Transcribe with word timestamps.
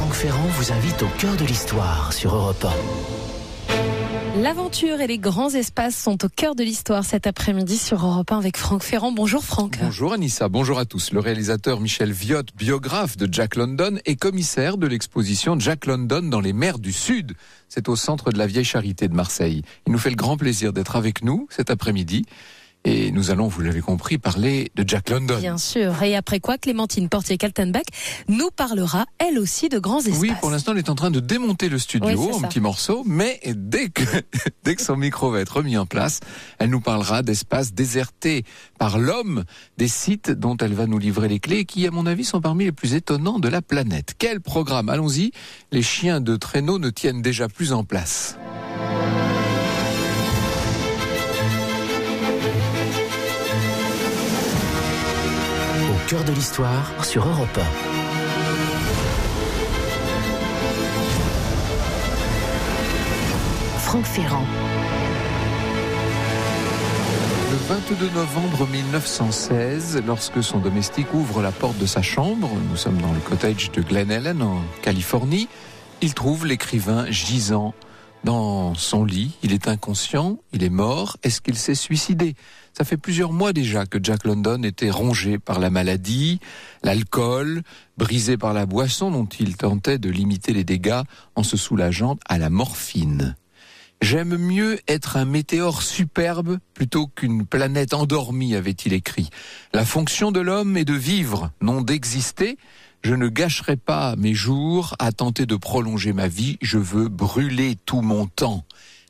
Franck 0.00 0.14
Ferrand 0.14 0.46
vous 0.52 0.72
invite 0.72 1.02
au 1.02 1.08
cœur 1.18 1.36
de 1.36 1.44
l'histoire 1.44 2.14
sur 2.14 2.34
Europe 2.34 2.66
1. 4.34 4.40
L'aventure 4.40 5.02
et 5.02 5.06
les 5.06 5.18
grands 5.18 5.50
espaces 5.50 5.94
sont 5.94 6.24
au 6.24 6.28
cœur 6.30 6.54
de 6.54 6.62
l'histoire 6.64 7.04
cet 7.04 7.26
après-midi 7.26 7.76
sur 7.76 8.06
Europe 8.06 8.32
1 8.32 8.38
avec 8.38 8.56
Franck 8.56 8.82
Ferrand. 8.82 9.12
Bonjour 9.12 9.44
Franck. 9.44 9.76
Bonjour 9.78 10.14
Anissa, 10.14 10.48
bonjour 10.48 10.78
à 10.78 10.86
tous. 10.86 11.12
Le 11.12 11.20
réalisateur 11.20 11.80
Michel 11.80 12.12
Viot, 12.12 12.44
biographe 12.56 13.18
de 13.18 13.28
Jack 13.30 13.56
London 13.56 13.98
et 14.06 14.16
commissaire 14.16 14.78
de 14.78 14.86
l'exposition 14.86 15.60
Jack 15.60 15.84
London 15.84 16.22
dans 16.22 16.40
les 16.40 16.54
mers 16.54 16.78
du 16.78 16.94
Sud. 16.94 17.34
C'est 17.68 17.90
au 17.90 17.94
centre 17.94 18.32
de 18.32 18.38
la 18.38 18.46
Vieille 18.46 18.64
Charité 18.64 19.06
de 19.06 19.14
Marseille. 19.14 19.60
Il 19.86 19.92
nous 19.92 19.98
fait 19.98 20.08
le 20.08 20.16
grand 20.16 20.38
plaisir 20.38 20.72
d'être 20.72 20.96
avec 20.96 21.22
nous 21.22 21.46
cet 21.50 21.68
après-midi. 21.68 22.24
Et 22.84 23.10
nous 23.12 23.30
allons, 23.30 23.46
vous 23.46 23.60
l'avez 23.60 23.82
compris, 23.82 24.16
parler 24.16 24.72
de 24.74 24.88
Jack 24.88 25.10
London. 25.10 25.38
Bien 25.38 25.58
sûr. 25.58 26.02
Et 26.02 26.16
après 26.16 26.40
quoi, 26.40 26.56
Clémentine 26.56 27.10
Portier-Kaltenbach 27.10 27.84
nous 28.28 28.50
parlera, 28.50 29.04
elle 29.18 29.38
aussi, 29.38 29.68
de 29.68 29.78
grands 29.78 30.00
espaces. 30.00 30.18
Oui, 30.18 30.32
pour 30.40 30.50
l'instant, 30.50 30.72
elle 30.72 30.78
est 30.78 30.88
en 30.88 30.94
train 30.94 31.10
de 31.10 31.20
démonter 31.20 31.68
le 31.68 31.78
studio 31.78 32.32
en 32.32 32.40
petits 32.40 32.60
morceaux, 32.60 33.02
mais 33.04 33.38
dès 33.54 33.90
que, 33.90 34.02
dès 34.64 34.76
que 34.76 34.82
son 34.82 34.96
micro 34.96 35.30
va 35.30 35.40
être 35.40 35.56
remis 35.56 35.76
en 35.76 35.84
place, 35.84 36.20
elle 36.58 36.70
nous 36.70 36.80
parlera 36.80 37.22
d'espaces 37.22 37.74
désertés 37.74 38.44
par 38.78 38.98
l'homme, 38.98 39.44
des 39.76 39.88
sites 39.88 40.30
dont 40.30 40.56
elle 40.56 40.72
va 40.72 40.86
nous 40.86 40.98
livrer 40.98 41.28
les 41.28 41.38
clés, 41.38 41.66
qui, 41.66 41.86
à 41.86 41.90
mon 41.90 42.06
avis, 42.06 42.24
sont 42.24 42.40
parmi 42.40 42.64
les 42.64 42.72
plus 42.72 42.94
étonnants 42.94 43.38
de 43.38 43.48
la 43.48 43.60
planète. 43.60 44.14
Quel 44.18 44.40
programme? 44.40 44.88
Allons-y. 44.88 45.32
Les 45.70 45.82
chiens 45.82 46.22
de 46.22 46.34
traîneau 46.36 46.78
ne 46.78 46.88
tiennent 46.88 47.20
déjà 47.20 47.48
plus 47.48 47.74
en 47.74 47.84
place. 47.84 48.38
Cœur 56.10 56.24
de 56.24 56.32
l'histoire 56.32 57.04
sur 57.04 57.24
Europe 57.24 57.56
1. 57.56 57.60
Franck 63.78 64.04
Ferrand. 64.04 64.44
Le 67.52 67.56
22 67.68 68.10
novembre 68.12 68.66
1916, 68.66 70.02
lorsque 70.04 70.42
son 70.42 70.58
domestique 70.58 71.14
ouvre 71.14 71.42
la 71.42 71.52
porte 71.52 71.78
de 71.78 71.86
sa 71.86 72.02
chambre, 72.02 72.50
nous 72.68 72.76
sommes 72.76 73.00
dans 73.00 73.12
le 73.12 73.20
cottage 73.20 73.70
de 73.70 73.80
Glen 73.80 74.10
Ellen 74.10 74.42
en 74.42 74.62
Californie, 74.82 75.46
il 76.02 76.14
trouve 76.14 76.44
l'écrivain 76.44 77.08
gisant 77.08 77.72
dans 78.24 78.74
son 78.74 79.04
lit. 79.04 79.38
Il 79.44 79.52
est 79.52 79.68
inconscient, 79.68 80.38
il 80.52 80.64
est 80.64 80.70
mort. 80.70 81.18
Est-ce 81.22 81.40
qu'il 81.40 81.56
s'est 81.56 81.76
suicidé? 81.76 82.34
Ça 82.72 82.84
fait 82.84 82.96
plusieurs 82.96 83.32
mois 83.32 83.52
déjà 83.52 83.84
que 83.86 83.98
Jack 84.02 84.24
London 84.24 84.62
était 84.62 84.90
rongé 84.90 85.38
par 85.38 85.58
la 85.58 85.70
maladie, 85.70 86.40
l'alcool, 86.82 87.62
brisé 87.98 88.36
par 88.36 88.54
la 88.54 88.66
boisson 88.66 89.10
dont 89.10 89.26
il 89.26 89.56
tentait 89.56 89.98
de 89.98 90.08
limiter 90.08 90.52
les 90.52 90.64
dégâts 90.64 91.02
en 91.34 91.42
se 91.42 91.56
soulageant 91.56 92.18
à 92.26 92.38
la 92.38 92.48
morphine. 92.48 93.36
J'aime 94.02 94.38
mieux 94.38 94.78
être 94.88 95.18
un 95.18 95.26
météore 95.26 95.82
superbe 95.82 96.58
plutôt 96.72 97.06
qu'une 97.06 97.44
planète 97.44 97.92
endormie, 97.92 98.54
avait-il 98.54 98.94
écrit. 98.94 99.28
La 99.74 99.84
fonction 99.84 100.32
de 100.32 100.40
l'homme 100.40 100.78
est 100.78 100.86
de 100.86 100.94
vivre, 100.94 101.50
non 101.60 101.82
d'exister. 101.82 102.56
Je 103.02 103.14
ne 103.14 103.28
gâcherai 103.28 103.76
pas 103.76 104.16
mes 104.16 104.32
jours 104.32 104.94
à 104.98 105.12
tenter 105.12 105.44
de 105.44 105.56
prolonger 105.56 106.14
ma 106.14 106.28
vie, 106.28 106.56
je 106.62 106.78
veux 106.78 107.08
brûler 107.08 107.76
tout 107.84 108.00
mon 108.00 108.26
temps. 108.26 108.64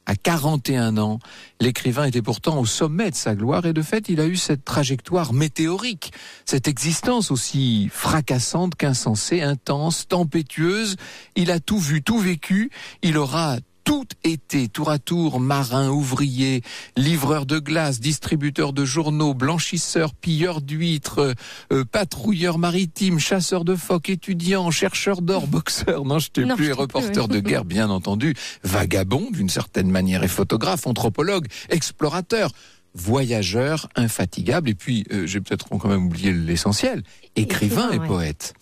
À 0.07 0.17
41 0.17 0.99
ans, 0.99 1.19
l'écrivain 1.61 2.05
était 2.05 2.23
pourtant 2.23 2.59
au 2.59 2.67
sommet 2.67 3.11
de 3.11 3.15
sa 3.15 3.35
gloire 3.35 3.67
et 3.67 3.73
de 3.73 3.83
fait 3.83 4.09
il 4.09 4.21
a 4.21 4.27
eu 4.27 4.37
cette 4.37 4.65
trajectoire 4.65 5.33
météorique, 5.33 6.13
cette 6.47 6.67
existence 6.67 7.31
aussi 7.31 7.89
fracassante 7.93 8.75
qu'insensée, 8.75 9.43
intense, 9.43 10.09
tempétueuse. 10.09 10.97
Il 11.37 11.51
a 11.51 11.61
tout 11.61 11.79
vu, 11.79 12.03
tout 12.03 12.19
vécu, 12.19 12.71
il 13.03 13.19
aura 13.19 13.59
tout 13.91 14.07
été, 14.23 14.69
tour 14.69 14.89
à 14.89 15.01
tour, 15.01 15.41
marin, 15.41 15.91
ouvrier, 15.91 16.63
livreur 16.97 17.45
de 17.45 17.59
glace, 17.59 17.99
distributeur 17.99 18.73
de 18.73 18.85
journaux, 18.85 19.35
blanchisseur, 19.35 20.15
pilleur 20.15 20.61
d'huîtres, 20.61 21.35
euh, 21.73 21.85
patrouilleur 21.85 22.59
maritime, 22.59 23.19
chasseur 23.19 23.65
de 23.65 23.75
phoques, 23.75 24.09
étudiant, 24.09 24.71
chercheur 24.71 25.23
d'or, 25.23 25.47
boxeur, 25.49 26.05
non, 26.05 26.21
je 26.21 26.29
t'ai 26.29 26.47
plus, 26.47 26.73
reporter 26.73 27.27
de 27.27 27.41
guerre, 27.41 27.65
bien 27.65 27.91
entendu, 27.91 28.37
vagabond, 28.63 29.29
d'une 29.33 29.49
certaine 29.49 29.91
manière, 29.91 30.23
et 30.23 30.29
photographe, 30.29 30.87
anthropologue, 30.87 31.49
explorateur 31.69 32.53
voyageur 32.95 33.89
infatigable, 33.97 34.71
et 34.71 34.75
puis 34.77 35.05
euh, 35.11 35.27
j'ai 35.27 35.41
peut-être 35.41 35.69
quand 35.69 35.89
même 35.89 36.07
oublié 36.07 36.33
l'essentiel, 36.33 37.03
écrivain, 37.35 37.91
et 37.91 37.99
poète. 37.99 38.55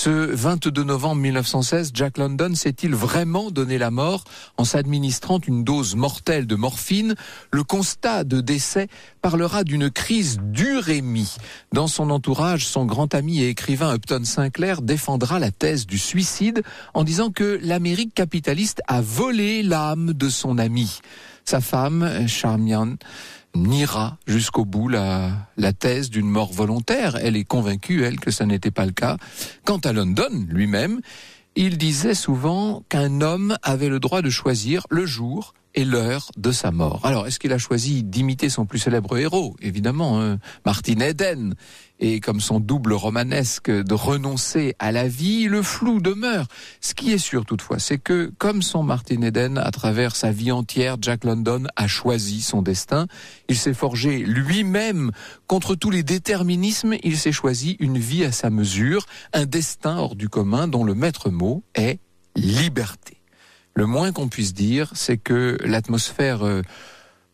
Ce 0.00 0.10
22 0.10 0.84
novembre 0.84 1.22
1916, 1.22 1.90
Jack 1.92 2.18
London 2.18 2.54
s'est-il 2.54 2.94
vraiment 2.94 3.50
donné 3.50 3.78
la 3.78 3.90
mort 3.90 4.22
en 4.56 4.62
s'administrant 4.62 5.40
une 5.40 5.64
dose 5.64 5.96
mortelle 5.96 6.46
de 6.46 6.54
morphine? 6.54 7.16
Le 7.50 7.64
constat 7.64 8.22
de 8.22 8.40
décès 8.40 8.86
parlera 9.22 9.64
d'une 9.64 9.90
crise 9.90 10.38
d'urémie. 10.40 11.34
Dans 11.72 11.88
son 11.88 12.10
entourage, 12.10 12.64
son 12.64 12.86
grand 12.86 13.12
ami 13.12 13.42
et 13.42 13.48
écrivain 13.48 13.92
Upton 13.92 14.22
Sinclair 14.22 14.82
défendra 14.82 15.40
la 15.40 15.50
thèse 15.50 15.84
du 15.84 15.98
suicide 15.98 16.62
en 16.94 17.02
disant 17.02 17.32
que 17.32 17.58
l'Amérique 17.60 18.14
capitaliste 18.14 18.82
a 18.86 19.00
volé 19.00 19.64
l'âme 19.64 20.12
de 20.12 20.28
son 20.28 20.58
ami. 20.58 21.00
Sa 21.48 21.62
femme, 21.62 22.28
Charmian, 22.28 22.96
niera 23.54 24.18
jusqu'au 24.26 24.66
bout 24.66 24.90
la, 24.90 25.30
la 25.56 25.72
thèse 25.72 26.10
d'une 26.10 26.28
mort 26.28 26.52
volontaire. 26.52 27.16
Elle 27.22 27.38
est 27.38 27.44
convaincue, 27.44 28.04
elle, 28.04 28.20
que 28.20 28.30
ça 28.30 28.44
n'était 28.44 28.70
pas 28.70 28.84
le 28.84 28.92
cas. 28.92 29.16
Quant 29.64 29.78
à 29.78 29.94
London 29.94 30.28
lui-même, 30.50 31.00
il 31.56 31.78
disait 31.78 32.12
souvent 32.12 32.82
qu'un 32.90 33.22
homme 33.22 33.56
avait 33.62 33.88
le 33.88 33.98
droit 33.98 34.20
de 34.20 34.28
choisir 34.28 34.86
le 34.90 35.06
jour 35.06 35.54
et 35.78 35.84
l'heure 35.84 36.32
de 36.36 36.50
sa 36.50 36.72
mort. 36.72 36.98
Alors, 37.04 37.28
est-ce 37.28 37.38
qu'il 37.38 37.52
a 37.52 37.58
choisi 37.58 38.02
d'imiter 38.02 38.48
son 38.48 38.66
plus 38.66 38.80
célèbre 38.80 39.16
héros? 39.16 39.54
Évidemment, 39.62 40.20
hein, 40.20 40.38
Martin 40.66 40.98
Eden. 40.98 41.54
Et 42.00 42.18
comme 42.18 42.40
son 42.40 42.58
double 42.58 42.94
romanesque 42.94 43.70
de 43.70 43.94
renoncer 43.94 44.74
à 44.80 44.90
la 44.90 45.06
vie, 45.06 45.44
le 45.46 45.62
flou 45.62 46.00
demeure. 46.00 46.48
Ce 46.80 46.94
qui 46.94 47.12
est 47.12 47.18
sûr 47.18 47.44
toutefois, 47.44 47.78
c'est 47.78 47.98
que 47.98 48.32
comme 48.38 48.60
son 48.60 48.82
Martin 48.82 49.22
Eden, 49.22 49.56
à 49.56 49.70
travers 49.70 50.16
sa 50.16 50.32
vie 50.32 50.50
entière, 50.50 50.96
Jack 51.00 51.22
London 51.22 51.68
a 51.76 51.86
choisi 51.86 52.42
son 52.42 52.60
destin. 52.60 53.06
Il 53.48 53.56
s'est 53.56 53.72
forgé 53.72 54.18
lui-même 54.18 55.12
contre 55.46 55.76
tous 55.76 55.90
les 55.90 56.02
déterminismes. 56.02 56.96
Il 57.04 57.16
s'est 57.16 57.30
choisi 57.30 57.76
une 57.78 57.98
vie 57.98 58.24
à 58.24 58.32
sa 58.32 58.50
mesure, 58.50 59.06
un 59.32 59.46
destin 59.46 59.96
hors 59.96 60.16
du 60.16 60.28
commun 60.28 60.66
dont 60.66 60.82
le 60.82 60.96
maître 60.96 61.30
mot 61.30 61.62
est 61.76 62.00
liberté. 62.34 63.17
Le 63.78 63.86
moins 63.86 64.10
qu'on 64.10 64.26
puisse 64.26 64.54
dire, 64.54 64.90
c'est 64.94 65.18
que 65.18 65.56
l'atmosphère 65.62 66.44
euh, 66.44 66.62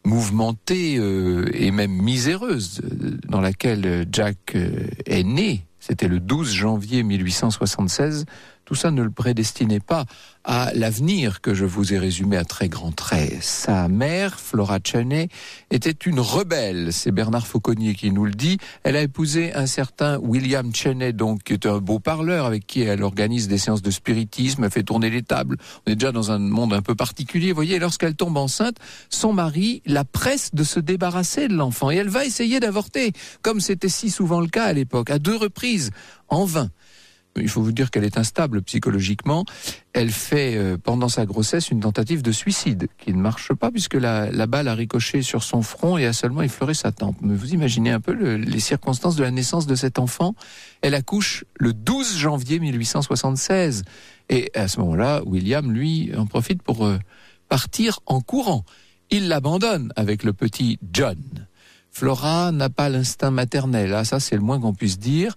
mouvementée 0.05 0.99
euh, 0.99 1.49
et 1.55 1.71
même 1.71 1.91
miséreuse 1.91 2.83
euh, 2.85 3.17
dans 3.27 3.41
laquelle 3.41 4.05
Jack 4.13 4.55
est 4.55 5.23
né, 5.23 5.65
c'était 5.81 6.07
le 6.07 6.21
12 6.21 6.53
janvier 6.53 7.03
1876, 7.03 8.27
tout 8.65 8.75
ça 8.75 8.91
ne 8.91 9.03
le 9.03 9.11
prédestinait 9.11 9.81
pas 9.81 10.05
à 10.45 10.71
l'avenir 10.75 11.41
que 11.41 11.55
je 11.55 11.65
vous 11.65 11.95
ai 11.95 11.99
résumé 11.99 12.37
à 12.37 12.45
très 12.45 12.69
grands 12.69 12.93
traits. 12.93 13.43
Sa 13.43 13.89
mère, 13.89 14.39
Flora 14.39 14.79
Cheney, 14.85 15.29
était 15.71 15.91
une 15.91 16.21
rebelle. 16.21 16.93
C'est 16.93 17.13
Bernard 17.13 17.47
Fauconnier 17.47 17.95
qui 17.95 18.11
nous 18.11 18.27
le 18.27 18.35
dit. 18.35 18.59
Elle 18.83 18.97
a 18.97 19.03
épousé 19.03 19.55
un 19.55 19.67
certain 19.67 20.19
William 20.19 20.75
Cheney, 20.75 21.15
donc, 21.15 21.45
qui 21.45 21.55
est 21.55 21.67
un 21.67 21.79
beau 21.79 21.99
parleur 21.99 22.45
avec 22.45 22.67
qui 22.67 22.83
elle 22.83 23.03
organise 23.03 23.49
des 23.49 23.57
séances 23.57 23.81
de 23.81 23.91
spiritisme, 23.91 24.69
fait 24.69 24.83
tourner 24.83 25.09
les 25.09 25.23
tables. 25.23 25.57
On 25.87 25.93
est 25.93 25.97
déjà 25.97 26.13
dans 26.13 26.31
un 26.31 26.39
monde 26.39 26.75
un 26.75 26.83
peu 26.83 26.95
particulier. 26.95 27.49
Vous 27.49 27.57
voyez, 27.57 27.79
lorsqu'elle 27.79 28.15
tombe 28.15 28.37
enceinte, 28.37 28.77
son 29.09 29.33
mari 29.33 29.83
la 29.87 30.05
presse 30.05 30.55
de 30.55 30.63
se 30.63 30.79
débarrasser 30.79 31.49
de 31.49 31.55
l'enfant 31.55 31.91
et 31.91 31.97
elle 31.97 32.09
va 32.11 32.25
essayer 32.25 32.61
d'avorter, 32.61 33.13
comme 33.41 33.61
c'était 33.61 33.89
si 33.89 34.11
souvent 34.11 34.41
le 34.41 34.49
cas 34.49 34.65
à 34.65 34.73
l'époque, 34.75 35.11
à 35.11 35.19
deux 35.19 35.37
reprises, 35.37 35.91
en 36.29 36.45
vain 36.45 36.71
il 37.37 37.49
faut 37.49 37.63
vous 37.63 37.73
dire 37.73 37.91
qu'elle 37.91 38.05
est 38.05 38.19
instable 38.19 38.63
psychologiquement. 38.63 39.45
Elle 39.93 40.11
fait 40.11 40.57
euh, 40.57 40.77
pendant 40.77 41.09
sa 41.09 41.27
grossesse 41.27 41.71
une 41.71 41.81
tentative 41.81 42.23
de 42.23 42.33
suicide 42.33 42.89
qui 42.99 43.13
ne 43.13 43.21
marche 43.21 43.53
pas 43.53 43.71
puisque 43.71 43.95
la, 43.95 44.47
balle 44.47 44.69
a 44.69 44.75
ricoché 44.75 45.23
sur 45.23 45.43
son 45.43 45.63
front 45.63 45.99
et 45.99 46.07
a 46.07 46.13
seulement 46.13 46.43
effleuré 46.43 46.75
sa 46.75 46.93
tempe. 46.93 47.17
Mais 47.21 47.35
vous 47.35 47.55
imaginez 47.55 47.91
un 47.91 48.01
peu 48.01 48.13
les 48.13 48.61
circonstances 48.61 49.17
de 49.17 49.23
la 49.23 49.31
naissance 49.31 49.67
de 49.67 49.75
cet 49.75 49.99
enfant. 49.99 50.35
Elle 50.83 50.95
accouche 50.95 51.45
le 51.57 51.73
12 51.73 52.19
janvier 52.19 52.59
1876 52.59 53.85
et 54.29 54.51
à 54.55 54.69
ce 54.69 54.81
moment-là, 54.81 55.23
William 55.27 55.71
lui 55.73 56.13
en 56.17 56.27
profite 56.27 56.63
pour 56.63 56.87
euh, 56.87 56.99
partir 57.49 58.01
en 58.07 58.21
courant. 58.21 58.65
Il 59.11 59.29
l'abandonne 59.29 59.93
avec 59.97 60.25
le 60.25 60.33
petit 60.33 60.79
John. 60.93 61.19
Flora 61.91 62.51
n'a 62.51 62.71
pas 62.71 62.89
l'instinct 62.89 63.31
maternel, 63.31 63.95
ah, 63.95 64.05
ça 64.05 64.19
c'est 64.19 64.35
le 64.35 64.41
moins 64.41 64.59
qu'on 64.59 64.75
puisse 64.75 64.99
dire. 64.99 65.37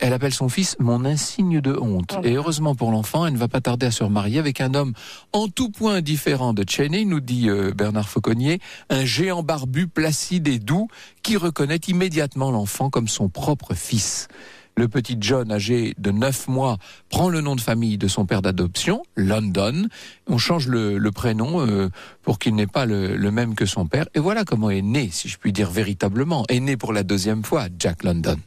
Elle 0.00 0.14
appelle 0.14 0.32
son 0.32 0.48
fils 0.48 0.76
mon 0.78 1.04
insigne 1.04 1.60
de 1.60 1.76
honte. 1.76 2.16
Et 2.24 2.32
heureusement 2.32 2.74
pour 2.74 2.90
l'enfant, 2.90 3.26
elle 3.26 3.34
ne 3.34 3.38
va 3.38 3.48
pas 3.48 3.60
tarder 3.60 3.86
à 3.86 3.90
se 3.90 4.02
remarier 4.02 4.38
avec 4.38 4.62
un 4.62 4.72
homme 4.72 4.94
en 5.34 5.48
tout 5.48 5.70
point 5.70 6.00
différent 6.00 6.54
de 6.54 6.64
Cheney, 6.66 7.04
nous 7.04 7.20
dit 7.20 7.50
euh, 7.50 7.72
Bernard 7.72 8.08
Fauconnier, 8.08 8.60
un 8.88 9.04
géant 9.04 9.42
barbu, 9.42 9.88
placide 9.88 10.48
et 10.48 10.58
doux, 10.58 10.88
qui 11.22 11.36
reconnaît 11.36 11.80
immédiatement 11.86 12.50
l'enfant 12.50 12.88
comme 12.88 13.08
son 13.08 13.28
propre 13.28 13.74
fils. 13.74 14.28
Le 14.74 14.88
petit 14.88 15.18
John, 15.20 15.52
âgé 15.52 15.94
de 15.98 16.10
9 16.10 16.48
mois, 16.48 16.78
prend 17.10 17.28
le 17.28 17.42
nom 17.42 17.54
de 17.54 17.60
famille 17.60 17.98
de 17.98 18.08
son 18.08 18.24
père 18.24 18.40
d'adoption, 18.40 19.02
London. 19.16 19.88
On 20.26 20.38
change 20.38 20.66
le, 20.66 20.98
prénom 21.10 21.60
euh, 21.60 21.90
pour 22.22 22.38
qu'il 22.38 22.54
n'ait 22.54 22.66
pas 22.66 22.86
le, 22.86 23.16
le, 23.16 23.30
même 23.30 23.54
que 23.54 23.66
son 23.66 23.86
père. 23.86 24.06
Et 24.14 24.18
voilà 24.18 24.44
comment 24.44 24.70
est 24.70 24.80
né, 24.80 25.10
si 25.12 25.28
je 25.28 25.36
puis 25.36 25.52
dire 25.52 25.70
véritablement, 25.70 26.46
est 26.48 26.60
né 26.60 26.78
pour 26.78 26.94
la 26.94 27.02
deuxième 27.02 27.44
fois 27.44 27.66
Jack 27.78 28.04
London. 28.04 28.38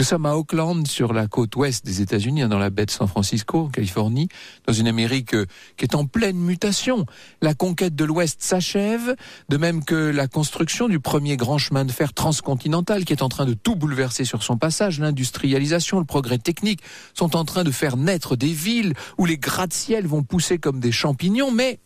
Nous 0.00 0.04
sommes 0.04 0.26
à 0.26 0.36
Oakland, 0.36 0.86
sur 0.86 1.12
la 1.12 1.26
côte 1.26 1.56
ouest 1.56 1.84
des 1.84 2.00
États-Unis, 2.00 2.42
hein, 2.42 2.48
dans 2.48 2.60
la 2.60 2.70
baie 2.70 2.86
de 2.86 2.90
San 2.92 3.08
Francisco, 3.08 3.62
en 3.62 3.68
Californie, 3.68 4.28
dans 4.64 4.72
une 4.72 4.86
Amérique 4.86 5.34
euh, 5.34 5.46
qui 5.76 5.84
est 5.84 5.96
en 5.96 6.06
pleine 6.06 6.36
mutation. 6.36 7.04
La 7.42 7.52
conquête 7.52 7.96
de 7.96 8.04
l'Ouest 8.04 8.40
s'achève, 8.40 9.16
de 9.48 9.56
même 9.56 9.84
que 9.84 9.96
la 9.96 10.28
construction 10.28 10.88
du 10.88 11.00
premier 11.00 11.36
grand 11.36 11.58
chemin 11.58 11.84
de 11.84 11.90
fer 11.90 12.12
transcontinental 12.12 13.04
qui 13.04 13.12
est 13.12 13.22
en 13.22 13.28
train 13.28 13.44
de 13.44 13.54
tout 13.54 13.74
bouleverser 13.74 14.24
sur 14.24 14.44
son 14.44 14.56
passage. 14.56 15.00
L'industrialisation, 15.00 15.98
le 15.98 16.04
progrès 16.04 16.38
technique 16.38 16.80
sont 17.12 17.34
en 17.34 17.44
train 17.44 17.64
de 17.64 17.72
faire 17.72 17.96
naître 17.96 18.36
des 18.36 18.52
villes 18.52 18.94
où 19.18 19.26
les 19.26 19.36
gratte-ciel 19.36 20.06
vont 20.06 20.22
pousser 20.22 20.58
comme 20.58 20.78
des 20.78 20.92
champignons, 20.92 21.50
mais 21.50 21.80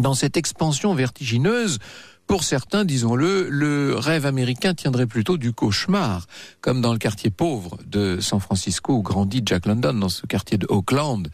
dans 0.00 0.14
cette 0.14 0.38
expansion 0.38 0.94
vertigineuse, 0.94 1.80
pour 2.26 2.42
certains, 2.42 2.84
disons-le, 2.84 3.48
le 3.48 3.94
rêve 3.94 4.26
américain 4.26 4.74
tiendrait 4.74 5.06
plutôt 5.06 5.36
du 5.36 5.52
cauchemar, 5.52 6.26
comme 6.60 6.80
dans 6.80 6.92
le 6.92 6.98
quartier 6.98 7.30
pauvre 7.30 7.78
de 7.86 8.18
San 8.20 8.40
Francisco 8.40 8.94
où 8.94 9.02
grandit 9.02 9.42
Jack 9.44 9.66
London, 9.66 9.94
dans 9.94 10.08
ce 10.08 10.26
quartier 10.26 10.58
de 10.58 10.66
Oakland. 10.68 11.28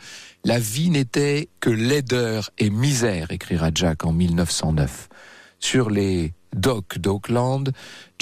La 0.44 0.58
vie 0.58 0.90
n'était 0.90 1.48
que 1.60 1.70
laideur 1.70 2.50
et 2.58 2.68
misère, 2.68 3.30
écrira 3.30 3.70
Jack 3.74 4.04
en 4.04 4.12
1909. 4.12 5.08
Sur 5.60 5.88
les 5.88 6.34
docks 6.54 6.98
d'Oakland, 6.98 7.72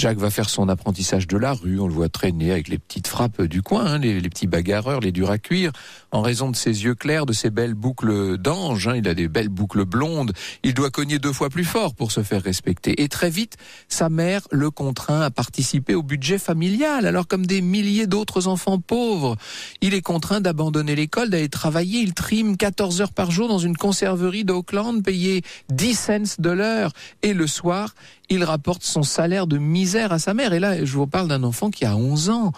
Jack 0.01 0.17
va 0.17 0.31
faire 0.31 0.49
son 0.49 0.67
apprentissage 0.67 1.27
de 1.27 1.37
la 1.37 1.53
rue, 1.53 1.79
on 1.79 1.87
le 1.87 1.93
voit 1.93 2.09
traîner 2.09 2.51
avec 2.51 2.69
les 2.69 2.79
petites 2.79 3.07
frappes 3.07 3.43
du 3.43 3.61
coin, 3.61 3.85
hein, 3.85 3.97
les, 3.99 4.19
petits 4.21 4.47
bagarreurs, 4.47 4.99
les 4.99 5.11
durs 5.11 5.29
à 5.29 5.37
cuire, 5.37 5.71
en 6.11 6.21
raison 6.21 6.49
de 6.49 6.55
ses 6.55 6.85
yeux 6.85 6.95
clairs, 6.95 7.27
de 7.27 7.33
ses 7.33 7.51
belles 7.51 7.75
boucles 7.75 8.39
d'ange, 8.39 8.87
hein, 8.87 8.95
il 8.95 9.07
a 9.07 9.13
des 9.13 9.27
belles 9.27 9.49
boucles 9.49 9.85
blondes, 9.85 10.33
il 10.63 10.73
doit 10.73 10.89
cogner 10.89 11.19
deux 11.19 11.33
fois 11.33 11.49
plus 11.49 11.65
fort 11.65 11.93
pour 11.93 12.11
se 12.11 12.23
faire 12.23 12.41
respecter. 12.41 13.03
Et 13.03 13.09
très 13.09 13.29
vite, 13.29 13.57
sa 13.89 14.09
mère 14.09 14.47
le 14.49 14.71
contraint 14.71 15.21
à 15.21 15.29
participer 15.29 15.93
au 15.93 16.01
budget 16.01 16.39
familial, 16.39 17.05
alors 17.05 17.27
comme 17.27 17.45
des 17.45 17.61
milliers 17.61 18.07
d'autres 18.07 18.47
enfants 18.47 18.79
pauvres. 18.79 19.37
Il 19.81 19.93
est 19.93 20.01
contraint 20.01 20.41
d'abandonner 20.41 20.95
l'école, 20.95 21.29
d'aller 21.29 21.49
travailler, 21.49 21.99
il 21.99 22.15
trime 22.15 22.57
14 22.57 23.01
heures 23.01 23.13
par 23.13 23.29
jour 23.29 23.47
dans 23.47 23.59
une 23.59 23.77
conserverie 23.77 24.45
d'Oakland, 24.45 25.03
payé 25.03 25.43
10 25.69 25.93
cents 25.93 26.35
de 26.39 26.49
l'heure, 26.49 26.91
et 27.21 27.33
le 27.33 27.45
soir, 27.45 27.93
il 28.31 28.45
rapporte 28.45 28.83
son 28.83 29.03
salaire 29.03 29.45
de 29.45 29.57
misère 29.57 30.13
à 30.13 30.19
sa 30.19 30.33
mère. 30.33 30.53
Et 30.53 30.59
là, 30.59 30.85
je 30.85 30.93
vous 30.93 31.05
parle 31.05 31.27
d'un 31.27 31.43
enfant 31.43 31.69
qui 31.69 31.83
a 31.83 31.97
11 31.97 32.29
ans. 32.29 32.53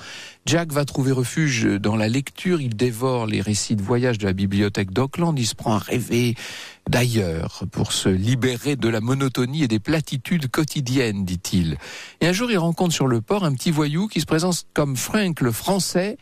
Jack 0.46 0.72
va 0.72 0.86
trouver 0.86 1.12
refuge 1.12 1.66
dans 1.66 1.96
la 1.96 2.08
lecture, 2.08 2.62
il 2.62 2.76
dévore 2.76 3.26
les 3.26 3.42
récits 3.42 3.76
de 3.76 3.82
voyage 3.82 4.20
de 4.20 4.28
la 4.28 4.34
bibliothèque 4.34 4.92
d'Auckland, 4.92 5.34
il 5.40 5.48
se 5.48 5.56
prend 5.56 5.74
à 5.74 5.80
rêver 5.80 6.36
d'ailleurs 6.88 7.64
pour 7.72 7.92
se 7.92 8.10
libérer 8.10 8.76
de 8.76 8.88
la 8.88 9.02
monotonie 9.02 9.64
et 9.64 9.68
des 9.68 9.80
platitudes 9.80 10.48
quotidiennes, 10.48 11.26
dit-il. 11.26 11.78
Et 12.22 12.28
un 12.28 12.34
jour, 12.34 12.52
il 12.52 12.58
rencontre 12.58 12.94
sur 12.94 13.08
le 13.08 13.22
port 13.22 13.44
un 13.44 13.54
petit 13.54 13.72
voyou 13.72 14.08
qui 14.08 14.22
se 14.22 14.26
présente 14.26 14.66
comme 14.74 14.96
Frank 14.96 15.42
le 15.42 15.52
français, 15.52 16.18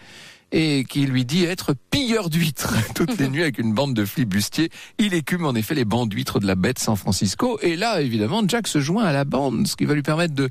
et 0.52 0.84
qui 0.84 1.06
lui 1.06 1.26
dit 1.26 1.46
être 1.46 1.74
pilleur 1.90 2.30
d'huîtres 2.30 2.74
toutes 2.96 3.18
les 3.18 3.30
nuits 3.30 3.42
avec 3.42 3.58
une 3.58 3.74
bande 3.74 3.94
de 3.94 4.06
flibustiers. 4.06 4.70
Il 4.98 5.14
écume 5.14 5.46
en 5.46 5.54
effet 5.54 5.76
les 5.76 5.86
bandes 5.86 6.10
d'huîtres 6.10 6.40
de 6.40 6.48
la 6.48 6.56
baie 6.56 6.74
de 6.74 6.80
San 6.80 6.96
Francisco. 6.96 7.60
Et 7.62 7.76
là, 7.76 8.02
évidemment, 8.02 8.44
Jack 8.48 8.68
se 8.68 8.80
joint 8.80 9.06
à 9.06 9.14
la 9.14 9.24
bande, 9.24 9.68
ce 9.68 9.76
qui 9.76 9.86
va 9.86 9.94
lui 9.94 10.04
permettre 10.04 10.34
de 10.34 10.50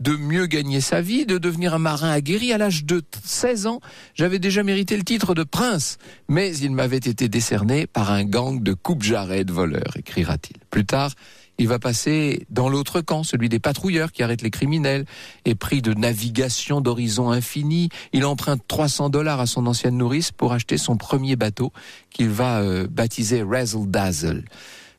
de 0.00 0.16
mieux 0.16 0.46
gagner 0.46 0.80
sa 0.80 1.00
vie, 1.00 1.24
de 1.24 1.38
devenir 1.38 1.74
un 1.74 1.78
marin 1.78 2.10
aguerri. 2.10 2.52
À 2.52 2.58
l'âge 2.58 2.84
de 2.84 3.02
16 3.24 3.66
ans, 3.66 3.80
j'avais 4.14 4.38
déjà 4.38 4.62
mérité 4.62 4.96
le 4.96 5.04
titre 5.04 5.34
de 5.34 5.44
prince, 5.44 5.98
mais 6.28 6.56
il 6.56 6.72
m'avait 6.72 6.96
été 6.96 7.28
décerné 7.28 7.86
par 7.86 8.10
un 8.10 8.24
gang 8.24 8.62
de 8.62 8.74
coupe-jarrets 8.74 9.44
de 9.44 9.52
voleurs, 9.52 9.96
écrira-t-il. 9.96 10.56
Plus 10.70 10.84
tard, 10.84 11.12
il 11.58 11.68
va 11.68 11.78
passer 11.78 12.46
dans 12.50 12.68
l'autre 12.68 13.00
camp, 13.00 13.22
celui 13.22 13.48
des 13.48 13.58
patrouilleurs 13.58 14.12
qui 14.12 14.22
arrêtent 14.22 14.42
les 14.42 14.50
criminels. 14.50 15.04
Et 15.44 15.54
pris 15.54 15.82
de 15.82 15.94
navigation 15.94 16.80
d'horizon 16.80 17.30
infini, 17.30 17.88
il 18.12 18.24
emprunte 18.24 18.62
300 18.66 19.10
dollars 19.10 19.40
à 19.40 19.46
son 19.46 19.66
ancienne 19.66 19.96
nourrice 19.96 20.32
pour 20.32 20.52
acheter 20.52 20.78
son 20.78 20.96
premier 20.96 21.36
bateau 21.36 21.72
qu'il 22.10 22.28
va 22.28 22.60
euh, 22.60 22.86
baptiser 22.90 23.42
Razzle 23.42 23.88
Dazzle. 23.88 24.44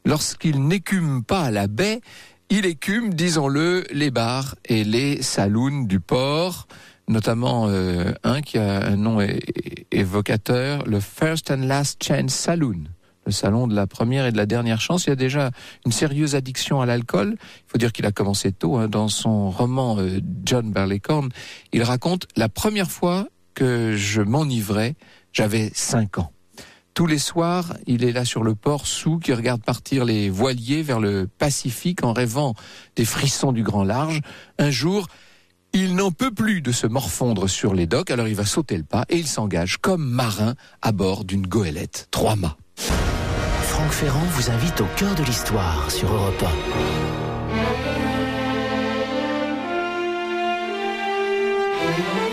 Lorsqu'il 0.05 0.65
n'écume 0.65 1.23
pas 1.23 1.51
la 1.51 1.67
baie, 1.67 2.01
il 2.49 2.65
écume, 2.65 3.13
disons-le, 3.13 3.85
les 3.91 4.11
bars 4.11 4.55
et 4.65 4.83
les 4.83 5.21
saloons 5.21 5.83
du 5.83 5.99
port 5.99 6.67
notamment 7.07 7.67
euh, 7.67 8.13
un 8.23 8.41
qui 8.41 8.57
a 8.57 8.83
un 8.83 8.95
nom 8.95 9.19
évocateur, 9.91 10.83
le 10.87 10.99
First 10.99 11.51
and 11.51 11.67
Last 11.67 12.03
Chance 12.03 12.33
Saloon 12.33 12.85
le 13.25 13.31
salon 13.31 13.67
de 13.67 13.75
la 13.75 13.87
première 13.87 14.25
et 14.25 14.31
de 14.31 14.37
la 14.37 14.45
dernière 14.45 14.81
chance. 14.81 15.05
Il 15.05 15.09
y 15.09 15.13
a 15.13 15.17
déjà 15.17 15.51
une 15.85 15.91
sérieuse 15.91 16.35
addiction 16.35 16.81
à 16.81 16.85
l'alcool. 16.85 17.35
Il 17.39 17.71
faut 17.71 17.77
dire 17.77 17.91
qu'il 17.91 18.05
a 18.05 18.11
commencé 18.11 18.51
tôt. 18.51 18.77
Hein. 18.77 18.87
Dans 18.87 19.07
son 19.07 19.49
roman 19.49 19.97
euh, 19.99 20.19
John 20.43 20.71
Barleycorn, 20.71 21.29
il 21.73 21.83
raconte 21.83 22.27
la 22.35 22.49
première 22.49 22.91
fois 22.91 23.27
que 23.53 23.95
je 23.95 24.21
m'enivrais, 24.21 24.95
j'avais 25.31 25.71
cinq 25.73 26.19
ans. 26.19 26.31
Tous 26.93 27.07
les 27.07 27.19
soirs, 27.19 27.73
il 27.87 28.05
est 28.05 28.13
là 28.13 28.23
sur 28.23 28.41
le 28.43 28.55
port 28.55 28.87
sous 28.87 29.19
qui 29.19 29.33
regarde 29.33 29.61
partir 29.61 30.05
les 30.05 30.29
voiliers 30.29 30.81
vers 30.81 31.01
le 31.01 31.27
Pacifique 31.27 32.03
en 32.03 32.13
rêvant 32.13 32.53
des 32.95 33.03
frissons 33.03 33.51
du 33.51 33.63
grand 33.63 33.83
large. 33.83 34.21
Un 34.59 34.71
jour, 34.71 35.07
il 35.73 35.95
n'en 35.95 36.11
peut 36.11 36.31
plus 36.31 36.61
de 36.61 36.71
se 36.71 36.87
morfondre 36.87 37.49
sur 37.49 37.73
les 37.73 37.85
docks, 37.85 38.11
alors 38.11 38.29
il 38.29 38.35
va 38.35 38.45
sauter 38.45 38.77
le 38.77 38.85
pas 38.85 39.03
et 39.09 39.17
il 39.17 39.27
s'engage 39.27 39.77
comme 39.77 40.05
marin 40.05 40.55
à 40.81 40.93
bord 40.93 41.25
d'une 41.25 41.45
goélette, 41.45 42.07
trois 42.11 42.37
mâts. 42.37 42.55
Franck 43.75 43.91
Ferrand 43.91 44.23
vous 44.29 44.49
invite 44.51 44.79
au 44.79 44.85
cœur 44.95 45.15
de 45.15 45.23
l'histoire 45.23 45.91
sur 45.91 46.09
Europe 46.13 46.45
1. 52.21 52.24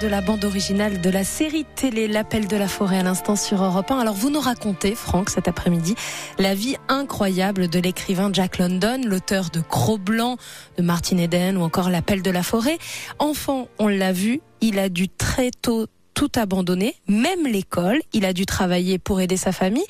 De 0.00 0.06
la 0.06 0.20
bande 0.20 0.44
originale 0.44 1.00
de 1.00 1.10
la 1.10 1.24
série 1.24 1.64
télé 1.74 2.08
L'appel 2.08 2.46
de 2.46 2.56
la 2.56 2.68
forêt 2.68 2.98
à 2.98 3.02
l'instant 3.02 3.36
sur 3.36 3.62
Europe 3.62 3.90
1. 3.90 3.98
Alors 3.98 4.14
vous 4.14 4.30
nous 4.30 4.40
racontez, 4.40 4.94
Franck, 4.94 5.30
cet 5.30 5.48
après-midi, 5.48 5.94
la 6.38 6.54
vie 6.54 6.76
incroyable 6.88 7.68
de 7.68 7.78
l'écrivain 7.80 8.30
Jack 8.32 8.58
London, 8.58 9.00
l'auteur 9.04 9.50
de 9.50 9.60
Cro-Blanc, 9.60 10.36
de 10.76 10.82
Martin 10.82 11.18
Eden 11.18 11.56
ou 11.56 11.62
encore 11.62 11.90
L'appel 11.90 12.22
de 12.22 12.30
la 12.30 12.42
forêt. 12.42 12.78
Enfant, 13.18 13.68
on 13.78 13.88
l'a 13.88 14.12
vu, 14.12 14.40
il 14.60 14.78
a 14.78 14.88
dû 14.88 15.08
très 15.08 15.50
tôt 15.50 15.86
tout 16.14 16.30
abandonner, 16.36 16.94
même 17.08 17.46
l'école. 17.46 18.00
Il 18.12 18.24
a 18.24 18.32
dû 18.32 18.46
travailler 18.46 18.98
pour 18.98 19.20
aider 19.20 19.36
sa 19.36 19.52
famille. 19.52 19.86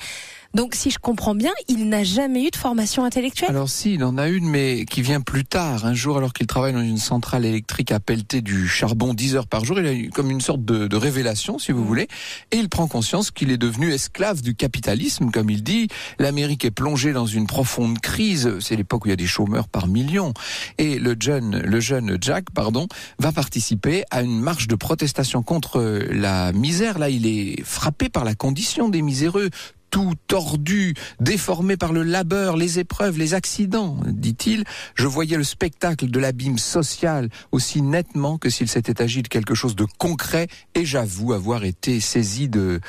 Donc, 0.55 0.73
si 0.73 0.89
je 0.89 0.97
comprends 0.97 1.35
bien, 1.35 1.51
il 1.67 1.89
n'a 1.89 2.03
jamais 2.03 2.47
eu 2.47 2.49
de 2.49 2.55
formation 2.55 3.03
intellectuelle. 3.03 3.51
Alors 3.51 3.69
si, 3.69 3.93
il 3.93 4.03
en 4.03 4.17
a 4.17 4.27
une, 4.27 4.49
mais 4.49 4.85
qui 4.85 5.03
vient 5.03 5.21
plus 5.21 5.45
tard. 5.45 5.85
Un 5.85 5.93
jour, 5.93 6.17
alors 6.17 6.33
qu'il 6.33 6.47
travaille 6.47 6.73
dans 6.73 6.81
une 6.81 6.97
centrale 6.97 7.45
électrique 7.45 7.91
à 7.91 7.99
pelleter 7.99 8.41
du 8.41 8.67
charbon 8.67 9.13
10 9.13 9.35
heures 9.35 9.47
par 9.47 9.63
jour, 9.63 9.79
il 9.79 9.85
a 9.85 9.93
eu 9.93 10.09
comme 10.09 10.31
une 10.31 10.41
sorte 10.41 10.65
de, 10.65 10.87
de 10.87 10.95
révélation, 10.97 11.59
si 11.59 11.71
vous 11.71 11.83
mmh. 11.83 11.87
voulez, 11.87 12.07
et 12.51 12.57
il 12.57 12.67
prend 12.67 12.87
conscience 12.87 13.29
qu'il 13.29 13.51
est 13.51 13.57
devenu 13.57 13.91
esclave 13.91 14.41
du 14.41 14.55
capitalisme, 14.55 15.29
comme 15.29 15.51
il 15.51 15.63
dit. 15.63 15.87
L'Amérique 16.17 16.65
est 16.65 16.71
plongée 16.71 17.13
dans 17.13 17.27
une 17.27 17.45
profonde 17.45 17.99
crise. 17.99 18.57
C'est 18.59 18.75
l'époque 18.75 19.05
où 19.05 19.07
il 19.07 19.11
y 19.11 19.13
a 19.13 19.17
des 19.17 19.27
chômeurs 19.27 19.67
par 19.67 19.87
millions. 19.87 20.33
Et 20.79 20.97
le 20.97 21.15
jeune, 21.19 21.59
le 21.59 21.79
jeune 21.79 22.17
Jack, 22.19 22.45
pardon, 22.55 22.87
va 23.19 23.31
participer 23.31 24.03
à 24.09 24.23
une 24.23 24.39
marche 24.39 24.67
de 24.67 24.75
protestation 24.75 25.43
contre 25.43 26.07
la 26.11 26.53
misère. 26.53 26.97
Là, 26.97 27.09
il 27.09 27.27
est 27.27 27.63
frappé 27.63 28.09
par 28.09 28.23
la 28.23 28.33
condition 28.33 28.89
des 28.89 29.03
miséreux 29.03 29.49
tout 29.89 30.13
tordu, 30.27 30.93
déformé 31.19 31.77
par 31.77 31.93
le 31.93 32.03
labeur, 32.03 32.57
les 32.57 32.79
épreuves, 32.79 33.17
les 33.17 33.33
accidents, 33.33 33.97
dit-il. 34.05 34.63
Je 34.95 35.07
voyais 35.07 35.37
le 35.37 35.43
spectacle 35.43 36.09
de 36.09 36.19
l'abîme 36.19 36.57
social 36.57 37.29
aussi 37.51 37.81
nettement 37.81 38.37
que 38.37 38.49
s'il 38.49 38.67
s'était 38.67 39.01
agi 39.01 39.23
de 39.23 39.27
quelque 39.27 39.55
chose 39.55 39.75
de 39.75 39.85
concret 39.97 40.47
et 40.75 40.85
j'avoue 40.85 41.33
avoir 41.33 41.63
été 41.63 41.99
saisi 41.99 42.49
de, 42.49 42.79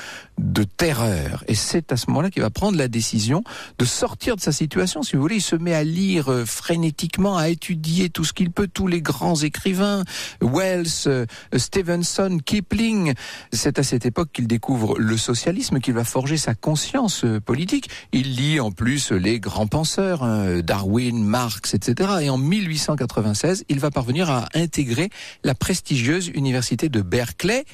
de 0.41 0.65
terreur. 0.65 1.45
Et 1.47 1.55
c'est 1.55 1.93
à 1.93 1.97
ce 1.97 2.07
moment-là 2.09 2.31
qu'il 2.31 2.43
va 2.43 2.51
prendre 2.51 2.77
la 2.79 2.89
décision 2.89 3.45
de 3.79 3.85
sortir 3.85 4.37
de 4.37 4.41
sa 4.41 4.53
situation. 4.53 5.03
Si 5.03 5.17
vous 5.17 5.23
voulez, 5.23 5.37
il 5.37 5.43
se 5.43 5.57
met 5.57 5.75
à 5.75 5.85
lire 5.85 6.33
euh, 6.33 6.45
frénétiquement, 6.45 7.37
à 7.37 7.49
étudier 7.49 8.11
tout 8.11 8.25
ce 8.25 8.33
qu'il 8.33 8.51
peut, 8.51 8.69
tous 8.73 8.87
les 8.87 9.03
grands 9.03 9.37
écrivains, 9.37 10.05
Wells, 10.41 10.87
euh, 11.07 11.27
Stevenson, 11.57 12.39
Kipling. 12.45 13.15
C'est 13.53 13.79
à 13.79 13.83
cette 13.83 14.07
époque 14.07 14.31
qu'il 14.33 14.47
découvre 14.47 14.99
le 14.99 15.17
socialisme, 15.17 15.81
qu'il 15.81 15.95
va 15.95 16.05
forger 16.05 16.37
sa 16.37 16.55
conscience 16.55 17.25
euh, 17.25 17.41
politique. 17.41 17.91
Il 18.13 18.35
lit 18.37 18.61
en 18.61 18.73
plus 18.73 19.13
les 19.13 19.41
grands 19.41 19.67
penseurs, 19.67 20.23
hein, 20.23 20.61
Darwin, 20.61 21.23
Marx, 21.23 21.75
etc. 21.75 22.11
Et 22.23 22.31
en 22.31 22.39
1896, 22.39 23.65
il 23.69 23.79
va 23.79 23.91
parvenir 23.91 24.31
à 24.31 24.49
intégrer 24.55 25.11
la 25.45 25.55
prestigieuse 25.55 26.29
université 26.29 26.89
de 26.89 27.03
Berkeley 27.03 27.65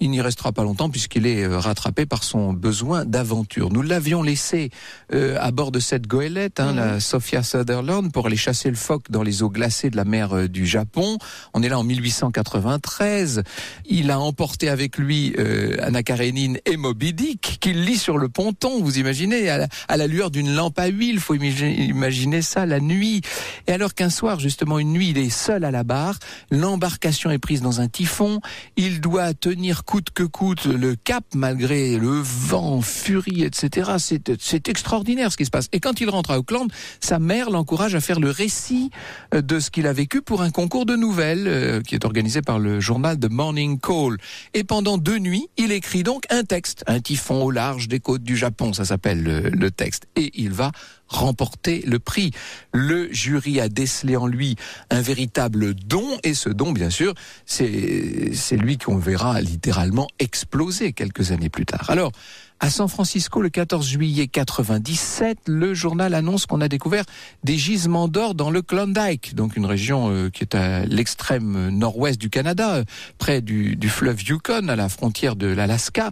il 0.00 0.10
n'y 0.10 0.20
restera 0.20 0.52
pas 0.52 0.64
longtemps 0.64 0.90
puisqu'il 0.90 1.26
est 1.26 1.44
euh, 1.44 1.58
rattrapé 1.58 2.04
par 2.04 2.24
son 2.24 2.52
besoin 2.52 3.04
d'aventure. 3.04 3.70
Nous 3.70 3.82
l'avions 3.82 4.22
laissé 4.22 4.70
euh, 5.12 5.36
à 5.40 5.50
bord 5.50 5.70
de 5.70 5.78
cette 5.78 6.06
goélette, 6.06 6.60
hein, 6.60 6.74
la 6.74 7.00
Sophia 7.00 7.42
Sutherland, 7.42 8.12
pour 8.12 8.26
aller 8.26 8.36
chasser 8.36 8.70
le 8.70 8.76
phoque 8.76 9.10
dans 9.10 9.22
les 9.22 9.42
eaux 9.42 9.50
glacées 9.50 9.90
de 9.90 9.96
la 9.96 10.04
mer 10.04 10.36
euh, 10.36 10.48
du 10.48 10.66
Japon. 10.66 11.18
On 11.54 11.62
est 11.62 11.68
là 11.68 11.78
en 11.78 11.84
1893. 11.84 13.44
Il 13.86 14.10
a 14.10 14.18
emporté 14.18 14.68
avec 14.68 14.98
lui 14.98 15.34
Anna 15.80 16.02
Karenine 16.02 16.58
et 16.64 16.76
Moby 16.76 17.12
Dick, 17.12 17.58
qu'il 17.60 17.84
lit 17.84 17.98
sur 17.98 18.18
le 18.18 18.28
ponton. 18.28 18.82
Vous 18.82 18.98
imaginez, 18.98 19.48
à 19.48 19.96
la, 19.96 20.06
lueur 20.06 20.30
d'une 20.30 20.54
lampe 20.54 20.78
à 20.78 20.86
huile. 20.86 21.20
Faut 21.20 21.34
imaginer 21.34 22.42
ça 22.42 22.66
la 22.66 22.80
nuit. 22.80 23.20
Et 23.66 23.72
alors 23.72 23.94
qu'un 23.94 24.10
soir, 24.10 24.40
justement 24.40 24.78
une 24.78 24.92
nuit, 24.92 25.10
il 25.10 25.18
est 25.18 25.30
seul 25.30 25.64
à 25.64 25.70
la 25.70 25.84
barre. 25.84 26.18
L'embarcation 26.50 27.30
est 27.30 27.38
prise 27.38 27.62
dans 27.62 27.80
un 27.80 27.88
typhon. 27.88 28.40
Il 28.76 29.00
doit 29.00 29.34
tenir 29.34 29.83
coûte 29.84 30.08
que 30.14 30.22
coûte 30.22 30.66
le 30.66 30.94
cap 30.96 31.24
malgré 31.34 31.96
le 31.96 32.20
vent, 32.20 32.80
furie, 32.80 33.44
etc. 33.44 33.92
C'est 34.38 34.68
extraordinaire 34.68 35.32
ce 35.32 35.36
qui 35.36 35.44
se 35.44 35.50
passe. 35.50 35.68
Et 35.72 35.80
quand 35.80 36.00
il 36.00 36.10
rentre 36.10 36.30
à 36.30 36.38
Auckland, 36.38 36.70
sa 37.00 37.18
mère 37.18 37.50
l'encourage 37.50 37.94
à 37.94 38.00
faire 38.00 38.20
le 38.20 38.30
récit 38.30 38.90
euh, 39.34 39.42
de 39.42 39.60
ce 39.60 39.70
qu'il 39.70 39.86
a 39.86 39.92
vécu 39.92 40.22
pour 40.22 40.42
un 40.42 40.50
concours 40.50 40.86
de 40.86 40.96
nouvelles 40.96 41.46
euh, 41.46 41.80
qui 41.82 41.94
est 41.94 42.04
organisé 42.04 42.42
par 42.42 42.58
le 42.58 42.80
journal 42.80 43.18
The 43.18 43.30
Morning 43.30 43.78
Call. 43.78 44.16
Et 44.54 44.64
pendant 44.64 44.98
deux 44.98 45.18
nuits, 45.18 45.48
il 45.56 45.72
écrit 45.72 46.02
donc 46.02 46.24
un 46.30 46.44
texte, 46.44 46.84
un 46.86 47.00
typhon 47.00 47.42
au 47.42 47.50
large 47.50 47.88
des 47.88 48.00
côtes 48.00 48.22
du 48.22 48.36
Japon, 48.36 48.72
ça 48.72 48.84
s'appelle 48.84 49.22
le 49.22 49.70
texte. 49.70 50.06
Et 50.16 50.30
il 50.34 50.52
va 50.52 50.72
remporter 51.14 51.82
le 51.86 51.98
prix. 51.98 52.32
Le 52.72 53.12
jury 53.12 53.60
a 53.60 53.68
décelé 53.68 54.16
en 54.16 54.26
lui 54.26 54.56
un 54.90 55.00
véritable 55.00 55.74
don 55.74 56.04
et 56.22 56.34
ce 56.34 56.48
don, 56.48 56.72
bien 56.72 56.90
sûr, 56.90 57.14
c'est 57.46 58.56
lui 58.56 58.78
qu'on 58.78 58.98
verra 58.98 59.40
littéralement 59.40 60.08
exploser 60.18 60.92
quelques 60.92 61.32
années 61.32 61.50
plus 61.50 61.66
tard. 61.66 61.88
Alors, 61.88 62.12
à 62.60 62.70
San 62.70 62.88
Francisco, 62.88 63.42
le 63.42 63.50
14 63.50 63.86
juillet 63.86 64.26
97, 64.26 65.38
le 65.48 65.74
journal 65.74 66.14
annonce 66.14 66.46
qu'on 66.46 66.60
a 66.60 66.68
découvert 66.68 67.04
des 67.42 67.58
gisements 67.58 68.08
d'or 68.08 68.34
dans 68.34 68.50
le 68.50 68.62
Klondike, 68.62 69.34
donc 69.34 69.56
une 69.56 69.66
région 69.66 70.10
euh, 70.10 70.30
qui 70.30 70.44
est 70.44 70.54
à 70.54 70.86
l'extrême 70.86 71.68
nord-ouest 71.70 72.18
du 72.18 72.30
Canada, 72.30 72.76
euh, 72.76 72.84
près 73.18 73.42
du, 73.42 73.76
du 73.76 73.88
fleuve 73.88 74.22
Yukon, 74.22 74.68
à 74.68 74.76
la 74.76 74.88
frontière 74.88 75.36
de 75.36 75.48
l'Alaska. 75.48 76.10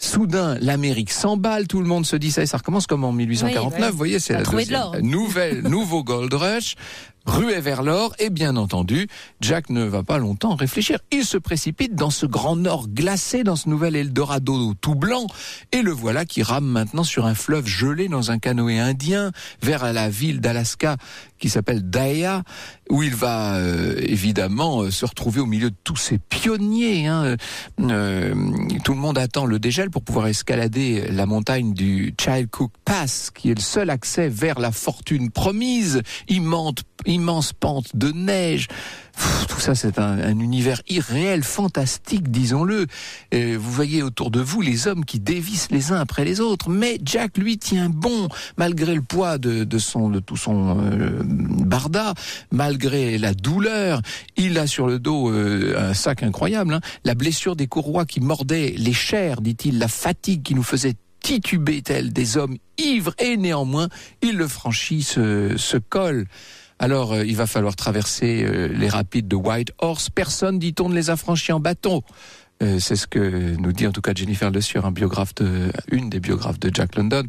Soudain, 0.00 0.56
l'Amérique 0.60 1.10
s'emballe, 1.10 1.66
tout 1.66 1.80
le 1.80 1.86
monde 1.86 2.06
se 2.06 2.14
dit 2.14 2.30
ça 2.30 2.42
et 2.42 2.46
ça 2.46 2.58
recommence 2.58 2.86
comme 2.86 3.02
en 3.02 3.12
1849. 3.12 3.90
Vous 3.90 3.96
voyez, 3.96 4.20
c'est 4.20 4.32
la 4.32 4.42
nouvelle, 5.00 5.62
nouveau 5.62 6.04
Gold 6.04 6.32
Rush 6.32 6.76
ruée 7.28 7.60
vers 7.60 7.82
l'or 7.82 8.14
et 8.18 8.30
bien 8.30 8.56
entendu, 8.56 9.06
Jack 9.40 9.70
ne 9.70 9.84
va 9.84 10.02
pas 10.02 10.18
longtemps 10.18 10.54
réfléchir. 10.54 10.98
Il 11.12 11.24
se 11.24 11.36
précipite 11.36 11.94
dans 11.94 12.10
ce 12.10 12.26
grand 12.26 12.56
nord 12.56 12.88
glacé, 12.88 13.44
dans 13.44 13.56
ce 13.56 13.68
nouvel 13.68 13.96
Eldorado 13.96 14.74
tout 14.74 14.94
blanc 14.94 15.26
et 15.72 15.82
le 15.82 15.92
voilà 15.92 16.24
qui 16.24 16.42
rame 16.42 16.66
maintenant 16.66 17.04
sur 17.04 17.26
un 17.26 17.34
fleuve 17.34 17.66
gelé 17.66 18.08
dans 18.08 18.30
un 18.30 18.38
canoë 18.38 18.78
indien 18.78 19.32
vers 19.62 19.92
la 19.92 20.08
ville 20.08 20.40
d'Alaska 20.40 20.96
qui 21.38 21.48
s'appelle 21.50 21.88
Daya 21.88 22.42
où 22.90 23.02
il 23.02 23.14
va 23.14 23.56
euh, 23.56 23.94
évidemment 24.00 24.82
euh, 24.82 24.90
se 24.90 25.04
retrouver 25.04 25.40
au 25.40 25.46
milieu 25.46 25.70
de 25.70 25.76
tous 25.84 25.96
ces 25.96 26.18
pionniers. 26.18 27.06
Hein. 27.06 27.36
Euh, 27.80 28.34
tout 28.84 28.94
le 28.94 28.98
monde 28.98 29.18
attend 29.18 29.46
le 29.46 29.58
dégel 29.58 29.90
pour 29.90 30.02
pouvoir 30.02 30.26
escalader 30.26 31.06
la 31.10 31.26
montagne 31.26 31.74
du 31.74 32.14
Chilcook 32.18 32.72
Pass 32.84 33.30
qui 33.30 33.50
est 33.50 33.54
le 33.54 33.60
seul 33.60 33.90
accès 33.90 34.28
vers 34.28 34.58
la 34.58 34.72
fortune 34.72 35.30
promise, 35.30 36.02
immense 36.28 36.74
pente 37.58 37.94
de 37.94 38.10
neige. 38.12 38.68
tout 39.48 39.60
ça, 39.60 39.74
c'est 39.74 39.98
un, 39.98 40.38
univers 40.38 40.80
irréel, 40.88 41.42
fantastique, 41.42 42.30
disons-le. 42.30 42.86
Vous 43.32 43.72
voyez 43.72 44.02
autour 44.02 44.30
de 44.30 44.40
vous 44.40 44.60
les 44.60 44.86
hommes 44.86 45.04
qui 45.04 45.20
dévissent 45.20 45.70
les 45.70 45.92
uns 45.92 46.00
après 46.00 46.24
les 46.24 46.40
autres. 46.40 46.70
Mais 46.70 46.98
Jack, 47.04 47.38
lui, 47.38 47.58
tient 47.58 47.88
bon, 47.88 48.28
malgré 48.56 48.94
le 48.94 49.02
poids 49.02 49.38
de, 49.38 49.78
son, 49.78 50.08
de 50.08 50.20
tout 50.20 50.36
son 50.36 50.78
euh, 50.80 51.20
barda, 51.24 52.14
malgré 52.50 53.18
la 53.18 53.34
douleur. 53.34 54.00
Il 54.36 54.58
a 54.58 54.66
sur 54.66 54.86
le 54.86 54.98
dos 54.98 55.30
euh, 55.30 55.74
un 55.78 55.94
sac 55.94 56.22
incroyable. 56.22 56.74
Hein. 56.74 56.80
La 57.04 57.14
blessure 57.14 57.56
des 57.56 57.66
courroies 57.66 58.06
qui 58.06 58.20
mordaient 58.20 58.74
les 58.76 58.92
chairs, 58.92 59.40
dit-il, 59.40 59.78
la 59.78 59.88
fatigue 59.88 60.42
qui 60.42 60.54
nous 60.54 60.62
faisait 60.62 60.94
tituber 61.20 61.82
tel 61.82 62.12
des 62.12 62.36
hommes 62.36 62.56
ivres. 62.78 63.14
Et 63.18 63.36
néanmoins, 63.36 63.88
il 64.22 64.36
le 64.36 64.48
franchit, 64.48 65.02
ce 65.02 65.78
col. 65.78 66.26
Alors, 66.78 67.12
euh, 67.12 67.24
il 67.24 67.36
va 67.36 67.46
falloir 67.46 67.76
traverser 67.76 68.44
euh, 68.44 68.68
les 68.68 68.88
rapides 68.88 69.26
de 69.26 69.36
White 69.36 69.72
Horse. 69.78 70.10
Personne, 70.10 70.58
dit-on, 70.58 70.88
ne 70.88 70.94
les 70.94 71.10
a 71.10 71.16
franchis 71.16 71.52
en 71.52 71.60
bateau. 71.60 72.04
Euh, 72.62 72.78
c'est 72.78 72.96
ce 72.96 73.06
que 73.06 73.56
nous 73.56 73.72
dit 73.72 73.86
en 73.86 73.92
tout 73.92 74.00
cas 74.00 74.12
Jennifer 74.14 74.50
Le 74.50 74.60
un 74.84 74.90
biographe 74.90 75.34
de, 75.36 75.70
une 75.90 76.10
des 76.10 76.20
biographes 76.20 76.58
de 76.58 76.70
Jack 76.74 76.96
London. 76.96 77.24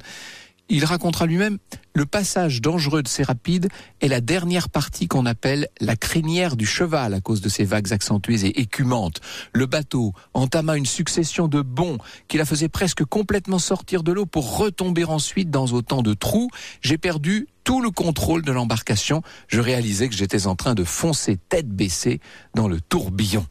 Il 0.71 0.85
racontera 0.85 1.25
lui-même 1.25 1.57
le 1.95 2.05
passage 2.05 2.61
dangereux 2.61 3.01
de 3.01 3.07
ces 3.07 3.23
rapides 3.23 3.69
est 4.01 4.07
la 4.07 4.21
dernière 4.21 4.69
partie 4.69 5.07
qu'on 5.07 5.25
appelle 5.25 5.67
la 5.81 5.95
crinière 5.95 6.55
du 6.55 6.67
cheval 6.67 7.15
à 7.15 7.21
cause 7.21 7.41
de 7.41 7.49
ces 7.49 7.65
vagues 7.65 7.91
accentuées 7.91 8.45
et 8.45 8.61
écumantes. 8.61 9.19
Le 9.51 9.65
bateau 9.65 10.13
entama 10.35 10.77
une 10.77 10.85
succession 10.85 11.47
de 11.47 11.61
bonds 11.61 11.97
qui 12.27 12.37
la 12.37 12.45
faisaient 12.45 12.69
presque 12.69 13.03
complètement 13.03 13.57
sortir 13.57 14.03
de 14.03 14.11
l'eau 14.11 14.27
pour 14.27 14.59
retomber 14.59 15.03
ensuite 15.05 15.49
dans 15.49 15.65
autant 15.73 16.03
de 16.03 16.13
trous. 16.13 16.51
J'ai 16.81 16.99
perdu 16.99 17.47
tout 17.69 17.81
le 17.81 17.91
contrôle 17.91 18.41
de 18.41 18.51
l'embarcation. 18.51 19.21
Je 19.47 19.61
réalisais 19.61 20.09
que 20.09 20.15
j'étais 20.15 20.47
en 20.47 20.55
train 20.55 20.73
de 20.73 20.83
foncer 20.83 21.38
tête 21.49 21.69
baissée 21.69 22.19
dans 22.55 22.67
le 22.67 22.81
tourbillon 22.81 23.45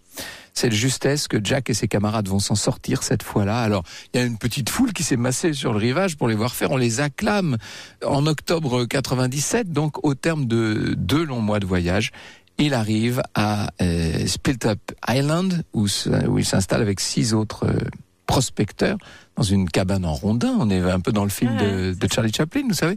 cette 0.55 0.73
justesse 0.73 1.29
que 1.29 1.39
Jack 1.41 1.71
et 1.71 1.75
ses 1.75 1.87
camarades 1.87 2.27
vont 2.27 2.41
s'en 2.41 2.57
sortir 2.57 3.05
cette 3.05 3.23
fois-là. 3.23 3.63
Alors, 3.63 3.85
il 4.13 4.19
y 4.19 4.21
a 4.21 4.27
une 4.27 4.39
petite 4.39 4.71
foule 4.71 4.93
qui 4.93 5.05
s'est 5.05 5.17
massée 5.17 5.53
sur 5.53 5.73
le 5.73 5.79
rivage 5.79 6.17
pour 6.17 6.27
les 6.27 6.35
voir 6.35 6.53
faire. 6.57 6.73
On 6.73 6.77
les 6.77 6.99
acclame. 6.99 7.59
En 8.05 8.27
octobre 8.27 8.85
97, 8.85 9.71
donc 9.71 10.05
au 10.05 10.17
terme 10.17 10.47
de 10.47 10.97
deux 10.99 11.25
longs 11.25 11.41
mois 11.41 11.61
de 11.61 11.67
voyage, 11.67 12.11
il 12.59 12.75
arrive 12.75 13.23
à 13.37 13.71
euh, 13.81 14.27
Up 14.65 14.81
Island 15.07 15.63
où, 15.75 15.87
où 16.27 16.39
il 16.41 16.45
s'installe 16.45 16.83
avec 16.83 16.99
six 16.99 17.35
autres 17.35 17.67
euh, 17.67 17.79
prospecteurs 18.29 18.99
dans 19.37 19.43
une 19.43 19.69
cabane 19.71 20.05
en 20.05 20.13
rondin. 20.13 20.55
On 20.61 20.69
est 20.69 20.81
un 20.81 21.01
peu 21.01 21.13
dans 21.13 21.25
le 21.25 21.31
film 21.31 21.57
de, 21.57 22.09
Charlie 22.13 22.33
Chaplin, 22.33 22.63
vous 22.69 22.75
savez. 22.75 22.97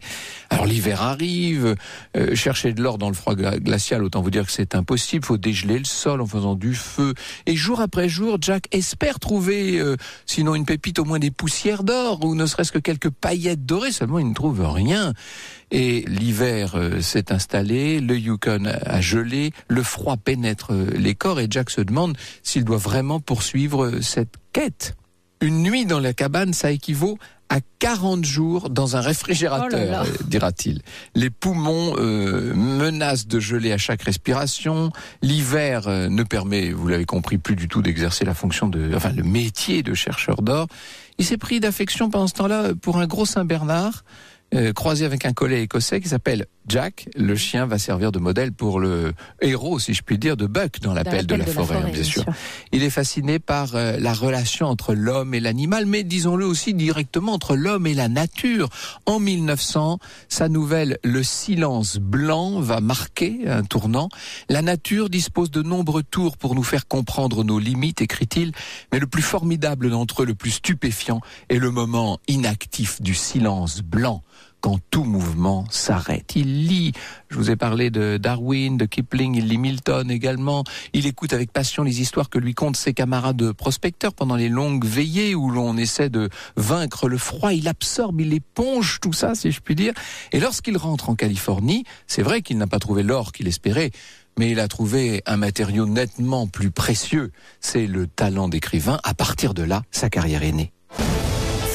Alors 0.49 0.65
l'hiver 0.65 1.01
arrive, 1.01 1.75
euh, 2.17 2.35
chercher 2.35 2.73
de 2.73 2.81
l'or 2.81 2.97
dans 2.97 3.07
le 3.07 3.15
froid 3.15 3.35
glacial, 3.35 4.03
autant 4.03 4.21
vous 4.21 4.29
dire 4.29 4.45
que 4.45 4.51
c'est 4.51 4.75
impossible. 4.75 5.23
Faut 5.23 5.37
dégeler 5.37 5.79
le 5.79 5.85
sol 5.85 6.19
en 6.19 6.25
faisant 6.25 6.55
du 6.55 6.75
feu. 6.75 7.13
Et 7.45 7.55
jour 7.55 7.79
après 7.79 8.09
jour, 8.09 8.37
Jack 8.41 8.67
espère 8.71 9.19
trouver, 9.19 9.79
euh, 9.79 9.95
sinon 10.25 10.53
une 10.53 10.65
pépite, 10.65 10.99
au 10.99 11.05
moins 11.05 11.19
des 11.19 11.31
poussières 11.31 11.83
d'or 11.83 12.25
ou 12.25 12.35
ne 12.35 12.45
serait-ce 12.45 12.71
que 12.71 12.79
quelques 12.79 13.09
paillettes 13.09 13.65
dorées. 13.65 13.91
Seulement, 13.91 14.19
il 14.19 14.27
ne 14.27 14.33
trouve 14.33 14.67
rien. 14.67 15.13
Et 15.69 16.03
l'hiver 16.07 16.73
euh, 16.75 16.99
s'est 16.99 17.31
installé, 17.31 18.01
le 18.01 18.17
Yukon 18.17 18.65
a 18.65 18.99
gelé, 18.99 19.51
le 19.69 19.83
froid 19.83 20.17
pénètre 20.17 20.73
les 20.73 21.15
corps 21.15 21.39
et 21.39 21.47
Jack 21.49 21.69
se 21.69 21.81
demande 21.81 22.17
s'il 22.43 22.65
doit 22.65 22.77
vraiment 22.77 23.21
poursuivre 23.21 24.01
cette 24.01 24.35
quête. 24.51 24.95
Une 25.41 25.63
nuit 25.63 25.85
dans 25.85 25.99
la 25.99 26.13
cabane, 26.13 26.53
ça 26.53 26.71
équivaut 26.71 27.17
à 27.49 27.59
40 27.79 28.23
jours 28.23 28.69
dans 28.69 28.95
un 28.95 29.01
réfrigérateur, 29.01 30.05
oh 30.05 30.23
dira-t-il. 30.25 30.81
Les 31.15 31.29
poumons 31.29 31.95
euh, 31.97 32.53
menacent 32.53 33.27
de 33.27 33.39
geler 33.41 33.73
à 33.73 33.77
chaque 33.77 34.03
respiration. 34.03 34.91
L'hiver 35.21 35.87
euh, 35.87 36.07
ne 36.07 36.23
permet, 36.23 36.71
vous 36.71 36.87
l'avez 36.87 37.05
compris, 37.05 37.37
plus 37.37 37.57
du 37.57 37.67
tout 37.67 37.81
d'exercer 37.81 38.23
la 38.23 38.33
fonction 38.33 38.69
de, 38.69 38.95
enfin, 38.95 39.11
le 39.11 39.23
métier 39.23 39.83
de 39.83 39.93
chercheur 39.93 40.43
d'or. 40.43 40.67
Il 41.17 41.25
s'est 41.25 41.37
pris 41.37 41.59
d'affection 41.59 42.09
pendant 42.09 42.27
ce 42.27 42.33
temps-là 42.35 42.73
pour 42.79 42.99
un 42.99 43.07
gros 43.07 43.25
Saint-Bernard 43.25 44.05
euh, 44.53 44.73
croisé 44.73 45.05
avec 45.05 45.25
un 45.25 45.31
collet 45.31 45.63
écossais 45.63 46.01
qui 46.01 46.09
s'appelle 46.09 46.45
Jack. 46.67 47.09
Le 47.15 47.35
chien 47.35 47.65
va 47.65 47.79
servir 47.79 48.11
de 48.11 48.19
modèle 48.19 48.51
pour 48.51 48.79
le 48.79 49.13
héros, 49.41 49.79
si 49.79 49.93
je 49.93 50.03
puis 50.03 50.17
dire, 50.17 50.37
de 50.37 50.45
Buck 50.45 50.79
dans 50.81 50.93
l'appel 50.93 51.25
de, 51.25 51.35
la 51.35 51.45
forêt, 51.45 51.91
bien, 51.91 52.03
sûr. 52.03 52.23
Il 52.71 52.83
est 52.83 52.89
fasciné 52.89 53.39
par 53.39 53.75
euh, 53.75 53.97
la 53.99 54.13
relation 54.13 54.67
entre 54.67 54.93
l'homme 54.93 55.33
et 55.33 55.39
l'animal, 55.39 55.85
mais 55.85 56.03
disons-le 56.03 56.45
aussi 56.45 56.73
directement 56.73 57.33
entre 57.33 57.55
l'homme 57.55 57.87
et 57.87 57.93
la 57.93 58.07
nature. 58.07 58.69
En 59.05 59.19
1900, 59.19 59.99
sa 60.29 60.49
nouvelle 60.49 60.97
Le 61.03 61.23
silence 61.23 61.97
blanc 61.97 62.59
va 62.59 62.79
marquer 62.79 63.47
un 63.47 63.63
tournant. 63.63 64.09
La 64.49 64.61
nature 64.61 65.09
dispose 65.09 65.51
de 65.51 65.61
nombreux 65.61 66.03
tours 66.03 66.37
pour 66.37 66.55
nous 66.55 66.63
faire 66.63 66.87
comprendre 66.87 67.43
nos 67.43 67.59
limites, 67.59 68.01
écrit-il, 68.01 68.51
mais 68.91 68.99
le 68.99 69.07
plus 69.07 69.23
formidable 69.23 69.89
d'entre 69.89 70.23
eux, 70.23 70.25
le 70.25 70.35
plus 70.35 70.51
stupéfiant, 70.51 71.21
est 71.49 71.57
le 71.57 71.71
moment 71.71 72.19
inactif 72.27 73.01
du 73.01 73.15
silence 73.15 73.81
blanc 73.81 74.23
quand 74.61 74.79
tout 74.91 75.03
mouvement 75.03 75.65
s'arrête. 75.69 76.35
Il 76.35 76.67
lit, 76.67 76.93
je 77.29 77.35
vous 77.35 77.49
ai 77.51 77.55
parlé 77.55 77.89
de 77.89 78.17
Darwin, 78.17 78.77
de 78.77 78.85
Kipling, 78.85 79.35
il 79.35 79.47
lit 79.47 79.57
Milton 79.57 80.09
également. 80.09 80.63
Il 80.93 81.07
écoute 81.07 81.33
avec 81.33 81.51
passion 81.51 81.83
les 81.83 81.99
histoires 81.99 82.29
que 82.29 82.39
lui 82.39 82.53
content 82.53 82.79
ses 82.79 82.93
camarades 82.93 83.37
de 83.37 83.51
prospecteurs 83.51 84.13
pendant 84.13 84.35
les 84.35 84.49
longues 84.49 84.85
veillées 84.85 85.35
où 85.35 85.49
l'on 85.49 85.75
essaie 85.77 86.09
de 86.09 86.29
vaincre 86.55 87.09
le 87.09 87.17
froid. 87.17 87.53
Il 87.53 87.67
absorbe, 87.67 88.21
il 88.21 88.33
éponge 88.33 88.99
tout 89.01 89.13
ça, 89.13 89.35
si 89.35 89.51
je 89.51 89.59
puis 89.59 89.75
dire. 89.75 89.93
Et 90.31 90.39
lorsqu'il 90.39 90.77
rentre 90.77 91.09
en 91.09 91.15
Californie, 91.15 91.83
c'est 92.07 92.21
vrai 92.21 92.41
qu'il 92.41 92.57
n'a 92.57 92.67
pas 92.67 92.79
trouvé 92.79 93.03
l'or 93.03 93.31
qu'il 93.31 93.47
espérait, 93.47 93.91
mais 94.37 94.51
il 94.51 94.59
a 94.59 94.67
trouvé 94.67 95.23
un 95.25 95.37
matériau 95.37 95.85
nettement 95.85 96.47
plus 96.47 96.71
précieux. 96.71 97.31
C'est 97.59 97.87
le 97.87 98.07
talent 98.07 98.47
d'écrivain. 98.47 98.99
À 99.03 99.13
partir 99.13 99.53
de 99.53 99.63
là, 99.63 99.83
sa 99.91 100.09
carrière 100.09 100.43
est 100.43 100.51
née. 100.51 100.71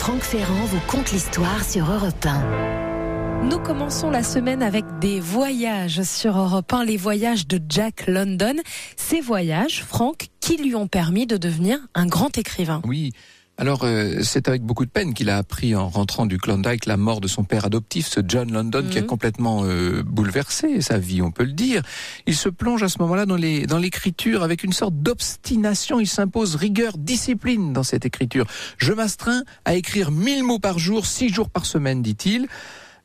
Franck 0.06 0.22
Ferrand 0.22 0.64
vous 0.66 0.78
conte 0.86 1.10
l'histoire 1.10 1.64
sur 1.64 1.90
Europe 1.90 2.24
1. 2.24 3.42
Nous 3.42 3.58
commençons 3.58 4.08
la 4.08 4.22
semaine 4.22 4.62
avec 4.62 4.84
des 5.00 5.18
voyages 5.18 6.02
sur 6.02 6.38
Europe 6.38 6.72
1, 6.72 6.84
les 6.84 6.96
voyages 6.96 7.48
de 7.48 7.58
Jack 7.68 8.06
London. 8.06 8.54
Ces 8.96 9.20
voyages, 9.20 9.82
Franck, 9.82 10.28
qui 10.38 10.58
lui 10.58 10.76
ont 10.76 10.86
permis 10.86 11.26
de 11.26 11.36
devenir 11.36 11.80
un 11.96 12.06
grand 12.06 12.38
écrivain? 12.38 12.82
Oui, 12.86 13.14
alors, 13.58 13.84
euh, 13.84 14.20
c'est 14.22 14.48
avec 14.48 14.62
beaucoup 14.62 14.84
de 14.84 14.90
peine 14.90 15.14
qu'il 15.14 15.30
a 15.30 15.38
appris 15.38 15.74
en 15.74 15.88
rentrant 15.88 16.26
du 16.26 16.36
Klondike 16.36 16.84
la 16.84 16.98
mort 16.98 17.22
de 17.22 17.28
son 17.28 17.42
père 17.42 17.64
adoptif, 17.64 18.06
ce 18.06 18.20
John 18.26 18.52
London, 18.52 18.84
qui 18.90 18.98
a 18.98 19.00
mhm. 19.00 19.06
complètement 19.06 19.64
euh, 19.64 20.02
bouleversé 20.02 20.82
sa 20.82 20.98
vie, 20.98 21.22
on 21.22 21.30
peut 21.30 21.44
le 21.44 21.52
dire. 21.52 21.82
Il 22.26 22.36
se 22.36 22.50
plonge 22.50 22.82
à 22.82 22.90
ce 22.90 22.98
moment-là 22.98 23.24
dans 23.24 23.36
les 23.36 23.66
dans 23.66 23.78
l'écriture 23.78 24.42
avec 24.42 24.62
une 24.62 24.74
sorte 24.74 24.94
d'obstination. 24.96 26.00
Il 26.00 26.06
s'impose 26.06 26.54
rigueur, 26.54 26.98
discipline 26.98 27.72
dans 27.72 27.82
cette 27.82 28.04
écriture. 28.04 28.46
Je 28.76 28.92
m'astreins 28.92 29.42
à 29.64 29.74
écrire 29.74 30.10
mille 30.10 30.44
mots 30.44 30.58
par 30.58 30.78
jour, 30.78 31.06
six 31.06 31.30
jours 31.30 31.48
par 31.48 31.64
semaine, 31.64 32.02
dit-il. 32.02 32.48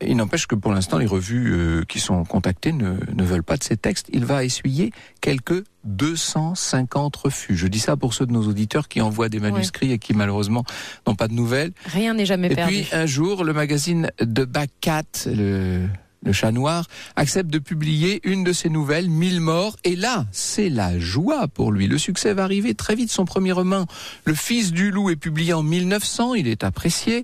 Il 0.05 0.17
n'empêche 0.17 0.47
que 0.47 0.55
pour 0.55 0.73
l'instant, 0.73 0.97
les 0.97 1.05
revues 1.05 1.53
euh, 1.53 1.83
qui 1.87 1.99
sont 1.99 2.23
contactées 2.23 2.71
ne, 2.71 2.93
ne, 3.15 3.23
veulent 3.23 3.43
pas 3.43 3.57
de 3.57 3.63
ces 3.63 3.77
textes. 3.77 4.07
Il 4.11 4.25
va 4.25 4.43
essuyer 4.43 4.91
quelques 5.21 5.63
250 5.83 7.15
refus. 7.15 7.55
Je 7.55 7.67
dis 7.67 7.79
ça 7.79 7.95
pour 7.95 8.13
ceux 8.13 8.25
de 8.25 8.31
nos 8.31 8.47
auditeurs 8.47 8.87
qui 8.87 9.01
envoient 9.01 9.29
des 9.29 9.39
manuscrits 9.39 9.91
et 9.91 9.99
qui 9.99 10.13
malheureusement 10.13 10.63
n'ont 11.07 11.15
pas 11.15 11.27
de 11.27 11.33
nouvelles. 11.33 11.71
Rien 11.85 12.13
n'est 12.13 12.25
jamais 12.25 12.49
perdu. 12.49 12.75
Et 12.75 12.81
puis 12.83 12.95
un 12.95 13.05
jour, 13.05 13.43
le 13.43 13.53
magazine 13.53 14.09
de 14.19 14.45
Bacat, 14.45 15.03
le, 15.25 15.87
le 16.23 16.33
chat 16.33 16.51
noir, 16.51 16.85
accepte 17.15 17.49
de 17.49 17.59
publier 17.59 18.21
une 18.23 18.43
de 18.43 18.53
ses 18.53 18.69
nouvelles, 18.69 19.09
Mille 19.09 19.41
morts, 19.41 19.77
et 19.83 19.95
là, 19.95 20.25
c'est 20.31 20.69
la 20.69 20.99
joie 20.99 21.47
pour 21.47 21.71
lui. 21.71 21.87
Le 21.87 21.97
succès 21.97 22.33
va 22.33 22.43
arriver 22.43 22.75
très 22.75 22.95
vite. 22.95 23.11
Son 23.11 23.25
premier 23.25 23.51
roman, 23.51 23.85
Le 24.25 24.33
Fils 24.33 24.71
du 24.71 24.91
loup, 24.91 25.09
est 25.09 25.15
publié 25.15 25.53
en 25.53 25.63
1900, 25.63 26.35
il 26.35 26.47
est 26.47 26.63
apprécié. 26.63 27.23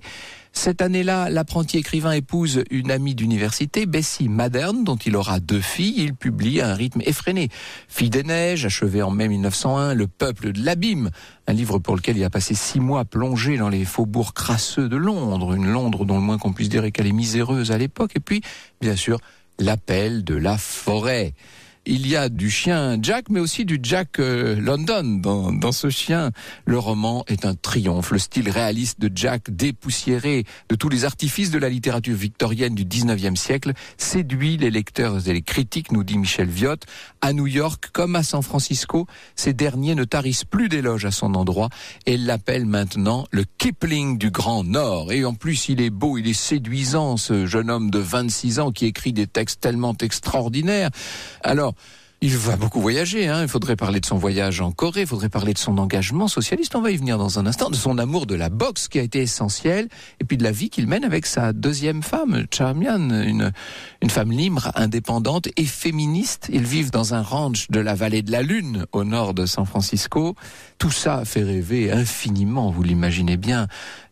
Cette 0.60 0.82
année-là, 0.82 1.30
l'apprenti 1.30 1.78
écrivain 1.78 2.10
épouse 2.10 2.64
une 2.72 2.90
amie 2.90 3.14
d'université, 3.14 3.86
Bessie 3.86 4.28
Madern, 4.28 4.82
dont 4.82 4.96
il 4.96 5.14
aura 5.14 5.38
deux 5.38 5.60
filles. 5.60 5.94
Il 5.98 6.14
publie 6.14 6.60
à 6.60 6.70
un 6.70 6.74
rythme 6.74 7.00
effréné. 7.06 7.48
Fille 7.86 8.10
des 8.10 8.24
neiges, 8.24 8.66
achevé 8.66 9.00
en 9.00 9.12
mai 9.12 9.28
1901, 9.28 9.94
Le 9.94 10.08
peuple 10.08 10.50
de 10.50 10.64
l'abîme, 10.64 11.10
un 11.46 11.52
livre 11.52 11.78
pour 11.78 11.94
lequel 11.94 12.16
il 12.16 12.24
a 12.24 12.28
passé 12.28 12.54
six 12.54 12.80
mois 12.80 13.04
plongé 13.04 13.56
dans 13.56 13.68
les 13.68 13.84
faubourgs 13.84 14.32
crasseux 14.32 14.88
de 14.88 14.96
Londres, 14.96 15.54
une 15.54 15.70
Londres 15.70 16.04
dont 16.04 16.16
le 16.16 16.22
moins 16.22 16.38
qu'on 16.38 16.52
puisse 16.52 16.68
dire 16.68 16.84
est 16.84 16.90
qu'elle 16.90 17.06
est 17.06 17.12
miséreuse 17.12 17.70
à 17.70 17.78
l'époque. 17.78 18.10
Et 18.16 18.20
puis, 18.20 18.42
bien 18.80 18.96
sûr, 18.96 19.20
L'appel 19.60 20.24
de 20.24 20.34
la 20.34 20.58
forêt 20.58 21.34
il 21.90 22.06
y 22.06 22.16
a 22.16 22.28
du 22.28 22.50
chien 22.50 22.98
Jack, 23.00 23.30
mais 23.30 23.40
aussi 23.40 23.64
du 23.64 23.80
Jack 23.82 24.20
euh, 24.20 24.60
London. 24.60 25.02
Dans, 25.22 25.52
dans 25.52 25.72
ce 25.72 25.88
chien, 25.88 26.32
le 26.66 26.78
roman 26.78 27.24
est 27.28 27.46
un 27.46 27.54
triomphe. 27.54 28.10
Le 28.10 28.18
style 28.18 28.50
réaliste 28.50 29.00
de 29.00 29.10
Jack, 29.12 29.50
dépoussiéré 29.50 30.44
de 30.68 30.74
tous 30.74 30.90
les 30.90 31.06
artifices 31.06 31.50
de 31.50 31.58
la 31.58 31.70
littérature 31.70 32.14
victorienne 32.14 32.74
du 32.74 32.84
19e 32.84 33.36
siècle, 33.36 33.72
séduit 33.96 34.58
les 34.58 34.70
lecteurs 34.70 35.26
et 35.28 35.32
les 35.32 35.40
critiques, 35.40 35.90
nous 35.90 36.04
dit 36.04 36.18
Michel 36.18 36.48
Viotte. 36.48 36.84
À 37.22 37.32
New 37.32 37.46
York, 37.46 37.88
comme 37.92 38.16
à 38.16 38.22
San 38.22 38.42
Francisco, 38.42 39.06
ces 39.34 39.54
derniers 39.54 39.94
ne 39.94 40.04
tarissent 40.04 40.44
plus 40.44 40.68
d'éloges 40.68 41.06
à 41.06 41.10
son 41.10 41.34
endroit 41.34 41.70
et 42.04 42.18
l'appellent 42.18 42.66
maintenant 42.66 43.26
le 43.30 43.44
Kipling 43.56 44.18
du 44.18 44.30
Grand 44.30 44.62
Nord. 44.62 45.10
Et 45.10 45.24
en 45.24 45.32
plus, 45.32 45.70
il 45.70 45.80
est 45.80 45.90
beau, 45.90 46.18
il 46.18 46.28
est 46.28 46.34
séduisant, 46.34 47.16
ce 47.16 47.46
jeune 47.46 47.70
homme 47.70 47.90
de 47.90 47.98
26 47.98 48.60
ans 48.60 48.72
qui 48.72 48.84
écrit 48.84 49.14
des 49.14 49.26
textes 49.26 49.62
tellement 49.62 49.96
extraordinaires. 50.02 50.90
Alors, 51.42 51.74
il 52.20 52.36
va 52.36 52.56
beaucoup 52.56 52.80
voyager. 52.80 53.28
Hein. 53.28 53.42
Il 53.42 53.48
faudrait 53.48 53.76
parler 53.76 54.00
de 54.00 54.06
son 54.06 54.18
voyage 54.18 54.60
en 54.60 54.72
Corée, 54.72 55.02
il 55.02 55.06
faudrait 55.06 55.28
parler 55.28 55.52
de 55.52 55.58
son 55.58 55.78
engagement 55.78 56.26
socialiste. 56.26 56.74
On 56.74 56.80
va 56.80 56.90
y 56.90 56.96
venir 56.96 57.16
dans 57.16 57.38
un 57.38 57.46
instant, 57.46 57.70
de 57.70 57.76
son 57.76 57.96
amour 57.96 58.26
de 58.26 58.34
la 58.34 58.48
boxe 58.48 58.88
qui 58.88 58.98
a 58.98 59.02
été 59.02 59.20
essentiel, 59.20 59.88
et 60.20 60.24
puis 60.24 60.36
de 60.36 60.42
la 60.42 60.50
vie 60.50 60.68
qu'il 60.68 60.88
mène 60.88 61.04
avec 61.04 61.26
sa 61.26 61.52
deuxième 61.52 62.02
femme, 62.02 62.46
Charmian, 62.52 63.10
une, 63.10 63.52
une 64.02 64.10
femme 64.10 64.32
libre, 64.32 64.72
indépendante 64.74 65.48
et 65.56 65.64
féministe. 65.64 66.48
Ils 66.52 66.64
vivent 66.64 66.90
dans 66.90 67.14
un 67.14 67.22
ranch 67.22 67.68
de 67.70 67.78
la 67.78 67.94
vallée 67.94 68.22
de 68.22 68.32
la 68.32 68.42
Lune, 68.42 68.86
au 68.90 69.04
nord 69.04 69.32
de 69.32 69.46
San 69.46 69.64
Francisco. 69.64 70.34
Tout 70.78 70.90
ça 70.90 71.24
fait 71.24 71.44
rêver 71.44 71.92
infiniment, 71.92 72.72
vous 72.72 72.82
l'imaginez 72.82 73.36
bien. 73.36 73.68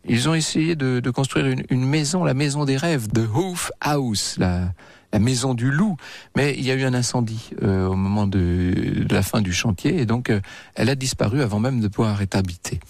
Ils 0.08 0.28
ont 0.28 0.34
essayé 0.34 0.76
de, 0.76 1.10
construire 1.10 1.46
une, 1.46 1.64
une, 1.70 1.84
maison, 1.84 2.22
la 2.22 2.34
maison 2.34 2.64
des 2.64 2.76
rêves, 2.76 3.08
de 3.08 3.26
Hoof 3.26 3.72
House, 3.80 4.36
la 4.38 4.72
la 5.12 5.18
maison 5.18 5.54
du 5.54 5.70
loup. 5.70 5.96
Mais 6.36 6.54
il 6.56 6.64
y 6.64 6.70
a 6.70 6.74
eu 6.74 6.84
un 6.84 6.94
incendie 6.94 7.50
euh, 7.62 7.86
au 7.86 7.94
moment 7.94 8.26
de, 8.26 9.06
la 9.10 9.22
fin 9.22 9.40
du 9.40 9.52
chantier 9.52 10.00
et 10.00 10.06
donc 10.06 10.30
euh, 10.30 10.40
elle 10.74 10.88
a 10.88 10.94
disparu 10.94 11.42
avant 11.42 11.60
même 11.60 11.80
de 11.80 11.88
pouvoir 11.88 12.20
être 12.22 12.36
habitée. 12.36 12.80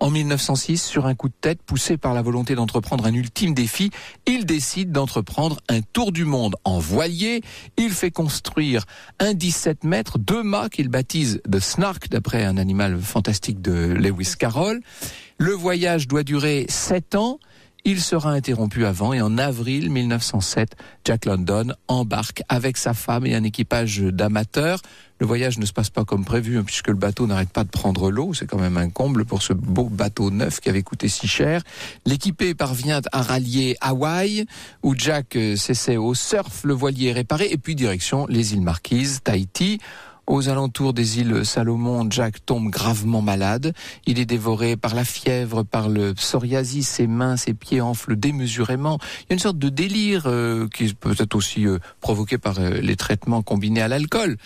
En 0.00 0.10
1906, 0.10 0.82
sur 0.82 1.06
un 1.06 1.14
coup 1.14 1.28
de 1.28 1.34
tête, 1.40 1.62
poussé 1.62 1.96
par 1.96 2.12
la 2.12 2.22
volonté 2.22 2.54
d'entreprendre 2.54 3.06
un 3.06 3.14
ultime 3.14 3.54
défi, 3.54 3.90
il 4.26 4.46
décide 4.46 4.90
d'entreprendre 4.90 5.60
un 5.68 5.80
tour 5.80 6.10
du 6.10 6.24
monde 6.24 6.56
en 6.64 6.78
voilier. 6.78 7.42
Il 7.76 7.90
fait 7.90 8.10
construire 8.10 8.84
un 9.20 9.34
17 9.34 9.84
mètres, 9.84 10.18
deux 10.18 10.42
mâts 10.42 10.68
qu'il 10.70 10.88
baptise 10.88 11.40
The 11.50 11.60
Snark, 11.60 12.08
d'après 12.08 12.44
un 12.44 12.56
animal 12.56 13.00
fantastique 13.00 13.62
de 13.62 13.72
Lewis 13.72 14.34
Carroll. 14.38 14.80
Le 15.38 15.52
voyage 15.52 16.08
doit 16.08 16.24
durer 16.24 16.66
sept 16.68 17.14
ans. 17.14 17.38
Il 17.84 18.00
sera 18.00 18.30
interrompu 18.30 18.86
avant 18.86 19.12
et 19.12 19.20
en 19.20 19.38
avril 19.38 19.90
1907, 19.90 20.76
Jack 21.04 21.24
London 21.24 21.74
embarque 21.88 22.44
avec 22.48 22.76
sa 22.76 22.94
femme 22.94 23.26
et 23.26 23.34
un 23.34 23.42
équipage 23.42 23.98
d'amateurs. 23.98 24.80
Le 25.18 25.26
voyage 25.26 25.58
ne 25.58 25.66
se 25.66 25.72
passe 25.72 25.90
pas 25.90 26.04
comme 26.04 26.24
prévu 26.24 26.58
hein, 26.58 26.62
puisque 26.64 26.86
le 26.86 26.94
bateau 26.94 27.26
n'arrête 27.26 27.50
pas 27.50 27.64
de 27.64 27.70
prendre 27.70 28.12
l'eau. 28.12 28.34
C'est 28.34 28.46
quand 28.46 28.60
même 28.60 28.76
un 28.76 28.88
comble 28.88 29.24
pour 29.24 29.42
ce 29.42 29.52
beau 29.52 29.88
bateau 29.88 30.30
neuf 30.30 30.60
qui 30.60 30.68
avait 30.68 30.84
coûté 30.84 31.08
si 31.08 31.26
cher. 31.26 31.62
L'équipé 32.06 32.54
parvient 32.54 33.00
à 33.10 33.20
rallier 33.20 33.76
Hawaï 33.80 34.46
où 34.84 34.94
Jack 34.96 35.34
euh, 35.34 35.56
s'essaie 35.56 35.96
au 35.96 36.14
surf, 36.14 36.62
le 36.62 36.74
voilier 36.74 37.08
est 37.08 37.12
réparé 37.12 37.48
et 37.50 37.58
puis 37.58 37.74
direction 37.74 38.26
les 38.28 38.54
îles 38.54 38.62
Marquises, 38.62 39.22
Tahiti. 39.24 39.80
Aux 40.28 40.48
alentours 40.48 40.92
des 40.92 41.18
îles 41.18 41.44
Salomon, 41.44 42.08
Jack 42.08 42.46
tombe 42.46 42.70
gravement 42.70 43.22
malade. 43.22 43.74
Il 44.06 44.20
est 44.20 44.24
dévoré 44.24 44.76
par 44.76 44.94
la 44.94 45.04
fièvre, 45.04 45.64
par 45.64 45.88
le 45.88 46.14
psoriasis, 46.14 46.88
ses 46.88 47.08
mains, 47.08 47.36
ses 47.36 47.54
pieds 47.54 47.80
enflent 47.80 48.14
démesurément. 48.14 48.98
Il 49.22 49.30
y 49.30 49.32
a 49.32 49.34
une 49.34 49.40
sorte 49.40 49.58
de 49.58 49.68
délire 49.68 50.24
euh, 50.26 50.68
qui 50.72 50.94
peut 50.94 51.16
être 51.18 51.34
aussi 51.34 51.66
euh, 51.66 51.78
provoqué 52.00 52.38
par 52.38 52.60
euh, 52.60 52.70
les 52.70 52.94
traitements 52.94 53.42
combinés 53.42 53.82
à 53.82 53.88
l'alcool 53.88 54.36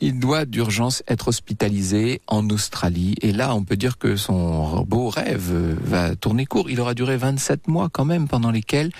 il 0.00 0.18
doit 0.18 0.44
d'urgence 0.44 1.02
être 1.08 1.28
hospitalisé 1.28 2.20
en 2.26 2.48
Australie. 2.50 3.16
Et 3.20 3.32
là, 3.32 3.54
on 3.54 3.64
peut 3.64 3.76
dire 3.76 3.98
que 3.98 4.16
son 4.16 4.82
beau 4.82 5.08
rêve 5.08 5.52
va 5.82 6.14
tourner 6.14 6.46
court. 6.46 6.70
Il 6.70 6.80
aura 6.80 6.94
duré 6.94 7.16
27 7.16 7.68
mois 7.68 7.88
quand 7.90 8.04
même, 8.04 8.28
pendant 8.28 8.50
lesquels 8.50 8.90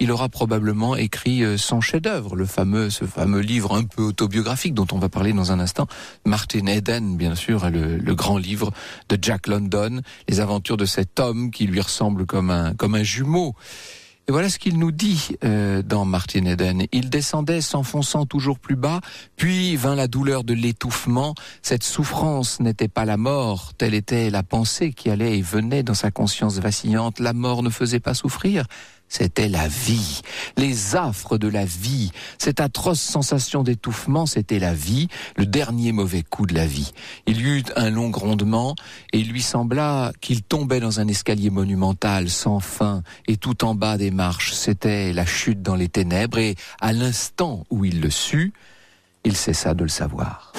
il 0.00 0.10
aura 0.10 0.28
probablement 0.28 0.96
écrit 0.96 1.42
euh, 1.42 1.56
son 1.56 1.80
chef-d'œuvre, 1.80 2.36
le 2.36 2.46
fameux, 2.46 2.90
ce 2.90 3.04
fameux 3.04 3.40
livre 3.40 3.74
un 3.74 3.84
peu 3.84 4.02
autobiographique 4.02 4.74
dont 4.74 4.86
on 4.92 4.98
va 4.98 5.08
parler 5.08 5.32
dans 5.32 5.52
un 5.52 5.60
instant. 5.60 5.86
Martin 6.24 6.66
Eden, 6.66 7.16
bien 7.16 7.34
sûr, 7.34 7.68
le, 7.70 7.96
le 7.96 8.14
grand 8.14 8.38
livre 8.38 8.72
de 9.08 9.18
Jack 9.20 9.46
London, 9.46 10.00
les 10.28 10.40
aventures 10.40 10.76
de 10.76 10.86
cet 10.86 11.20
homme 11.20 11.50
qui 11.50 11.66
lui 11.66 11.80
ressemble 11.80 12.26
comme 12.26 12.50
un, 12.50 12.74
comme 12.74 12.94
un 12.94 13.02
jumeau. 13.02 13.54
Et 14.28 14.32
voilà 14.32 14.48
ce 14.48 14.58
qu'il 14.58 14.76
nous 14.80 14.90
dit 14.90 15.36
euh, 15.44 15.82
dans 15.82 16.04
Martin 16.04 16.46
Eden. 16.46 16.86
Il 16.90 17.10
descendait 17.10 17.60
s'enfonçant 17.60 18.26
toujours 18.26 18.58
plus 18.58 18.74
bas, 18.74 19.00
puis 19.36 19.76
vint 19.76 19.94
la 19.94 20.08
douleur 20.08 20.42
de 20.42 20.52
l'étouffement. 20.52 21.36
Cette 21.62 21.84
souffrance 21.84 22.58
n'était 22.58 22.88
pas 22.88 23.04
la 23.04 23.16
mort, 23.16 23.72
telle 23.78 23.94
était 23.94 24.28
la 24.30 24.42
pensée 24.42 24.92
qui 24.92 25.10
allait 25.10 25.38
et 25.38 25.42
venait 25.42 25.84
dans 25.84 25.94
sa 25.94 26.10
conscience 26.10 26.58
vacillante. 26.58 27.20
La 27.20 27.34
mort 27.34 27.62
ne 27.62 27.70
faisait 27.70 28.00
pas 28.00 28.14
souffrir, 28.14 28.66
c'était 29.08 29.48
la 29.48 29.68
vie, 29.68 30.22
les 30.56 30.96
affres 30.96 31.38
de 31.38 31.48
la 31.48 31.64
vie, 31.64 32.10
cette 32.38 32.60
atroce 32.60 33.00
sensation 33.00 33.62
d'étouffement, 33.62 34.26
c'était 34.26 34.58
la 34.58 34.74
vie, 34.74 35.08
le 35.36 35.46
dernier 35.46 35.92
mauvais 35.92 36.22
coup 36.22 36.46
de 36.46 36.54
la 36.54 36.66
vie. 36.66 36.92
Il 37.26 37.40
y 37.40 37.44
eut 37.44 37.64
un 37.76 37.90
long 37.90 38.10
grondement, 38.10 38.74
et 39.12 39.18
il 39.18 39.30
lui 39.30 39.42
sembla 39.42 40.12
qu'il 40.20 40.42
tombait 40.42 40.80
dans 40.80 41.00
un 41.00 41.08
escalier 41.08 41.50
monumental 41.50 42.28
sans 42.28 42.60
fin, 42.60 43.02
et 43.26 43.36
tout 43.36 43.64
en 43.64 43.74
bas 43.74 43.98
des 43.98 44.10
marches, 44.10 44.52
c'était 44.52 45.12
la 45.12 45.26
chute 45.26 45.62
dans 45.62 45.76
les 45.76 45.88
ténèbres, 45.88 46.38
et 46.38 46.56
à 46.80 46.92
l'instant 46.92 47.64
où 47.70 47.84
il 47.84 48.00
le 48.00 48.10
sut, 48.10 48.52
il 49.24 49.36
cessa 49.36 49.74
de 49.74 49.82
le 49.82 49.88
savoir. 49.88 50.52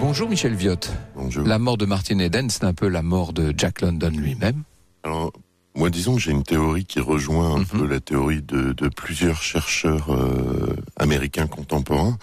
Bonjour 0.00 0.28
Michel 0.28 0.54
Viotte. 0.54 0.92
Bonjour. 1.14 1.46
La 1.46 1.58
mort 1.58 1.76
de 1.76 1.84
Martin 1.84 2.18
Eden, 2.20 2.48
c'est 2.48 2.64
un 2.64 2.74
peu 2.74 2.88
la 2.88 3.02
mort 3.02 3.32
de 3.32 3.52
Jack 3.56 3.80
London 3.80 4.10
lui-même. 4.10 4.62
Alors, 5.06 5.32
moi, 5.76 5.88
disons 5.88 6.16
que 6.16 6.20
j'ai 6.20 6.32
une 6.32 6.42
théorie 6.42 6.84
qui 6.84 6.98
rejoint 6.98 7.54
un 7.54 7.58
Mhm. 7.60 7.66
peu 7.66 7.86
la 7.86 8.00
théorie 8.00 8.42
de, 8.42 8.72
de 8.72 8.88
plusieurs 8.88 9.40
chercheurs 9.40 10.12
euh, 10.12 10.74
américains 10.96 11.46
contemporains 11.46 12.18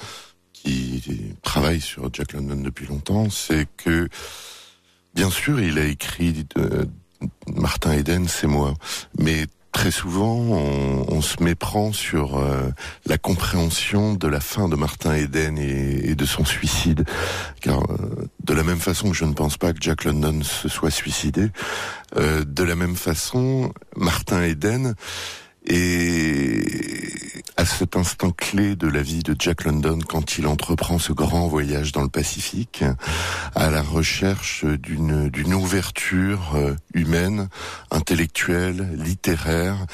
qui 0.51 1.33
travaillent 1.43 1.79
sur 1.79 2.13
Jack 2.13 2.33
London 2.33 2.57
depuis 2.61 2.85
longtemps. 2.85 3.29
C'est 3.29 3.69
que, 3.77 4.09
bien 5.15 5.29
sûr, 5.29 5.61
il 5.61 5.79
a 5.79 5.85
écrit 5.85 6.45
Martin 7.55 7.93
Eden, 7.93 8.27
c'est 8.27 8.47
moi, 8.47 8.73
mais 9.17 9.45
très 9.73 9.91
souvent, 9.91 10.35
on, 10.35 11.21
se 11.21 11.43
méprend 11.43 11.91
sur 11.91 12.37
euh, 12.37 12.69
la 13.05 13.17
compréhension 13.17 14.13
de 14.13 14.27
la 14.27 14.39
fin 14.39 14.69
de 14.69 14.75
Martin 14.75 15.15
Eden 15.15 15.57
et, 15.57 16.11
et 16.11 16.15
de 16.15 16.25
son 16.25 16.45
suicide. 16.45 17.05
Car 17.59 17.81
euh, 17.91 18.29
de 18.43 18.53
la 18.53 18.63
même 18.63 18.79
façon 18.79 19.09
que 19.09 19.15
je 19.15 19.25
ne 19.25 19.33
pense 19.33 19.57
pas 19.57 19.73
que 19.73 19.79
Jack 19.81 20.05
London 20.05 20.41
se 20.43 20.69
soit 20.69 20.91
suicidé, 20.91 21.49
euh, 22.17 22.45
de 22.45 22.63
la 22.63 22.75
même 22.75 22.95
façon, 22.95 23.73
Martin 23.95 24.43
Eden 24.43 24.95
est 25.67 27.43
à 27.55 27.65
cet 27.65 27.95
instant 27.95 28.31
clé 28.31 28.75
de 28.75 28.87
la 28.87 29.01
vie 29.01 29.21
de 29.23 29.35
Jack 29.37 29.63
London 29.65 29.99
quand 30.07 30.37
il 30.37 30.47
entreprend 30.47 30.97
ce 30.99 31.13
grand 31.13 31.47
voyage 31.47 31.91
dans 31.91 32.01
le 32.01 32.09
Pacifique 32.09 32.83
à 33.55 33.69
la 33.69 33.81
recherche 33.81 34.65
d'une 34.65 35.29
d'une 35.29 35.53
ouverture 35.53 36.53
euh, 36.55 36.75
humaine, 36.93 37.47
intellectuelle, 37.91 38.89
littéraire. 38.97 39.85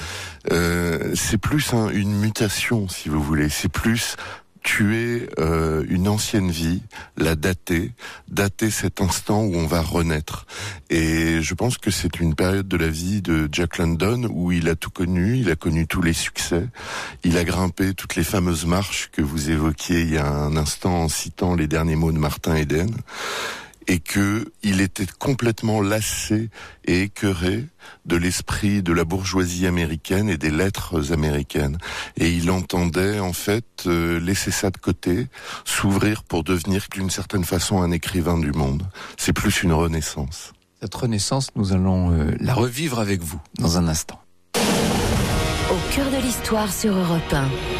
Euh, 0.52 1.14
c'est 1.16 1.38
plus 1.38 1.74
un- 1.74 1.90
une 1.90 2.14
mutation, 2.20 2.88
si 2.88 3.10
vous 3.10 3.22
voulez. 3.22 3.50
C'est 3.50 3.70
plus 3.70 4.16
tuer 4.64 5.30
euh, 5.40 5.86
une 5.90 6.08
ancienne 6.08 6.52
vie, 6.52 6.82
la 7.18 7.36
dater, 7.36 7.92
dater 8.28 8.70
cet 8.72 9.02
instant 9.02 9.44
où 9.44 9.56
on 9.56 9.68
va 9.68 9.82
renaître. 9.82 10.46
Et 10.90 11.42
je 11.42 11.54
pense 11.54 11.78
que 11.78 11.92
c'est 11.92 12.20
une 12.20 12.36
période 12.36 12.68
de 12.68 12.78
la 12.78 12.90
vie 12.90 13.22
de 13.22 13.48
Jack 13.52 13.78
London 13.78 14.30
où 14.32 14.52
il 14.52 14.70
a 14.70 14.76
tout 14.76 14.90
connu, 14.90 15.38
il 15.38 15.50
a 15.50 15.56
connu 15.56 15.88
tous 15.88 16.02
les 16.02 16.14
succès, 16.14 16.68
il 17.24 17.38
a 17.38 17.44
grimpé 17.44 17.94
toutes 17.94 18.16
les 18.16 18.24
fameuses 18.24 18.66
marches 18.66 19.10
que 19.12 19.22
vous 19.22 19.50
évoquiez 19.50 20.02
il 20.02 20.14
y 20.14 20.18
a 20.18 20.28
un 20.28 20.58
instant 20.58 21.04
en 21.04 21.10
citant 21.10 21.56
les 21.56 21.68
derniers 21.68 21.96
mots 21.96 22.12
de 22.12 22.18
Martin 22.18 22.56
Eden 22.56 22.92
et 23.90 24.00
que 24.00 24.46
il 24.62 24.82
était 24.82 25.08
complètement 25.18 25.82
lassé 25.82 26.50
et 26.86 27.02
écœuré 27.02 27.66
de 28.06 28.16
l'esprit 28.16 28.84
de 28.84 28.94
la 28.94 29.04
bourgeoisie 29.04 29.66
américaine 29.66 30.30
et 30.30 30.38
des 30.38 30.52
lettres 30.52 31.12
américaines. 31.12 31.80
Et 32.16 32.30
il 32.30 32.52
entendait 32.52 33.20
en 33.20 33.34
fait 33.34 33.66
euh, 33.88 34.20
laisser 34.20 34.52
ça 34.52 34.70
de 34.70 34.78
côté, 34.78 35.28
s'ouvrir 35.66 36.24
pour 36.24 36.44
devenir 36.44 36.86
d'une 36.92 37.10
certaine 37.10 37.44
façon 37.44 37.82
un 37.82 37.90
écrivain 37.90 38.38
du 38.38 38.52
monde. 38.52 38.84
C'est 39.18 39.34
plus 39.34 39.64
une 39.64 39.74
renaissance. 39.74 40.54
Cette 40.82 40.94
renaissance, 40.94 41.50
nous 41.56 41.74
allons 41.74 42.12
euh, 42.12 42.36
la 42.40 42.54
revivre 42.54 43.00
avec 43.00 43.22
vous 43.22 43.42
dans 43.58 43.80
un 43.80 43.88
instant. 43.88 44.22
Au 44.56 45.96
cœur 45.96 46.12
de 46.12 46.24
l'histoire 46.24 46.72
sur 46.72 46.94
Europe 46.94 47.34
1. 47.34 47.79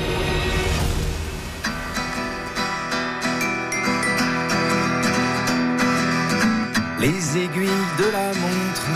Les 7.02 7.38
aiguilles 7.38 7.88
de 7.98 8.12
la 8.12 8.28
montre 8.44 8.88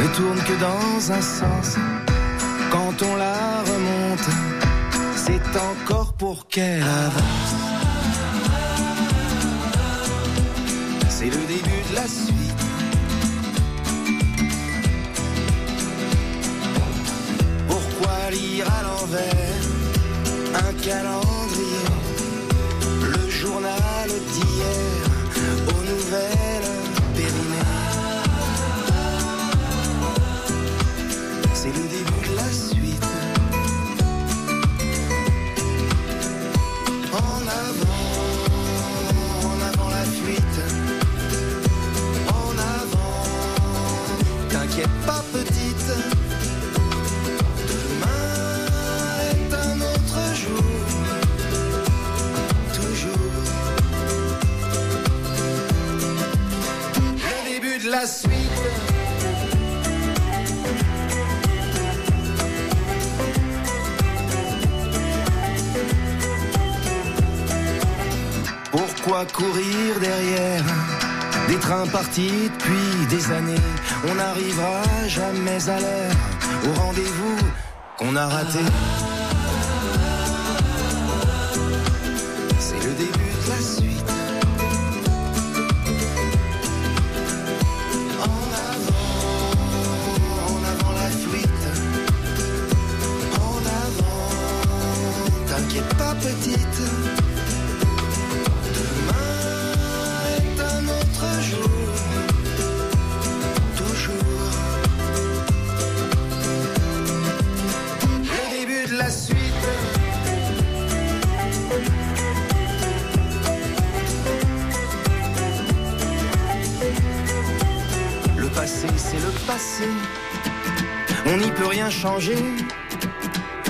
ne 0.00 0.08
tournent 0.16 0.42
que 0.42 0.60
dans 0.60 1.12
un 1.12 1.20
sens. 1.20 1.76
Quand 2.72 3.00
on 3.00 3.14
la 3.14 3.62
remonte, 3.62 4.28
c'est 5.14 5.56
encore 5.56 6.14
pour 6.14 6.48
qu'elle 6.48 6.82
avance. 6.82 7.54
C'est 11.08 11.26
le 11.26 11.46
début 11.46 11.82
de 11.90 11.94
la 11.94 12.08
suite. 12.08 12.62
Pourquoi 17.68 18.30
lire 18.32 18.66
à 18.66 18.82
l'envers 18.82 19.62
un 20.54 20.72
calendrier, 20.82 21.86
le 23.00 23.30
journal 23.30 24.08
d'hier 24.32 25.04
aux 25.68 25.84
nouvelles 25.84 26.71
En 37.22 37.42
avant, 37.46 38.02
en 39.48 39.56
avant 39.72 39.90
la 39.90 40.04
fuite. 40.04 40.60
En 42.28 42.52
avant, 42.80 43.24
t'inquiète 44.48 44.96
pas 45.06 45.22
petite. 45.32 45.90
Demain 47.68 48.26
est 49.30 49.50
un 49.54 49.76
autre 49.92 50.20
jour. 50.42 50.64
Toujours. 52.74 53.34
Le 57.16 57.50
début 57.52 57.78
de 57.84 57.90
la 57.90 58.06
suite. 58.06 58.41
Pourquoi 69.04 69.26
courir 69.26 69.98
derrière 70.00 70.62
des 71.48 71.56
trains 71.56 71.88
partis 71.88 72.48
depuis 72.56 73.06
des 73.10 73.32
années 73.32 73.60
On 74.08 74.14
n'arrivera 74.14 74.82
jamais 75.08 75.68
à 75.68 75.80
l'heure 75.80 76.12
au 76.68 76.80
rendez-vous 76.80 77.38
qu'on 77.98 78.14
a 78.14 78.28
raté. 78.28 78.60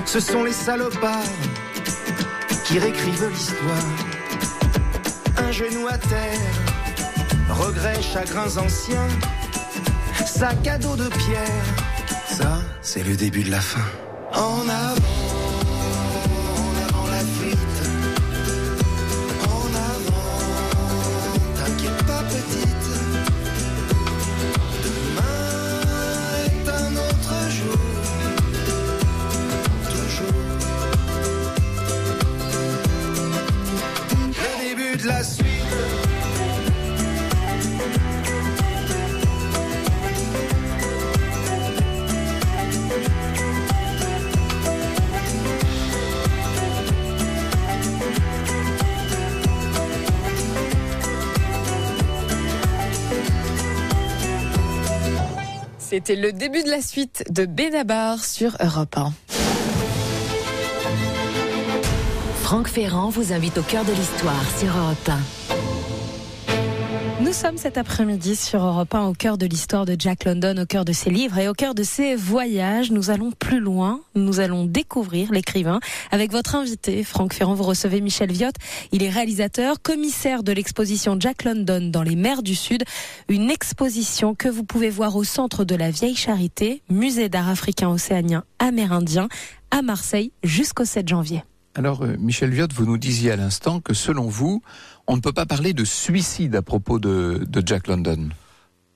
Ce 0.04 0.20
sont 0.20 0.44
les 0.44 0.52
salopards 0.52 1.24
qui 2.66 2.78
réécrivent 2.78 3.30
l'histoire 3.30 3.88
un 5.38 5.50
genou 5.50 5.88
à 5.88 5.96
terre, 5.96 6.38
regrets, 7.48 8.02
chagrins 8.02 8.58
anciens, 8.58 9.08
sac 10.26 10.66
à 10.66 10.76
dos 10.76 10.96
de 10.96 11.08
pierre. 11.08 11.64
Ça, 12.28 12.60
c'est 12.82 13.02
le 13.02 13.16
début 13.16 13.42
de 13.42 13.50
la 13.50 13.60
fin. 13.60 13.88
En 14.34 14.68
avant, 14.68 15.21
C'était 56.04 56.20
le 56.20 56.32
début 56.32 56.64
de 56.64 56.68
la 56.68 56.82
suite 56.82 57.22
de 57.30 57.46
Benabar 57.46 58.24
sur 58.24 58.56
Europe 58.58 58.98
1. 58.98 59.12
Franck 62.42 62.66
Ferrand 62.66 63.08
vous 63.08 63.32
invite 63.32 63.56
au 63.58 63.62
cœur 63.62 63.84
de 63.84 63.92
l'histoire 63.92 64.44
sur 64.58 64.76
Europe 64.76 65.08
1. 65.08 65.41
Nous 67.22 67.32
sommes 67.32 67.56
cet 67.56 67.78
après-midi 67.78 68.34
sur 68.34 68.64
Europe 68.64 68.92
1 68.92 69.06
au 69.06 69.12
cœur 69.12 69.38
de 69.38 69.46
l'histoire 69.46 69.86
de 69.86 69.94
Jack 69.96 70.24
London, 70.24 70.60
au 70.60 70.66
cœur 70.66 70.84
de 70.84 70.92
ses 70.92 71.08
livres 71.08 71.38
et 71.38 71.48
au 71.48 71.52
cœur 71.52 71.72
de 71.72 71.84
ses 71.84 72.16
voyages. 72.16 72.90
Nous 72.90 73.10
allons 73.10 73.30
plus 73.30 73.60
loin, 73.60 74.00
nous 74.16 74.40
allons 74.40 74.66
découvrir 74.66 75.30
l'écrivain 75.30 75.78
avec 76.10 76.32
votre 76.32 76.56
invité, 76.56 77.04
Franck 77.04 77.32
Ferrand. 77.32 77.54
Vous 77.54 77.62
recevez 77.62 78.00
Michel 78.00 78.32
Viotte. 78.32 78.56
Il 78.90 79.04
est 79.04 79.08
réalisateur, 79.08 79.80
commissaire 79.80 80.42
de 80.42 80.50
l'exposition 80.50 81.16
Jack 81.18 81.44
London 81.44 81.90
dans 81.92 82.02
les 82.02 82.16
mers 82.16 82.42
du 82.42 82.56
Sud. 82.56 82.82
Une 83.28 83.50
exposition 83.50 84.34
que 84.34 84.48
vous 84.48 84.64
pouvez 84.64 84.90
voir 84.90 85.14
au 85.14 85.22
centre 85.22 85.64
de 85.64 85.76
la 85.76 85.92
Vieille 85.92 86.16
Charité, 86.16 86.82
musée 86.90 87.28
d'art 87.28 87.48
africain 87.48 87.88
océanien 87.88 88.42
amérindien, 88.58 89.28
à 89.70 89.80
Marseille 89.82 90.32
jusqu'au 90.42 90.84
7 90.84 91.06
janvier. 91.06 91.44
Alors, 91.74 92.02
euh, 92.02 92.16
Michel 92.18 92.50
Viotte, 92.50 92.74
vous 92.74 92.84
nous 92.84 92.98
disiez 92.98 93.30
à 93.30 93.36
l'instant 93.36 93.80
que 93.80 93.94
selon 93.94 94.26
vous, 94.26 94.60
on 95.12 95.16
ne 95.16 95.20
peut 95.20 95.32
pas 95.32 95.44
parler 95.46 95.74
de 95.74 95.84
suicide 95.84 96.56
à 96.56 96.62
propos 96.62 96.98
de, 96.98 97.44
de 97.46 97.62
Jack 97.66 97.86
London. 97.86 98.30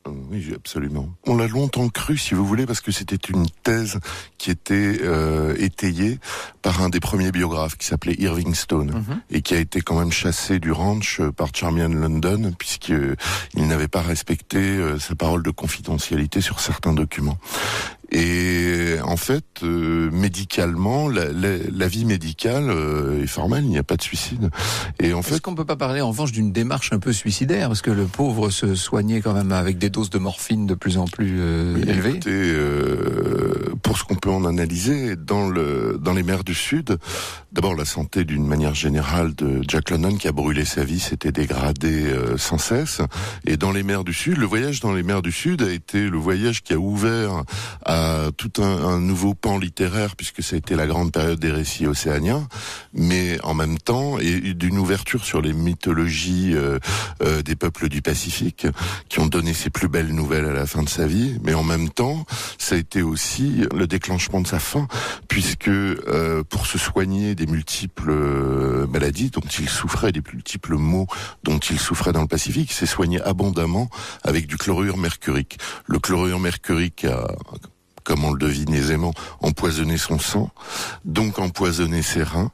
Euh, 0.07 0.11
Oui, 0.31 0.53
absolument. 0.55 1.09
On 1.27 1.37
l'a 1.37 1.47
longtemps 1.47 1.89
cru, 1.91 2.17
si 2.17 2.33
vous 2.35 2.47
voulez, 2.47 2.65
parce 2.65 2.81
que 2.81 2.91
c'était 2.93 3.17
une 3.29 3.47
thèse 3.65 3.99
qui 4.39 4.51
était 4.51 4.99
euh, 5.03 5.55
étayée 5.59 6.19
par 6.63 6.81
un 6.81 6.89
des 6.89 7.01
premiers 7.01 7.33
biographes 7.33 7.77
qui 7.77 7.87
s'appelait 7.87 8.15
Irving 8.19 8.55
Stone 8.55 8.93
Mhm. 8.93 9.21
et 9.31 9.43
qui 9.43 9.55
a 9.55 9.59
été 9.59 9.81
quand 9.83 9.99
même 9.99 10.13
chassé 10.13 10.59
du 10.59 10.73
ranch 10.73 11.21
euh, 11.21 11.33
par 11.33 11.49
Charmian 11.55 11.89
London 11.89 12.53
puisqu'il 12.59 13.17
n'avait 13.69 13.89
pas 13.89 14.01
respecté 14.01 14.79
sa 14.99 15.15
parole 15.17 15.43
de 15.43 15.51
confidentialité 15.51 16.41
sur 16.41 16.61
certains 16.61 16.95
documents. 16.95 17.39
Et 18.12 18.97
en 19.03 19.16
fait, 19.16 19.45
euh, 19.62 20.11
médicalement, 20.12 21.09
la, 21.09 21.27
la- 21.33 21.59
la 21.73 21.88
vie 21.88 22.05
médicale 22.05 22.71
euh, 22.71 23.23
est 23.23 23.27
formelle, 23.27 23.64
il 23.64 23.71
n'y 23.71 23.79
a 23.79 23.83
pas 23.83 23.97
de 23.97 24.03
suicide. 24.03 24.51
Et 25.01 25.12
en 25.12 25.21
Est-ce 25.21 25.35
fait, 25.35 25.40
qu'on 25.40 25.55
peut 25.55 25.64
pas 25.64 25.77
parler 25.77 26.01
en 26.01 26.09
revanche 26.11 26.33
d'une 26.33 26.53
démarche 26.53 26.92
un 26.92 26.99
peu 26.99 27.12
suicidaire? 27.12 27.69
Parce 27.69 27.83
que 27.83 27.90
le 27.90 28.05
pauvre 28.05 28.51
se 28.51 28.75
soignait 28.75 29.21
quand 29.21 29.35
même 29.35 29.53
avec 29.53 29.79
des 29.79 29.90
doses 29.90 30.11
de 30.11 30.19
morphine 30.19 30.66
de 30.66 30.75
plus 30.75 30.99
en 30.99 31.07
plus 31.07 31.37
euh, 31.38 31.77
élevées. 31.83 32.11
écoutez, 32.11 32.31
euh, 32.33 33.75
pour 33.83 33.99
ce 33.99 34.05
qu'on 34.05 34.14
peut 34.14 34.31
en 34.31 34.45
analyser, 34.45 35.16
dans, 35.16 35.49
le, 35.49 35.99
dans 36.01 36.12
les 36.12 36.23
mers 36.23 36.45
du 36.45 36.55
Sud, 36.55 36.99
d'abord 37.53 37.75
la 37.75 37.85
santé 37.85 38.25
d'une 38.25 38.47
manière 38.47 38.75
générale 38.75 39.35
de 39.35 39.62
Jack 39.66 39.90
London 39.90 40.16
qui 40.16 40.29
a 40.29 40.33
brûlé 40.33 40.64
sa 40.64 40.85
vie 40.85 41.01
s'était 41.01 41.33
dégradée 41.33 42.05
euh, 42.07 42.37
sans 42.37 42.59
cesse. 42.59 43.01
Et 43.47 43.57
dans 43.57 43.73
les 43.73 43.83
mers 43.83 44.05
du 44.05 44.12
Sud, 44.14 44.37
le 44.38 44.47
voyage 44.47 44.81
dans 44.81 44.92
les 44.92 45.03
mers 45.03 45.23
du 45.23 45.33
Sud 45.33 45.62
a 45.62 45.73
été 45.73 46.09
le 46.09 46.19
voyage 46.19 46.62
qui 46.62 46.73
a 46.73 46.79
ouvert 46.79 47.42
à 47.85 47.96
tout 48.37 48.63
un, 48.63 48.85
un 48.85 49.01
nouveau 49.01 49.35
pan 49.35 49.59
littéraire 49.59 50.17
puisque 50.17 50.43
ça 50.43 50.57
a 50.57 50.59
été 50.59 50.75
la 50.75 50.87
grande 50.87 51.13
période 51.13 51.39
des 51.39 51.51
récits 51.51 51.87
océaniens, 51.87 52.47
mais 52.93 53.39
en 53.43 53.55
même 53.55 53.79
temps 53.79 54.19
et 54.19 54.55
d'une 54.55 54.79
ouverture 54.79 55.25
sur 55.25 55.41
les 55.41 55.53
mythologies 55.53 56.53
euh, 56.55 56.79
euh, 57.23 57.43
des 57.43 57.57
peuples 57.57 57.89
du 57.89 58.03
Pacifique 58.03 58.67
qui 59.09 59.21
ont 59.21 59.27
donné 59.27 59.55
ses 59.55 59.71
plus 59.71 59.89
belles 59.89 60.15
nouvelles 60.15 60.47
à 60.47 60.53
la 60.53 60.67
fin 60.67 60.83
de 60.83 60.89
sa 60.89 61.07
vie, 61.07 61.39
mais 61.43 61.55
en 61.55 61.65
même 61.65 61.89
temps, 61.89 62.25
ça 62.59 62.75
a 62.75 62.79
été 62.79 63.03
aussi 63.03 63.65
le 63.75 63.87
déclenchement 63.87 64.41
de 64.41 64.47
sa 64.47 64.59
fin, 64.59 64.87
puisque 65.29 65.69
euh, 65.69 66.43
pour 66.45 66.67
se 66.67 66.79
soigner 66.79 67.35
des 67.35 67.47
multiples 67.47 68.11
euh, 68.11 68.87
maladies 68.87 69.31
dont 69.31 69.41
il 69.41 69.69
souffrait, 69.69 70.13
des 70.13 70.23
multiples 70.33 70.77
maux 70.77 71.07
dont 71.43 71.59
il 71.59 71.79
souffrait 71.79 72.13
dans 72.13 72.23
le 72.23 72.29
Pacifique, 72.29 72.71
il 72.71 72.75
s'est 72.75 72.87
soigné 72.87 73.21
abondamment 73.23 73.89
avec 74.23 74.47
du 74.47 74.57
chlorure 74.57 74.97
mercurique. 74.97 75.59
Le 75.87 75.99
chlorure 75.99 76.41
mercurique 76.41 77.05
a 77.05 77.29
comme 78.07 78.25
on 78.25 78.31
le 78.33 78.38
devine 78.38 78.73
aisément, 78.73 79.12
empoisonné 79.40 79.99
son 79.99 80.19
sang, 80.21 80.51
donc 81.05 81.40
empoisonné 81.40 82.03
ses 82.03 82.23
reins, 82.23 82.53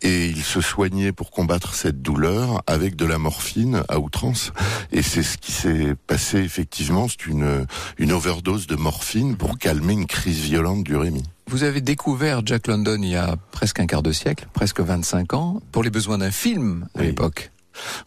et 0.00 0.26
il 0.26 0.42
se 0.42 0.60
soignait 0.62 1.12
pour 1.12 1.30
combattre 1.30 1.74
cette 1.74 2.00
douleur 2.00 2.62
avec 2.66 2.96
de 2.96 3.04
la 3.04 3.18
morphine 3.18 3.82
à 3.90 3.98
outrance. 4.00 4.52
Et 4.92 5.02
c'est 5.02 5.22
ce 5.22 5.36
qui 5.36 5.52
s'est 5.52 5.94
passé 6.06 6.38
effectivement, 6.38 7.06
c'est 7.06 7.26
une, 7.26 7.66
une 7.98 8.12
overdose 8.12 8.66
de 8.66 8.76
morphine 8.76 9.36
pour 9.36 9.58
calmer 9.58 9.92
une 9.92 10.06
crise 10.06 10.40
violente 10.40 10.84
du 10.84 10.96
Rémi. 10.96 11.22
Vous 11.48 11.62
avez 11.62 11.82
découvert 11.82 12.40
Jack 12.46 12.66
London 12.68 12.98
il 13.02 13.10
y 13.10 13.16
a 13.16 13.36
presque 13.52 13.78
un 13.80 13.86
quart 13.86 14.02
de 14.02 14.12
siècle, 14.12 14.48
presque 14.54 14.80
25 14.80 15.34
ans, 15.34 15.60
pour 15.70 15.82
les 15.82 15.90
besoins 15.90 16.16
d'un 16.16 16.30
film 16.30 16.86
à 16.94 17.00
Oui. 17.00 17.06
l'époque. 17.08 17.50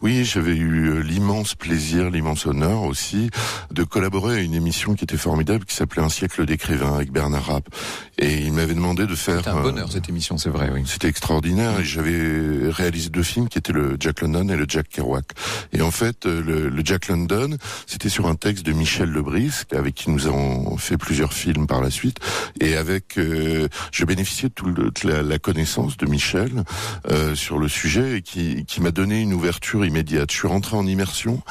Oui, 0.01 0.25
j'avais 0.25 0.55
eu 0.55 0.89
euh, 0.89 0.99
l'immense 0.99 1.55
plaisir, 1.55 2.09
l'immense 2.09 2.45
honneur 2.45 2.83
aussi 2.83 3.29
de 3.71 3.83
collaborer 3.83 4.37
à 4.37 4.41
une 4.41 4.53
émission 4.53 4.95
qui 4.95 5.03
était 5.03 5.17
formidable, 5.17 5.65
qui 5.65 5.75
s'appelait 5.75 6.03
Un 6.03 6.09
siècle 6.09 6.45
d'écrivains 6.45 6.95
avec 6.95 7.11
Bernard 7.11 7.45
Rapp. 7.45 7.69
Et 8.17 8.37
il 8.37 8.53
m'avait 8.53 8.73
demandé 8.73 9.05
de 9.05 9.15
faire... 9.15 9.41
C'est 9.43 9.49
un 9.49 9.57
euh, 9.57 9.61
bonheur 9.61 9.91
cette 9.91 10.09
émission, 10.09 10.37
c'est 10.37 10.49
vrai, 10.49 10.69
oui. 10.73 10.83
C'était 10.85 11.07
extraordinaire 11.07 11.79
et 11.79 11.83
j'avais 11.83 12.69
réalisé 12.69 13.09
deux 13.09 13.23
films 13.23 13.47
qui 13.49 13.57
étaient 13.57 13.73
le 13.73 13.97
Jack 13.99 14.21
London 14.21 14.47
et 14.49 14.55
le 14.55 14.65
Jack 14.67 14.89
Kerouac. 14.89 15.25
Et 15.73 15.81
en 15.81 15.91
fait, 15.91 16.25
euh, 16.25 16.41
le, 16.41 16.69
le 16.69 16.81
Jack 16.85 17.07
London, 17.07 17.57
c'était 17.85 18.09
sur 18.09 18.27
un 18.27 18.35
texte 18.35 18.65
de 18.65 18.73
Michel 18.73 19.09
Lebris, 19.09 19.63
avec 19.71 19.95
qui 19.95 20.09
nous 20.09 20.27
avons 20.27 20.77
fait 20.77 20.97
plusieurs 20.97 21.33
films 21.33 21.67
par 21.67 21.81
la 21.81 21.89
suite. 21.89 22.19
Et 22.61 22.75
avec, 22.75 23.17
euh, 23.17 23.67
je 23.91 24.05
bénéficiais 24.05 24.49
de 24.49 24.53
toute 24.53 25.03
la, 25.03 25.21
la 25.23 25.39
connaissance 25.39 25.97
de 25.97 26.05
Michel 26.05 26.63
euh, 27.09 27.35
sur 27.35 27.57
le 27.59 27.67
sujet 27.67 28.17
et 28.17 28.21
qui, 28.21 28.65
qui 28.65 28.81
m'a 28.81 28.91
donné 28.91 29.21
une 29.21 29.33
ouverture 29.33 29.56
immédiate. 29.83 30.31
Je 30.31 30.37
suis 30.37 30.47
rentré 30.47 30.75
en 30.75 30.85
immersion 30.85 31.41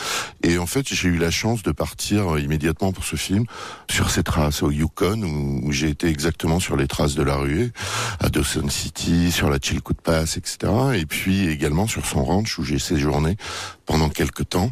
et 0.43 0.59
en 0.59 0.67
fait, 0.67 0.87
j'ai 0.87 1.09
eu 1.09 1.19
la 1.19 1.31
chance 1.31 1.63
de 1.63 1.73
partir 1.73 2.35
euh, 2.35 2.41
immédiatement 2.41 2.93
pour 2.93 3.05
ce 3.05 3.17
film 3.17 3.45
sur 3.91 4.11
ces 4.11 4.23
traces 4.23 4.63
au 4.63 4.71
Yukon 4.71 5.23
où, 5.23 5.73
j'ai 5.73 5.89
été 5.89 6.09
exactement 6.09 6.61
sur 6.61 6.77
les 6.77 6.87
traces 6.87 7.15
de 7.15 7.23
la 7.23 7.37
ruée 7.37 7.73
à 8.21 8.29
Dawson 8.29 8.69
City, 8.69 9.31
sur 9.33 9.51
la 9.51 9.59
Chilkoot 9.61 10.01
Pass, 10.03 10.37
etc. 10.37 10.73
Et 10.95 11.07
puis 11.07 11.49
également 11.49 11.87
sur 11.87 12.07
son 12.07 12.25
ranch 12.25 12.59
où 12.59 12.65
j'ai 12.65 12.79
séjourné 12.79 13.37
pendant 13.85 14.09
quelques 14.09 14.49
temps. 14.49 14.71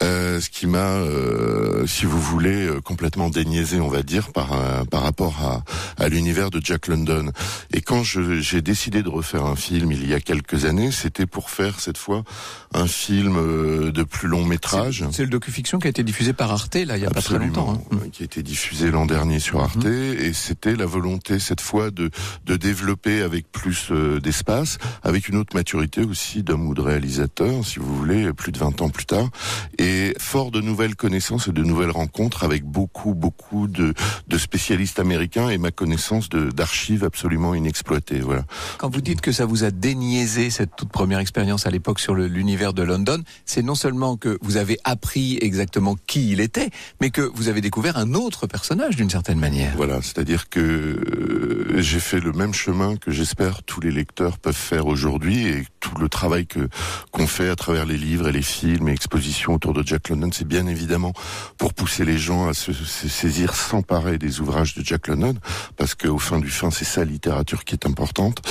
Euh, 0.00 0.40
ce 0.40 0.48
qui 0.48 0.68
m'a, 0.68 0.78
euh, 0.98 1.84
si 1.86 2.06
vous 2.06 2.20
voulez, 2.20 2.66
euh, 2.68 2.80
complètement 2.80 3.30
déniaisé, 3.30 3.80
on 3.80 3.88
va 3.88 4.04
dire, 4.04 4.30
par 4.32 4.52
euh, 4.52 4.84
par 4.84 5.02
rapport 5.02 5.34
à, 5.42 5.64
à 6.02 6.08
l'univers 6.08 6.50
de 6.50 6.60
Jack 6.62 6.86
London. 6.86 7.32
Et 7.72 7.80
quand 7.80 8.04
j'ai 8.04 8.62
décidé 8.62 9.02
de 9.02 9.08
refaire 9.08 9.44
un 9.44 9.56
film 9.56 9.90
il 9.90 10.08
y 10.08 10.14
a 10.14 10.20
quelques 10.20 10.66
années, 10.66 10.92
c'était 10.92 11.26
pour 11.26 11.50
faire 11.50 11.80
cette 11.80 11.98
fois 11.98 12.22
un 12.72 12.86
film 12.86 13.90
de 13.90 14.02
plus 14.04 14.28
long 14.28 14.44
métrage. 14.44 15.04
C'est 15.10 15.24
le 15.24 15.30
docu-fiction 15.30 15.80
qui 15.80 15.88
a 15.88 15.90
été 15.90 16.04
diffusé 16.04 16.32
par 16.32 16.52
Arte, 16.52 16.76
là, 16.76 16.96
il 16.96 17.02
y 17.02 17.06
a 17.06 17.10
pas 17.10 17.20
très 17.20 17.34
Absolument, 17.34 17.66
longtemps. 17.72 17.82
hein. 17.92 18.08
qui 18.12 18.22
a 18.22 18.26
été 18.26 18.42
diffusé 18.44 18.90
l'an 18.92 19.04
dernier 19.06 19.40
sur 19.40 19.60
Arte, 19.60 19.84
et 19.86 20.32
c'était 20.32 20.76
la 20.76 20.86
volonté 20.86 21.40
cette 21.40 21.60
fois 21.60 21.90
de 21.90 22.10
de 22.46 22.56
développer 22.56 23.22
avec 23.22 23.50
plus 23.50 23.90
d'espace, 24.22 24.78
avec 25.02 25.28
une 25.28 25.36
autre 25.36 25.56
maturité 25.56 26.02
aussi 26.04 26.44
d'homme 26.44 26.66
ou 26.68 26.74
de 26.74 26.82
réalisateur, 26.82 27.64
si 27.64 27.78
vous 27.80 27.96
voulez, 27.96 28.32
plus 28.32 28.52
de 28.52 28.58
20 28.58 28.80
ans 28.82 28.90
plus 28.90 29.06
tard, 29.06 29.28
et 29.78 29.87
fort 30.18 30.50
de 30.50 30.60
nouvelles 30.60 30.96
connaissances 30.96 31.48
et 31.48 31.52
de 31.52 31.62
nouvelles 31.62 31.90
rencontres 31.90 32.44
avec 32.44 32.64
beaucoup 32.64 33.14
beaucoup 33.14 33.66
de 33.68 33.94
de 34.26 34.38
spécialistes 34.38 34.98
américains 34.98 35.48
et 35.48 35.58
ma 35.58 35.70
connaissance 35.70 36.28
d'archives 36.28 37.04
absolument 37.04 37.54
inexploitées. 37.54 38.20
Voilà. 38.20 38.44
Quand 38.78 38.88
vous 38.88 39.00
dites 39.00 39.20
que 39.20 39.32
ça 39.32 39.46
vous 39.46 39.64
a 39.64 39.70
déniaisé 39.70 40.50
cette 40.50 40.76
toute 40.76 40.90
première 40.90 41.18
expérience 41.18 41.66
à 41.66 41.70
l'époque 41.70 42.00
sur 42.00 42.14
l'univers 42.14 42.72
de 42.72 42.82
London, 42.82 43.22
c'est 43.44 43.62
non 43.62 43.74
seulement 43.74 44.16
que 44.16 44.38
vous 44.42 44.56
avez 44.56 44.78
appris 44.84 45.38
exactement 45.40 45.96
qui 46.06 46.32
il 46.32 46.40
était, 46.40 46.70
mais 47.00 47.10
que 47.10 47.22
vous 47.22 47.48
avez 47.48 47.60
découvert 47.60 47.96
un 47.96 48.14
autre 48.14 48.46
personnage 48.46 48.96
d'une 48.96 49.10
certaine 49.10 49.38
manière. 49.38 49.74
Voilà, 49.76 50.00
c'est-à-dire 50.02 50.48
que 50.48 50.60
euh, 50.60 51.80
j'ai 51.80 52.00
fait 52.00 52.20
le 52.20 52.32
même 52.32 52.54
chemin 52.54 52.96
que 52.96 53.10
j'espère 53.10 53.62
tous 53.62 53.80
les 53.80 53.90
lecteurs 53.90 54.38
peuvent 54.38 54.54
faire 54.54 54.86
aujourd'hui 54.86 55.46
et 55.46 55.64
tout 55.80 55.96
le 55.98 56.08
travail 56.08 56.46
que 56.46 56.68
qu'on 57.10 57.26
fait 57.26 57.48
à 57.48 57.56
travers 57.56 57.86
les 57.86 57.96
livres 57.96 58.28
et 58.28 58.32
les 58.32 58.42
films 58.42 58.88
et 58.88 58.92
expositions 58.92 59.54
autour 59.54 59.74
de 59.74 59.77
Jack 59.84 60.08
London, 60.08 60.30
c'est 60.32 60.46
bien 60.46 60.66
évidemment 60.66 61.12
pour 61.56 61.74
pousser 61.74 62.04
les 62.04 62.18
gens 62.18 62.48
à 62.48 62.54
se, 62.54 62.72
se 62.72 63.08
saisir, 63.08 63.54
s'emparer 63.54 64.18
des 64.18 64.40
ouvrages 64.40 64.74
de 64.74 64.84
Jack 64.84 65.08
London, 65.08 65.34
parce 65.76 65.94
qu'au 65.94 66.18
fin 66.18 66.38
du 66.38 66.50
fin, 66.50 66.70
c'est 66.70 66.84
sa 66.84 67.04
littérature 67.04 67.64
qui 67.64 67.74
est 67.74 67.86
importante. 67.86 68.42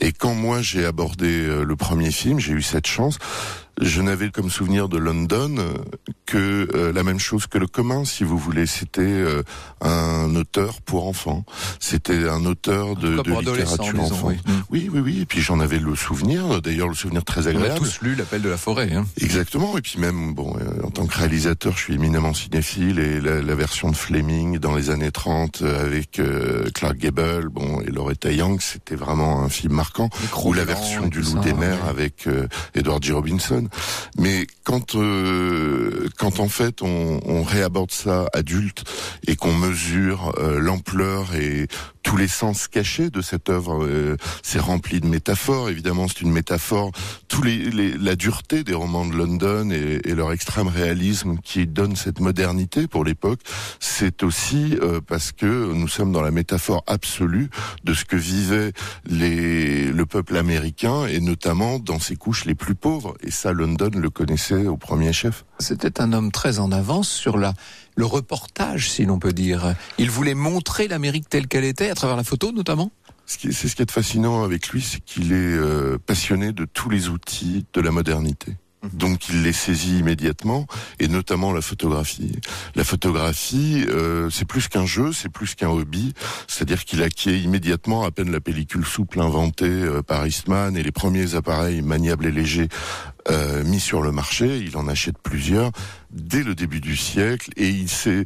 Et 0.00 0.12
quand 0.12 0.34
moi 0.34 0.62
j'ai 0.62 0.84
abordé 0.84 1.46
euh, 1.46 1.62
le 1.62 1.76
premier 1.76 2.10
film, 2.10 2.38
j'ai 2.38 2.52
eu 2.52 2.62
cette 2.62 2.86
chance. 2.86 3.18
Je 3.80 4.00
n'avais 4.00 4.30
comme 4.30 4.50
souvenir 4.50 4.88
de 4.88 4.98
London 4.98 5.56
que 6.24 6.68
euh, 6.74 6.92
la 6.92 7.02
même 7.02 7.18
chose 7.18 7.46
que 7.46 7.58
le 7.58 7.66
commun, 7.66 8.04
si 8.04 8.24
vous 8.24 8.38
voulez. 8.38 8.66
C'était 8.66 9.02
euh, 9.02 9.42
un 9.80 10.34
auteur 10.34 10.80
pour 10.82 11.06
enfants. 11.06 11.44
C'était 11.78 12.28
un 12.28 12.44
auteur 12.46 12.96
de, 12.96 13.22
de 13.22 13.30
littérature 13.30 14.00
enfant. 14.00 14.28
oui. 14.28 14.36
Mm. 14.46 14.52
Oui, 14.70 14.90
oui, 14.92 15.00
oui. 15.00 15.18
Et 15.22 15.26
puis 15.26 15.40
j'en 15.40 15.60
avais 15.60 15.78
le 15.78 15.94
souvenir, 15.94 16.60
d'ailleurs 16.60 16.88
le 16.88 16.94
souvenir 16.94 17.24
très 17.24 17.42
On 17.42 17.46
a 17.46 17.50
agréable. 17.50 17.78
tous 17.78 18.00
lu 18.02 18.14
L'appel 18.14 18.42
de 18.42 18.48
la 18.48 18.56
forêt. 18.56 18.92
Hein. 18.92 19.06
Exactement. 19.20 19.76
Et 19.78 19.82
puis 19.82 19.98
même, 19.98 20.34
bon, 20.34 20.56
euh, 20.60 20.82
en 20.84 20.90
tant 20.90 21.06
que 21.06 21.16
réalisateur, 21.16 21.74
je 21.76 21.82
suis 21.82 21.94
éminemment 21.94 22.34
cinéphile 22.34 22.98
et 22.98 23.20
la, 23.20 23.42
la 23.42 23.54
version 23.54 23.90
de 23.90 23.96
Fleming 23.96 24.58
dans 24.58 24.74
les 24.74 24.90
années 24.90 25.12
30 25.12 25.62
euh, 25.62 25.84
avec 25.84 26.18
euh, 26.18 26.64
Clark 26.74 26.96
Gable, 26.96 27.48
bon, 27.50 27.80
et 27.82 27.90
Loretta 27.90 28.32
Young, 28.32 28.60
c'était 28.60 28.96
vraiment 28.96 29.42
un 29.42 29.48
film 29.48 29.74
marquant. 29.74 30.08
Ou 30.44 30.52
la 30.52 30.64
version 30.64 31.06
du 31.06 31.20
Loup 31.20 31.34
ça, 31.34 31.38
des 31.40 31.52
mers 31.52 31.82
ouais. 31.84 31.90
avec 31.90 32.26
euh, 32.26 32.48
Edward 32.74 33.02
G. 33.02 33.12
Robinson. 33.12 33.65
Mais 34.18 34.46
quand 34.64 34.94
euh, 34.94 36.08
quand 36.18 36.40
en 36.40 36.48
fait 36.48 36.82
on, 36.82 37.20
on 37.24 37.42
réaborde 37.42 37.90
ça 37.92 38.26
adulte 38.32 38.84
et 39.26 39.36
qu'on 39.36 39.54
mesure 39.54 40.34
euh, 40.38 40.58
l'ampleur 40.58 41.34
et 41.34 41.68
tous 42.06 42.16
les 42.16 42.28
sens 42.28 42.68
cachés 42.68 43.10
de 43.10 43.20
cette 43.20 43.50
œuvre. 43.50 43.84
Euh, 43.84 44.16
c'est 44.44 44.60
rempli 44.60 45.00
de 45.00 45.08
métaphores, 45.08 45.70
évidemment, 45.70 46.06
c'est 46.06 46.20
une 46.20 46.30
métaphore. 46.30 46.92
Tous 47.26 47.42
les, 47.42 47.68
les, 47.70 47.98
la 47.98 48.14
dureté 48.14 48.62
des 48.62 48.74
romans 48.74 49.04
de 49.04 49.12
London 49.12 49.70
et, 49.72 50.00
et, 50.04 50.14
leur 50.14 50.30
extrême 50.30 50.68
réalisme 50.68 51.38
qui 51.42 51.66
donne 51.66 51.96
cette 51.96 52.20
modernité 52.20 52.86
pour 52.86 53.04
l'époque, 53.04 53.40
c'est 53.80 54.22
aussi 54.22 54.78
euh, 54.80 55.00
parce 55.04 55.32
que 55.32 55.72
nous 55.72 55.88
sommes 55.88 56.12
dans 56.12 56.22
la 56.22 56.30
métaphore 56.30 56.84
absolue 56.86 57.50
de 57.82 57.92
ce 57.92 58.04
que 58.04 58.14
vivait 58.14 58.72
les, 59.06 59.90
le 59.90 60.06
peuple 60.06 60.36
américain 60.36 61.06
et 61.06 61.18
notamment 61.18 61.80
dans 61.80 61.98
ses 61.98 62.14
couches 62.14 62.44
les 62.44 62.54
plus 62.54 62.76
pauvres. 62.76 63.16
Et 63.24 63.32
ça, 63.32 63.52
London 63.52 63.90
le 63.92 64.10
connaissait 64.10 64.68
au 64.68 64.76
premier 64.76 65.12
chef. 65.12 65.44
C'était 65.58 66.00
un 66.00 66.12
homme 66.12 66.30
très 66.30 66.60
en 66.60 66.70
avance 66.70 67.08
sur 67.08 67.36
la 67.36 67.52
le 67.96 68.04
reportage, 68.04 68.90
si 68.90 69.04
l'on 69.04 69.18
peut 69.18 69.32
dire. 69.32 69.74
Il 69.98 70.10
voulait 70.10 70.34
montrer 70.34 70.86
l'Amérique 70.86 71.28
telle 71.28 71.48
qu'elle 71.48 71.64
était, 71.64 71.90
à 71.90 71.94
travers 71.94 72.16
la 72.16 72.24
photo 72.24 72.52
notamment 72.52 72.92
c'est 73.26 73.52
ce 73.52 73.74
qui 73.74 73.82
est 73.82 73.90
fascinant 73.90 74.44
avec 74.44 74.68
lui, 74.68 74.80
c'est 74.80 75.00
qu'il 75.00 75.32
est 75.32 75.34
euh, 75.34 75.98
passionné 75.98 76.52
de 76.52 76.64
tous 76.64 76.88
les 76.88 77.08
outils 77.08 77.66
de 77.72 77.80
la 77.80 77.90
modernité. 77.90 78.52
Mhm. 78.82 78.90
Donc 78.92 79.28
il 79.28 79.42
les 79.42 79.52
saisit 79.52 79.98
immédiatement, 79.98 80.66
et 81.00 81.08
notamment 81.08 81.52
la 81.52 81.60
photographie. 81.60 82.38
La 82.76 82.84
photographie, 82.84 83.84
euh, 83.88 84.30
c'est 84.30 84.44
plus 84.44 84.68
qu'un 84.68 84.86
jeu, 84.86 85.12
c'est 85.12 85.28
plus 85.28 85.54
qu'un 85.54 85.70
hobby. 85.70 86.14
C'est-à-dire 86.46 86.84
qu'il 86.84 87.02
acquiert 87.02 87.34
immédiatement, 87.34 88.04
à 88.04 88.10
peine 88.10 88.30
la 88.30 88.40
pellicule 88.40 88.86
souple 88.86 89.20
inventée 89.20 89.66
euh, 89.66 90.02
par 90.02 90.26
Eastman 90.26 90.76
et 90.76 90.82
les 90.82 90.92
premiers 90.92 91.34
appareils 91.34 91.82
maniables 91.82 92.26
et 92.26 92.32
légers 92.32 92.68
euh, 93.30 93.64
mis 93.64 93.80
sur 93.80 94.02
le 94.02 94.12
marché. 94.12 94.58
Il 94.58 94.76
en 94.76 94.88
achète 94.88 95.18
plusieurs 95.22 95.70
dès 96.10 96.42
le 96.42 96.54
début 96.54 96.80
du 96.80 96.96
siècle 96.96 97.50
et 97.56 97.68
il 97.68 97.88
s'est, 97.88 98.24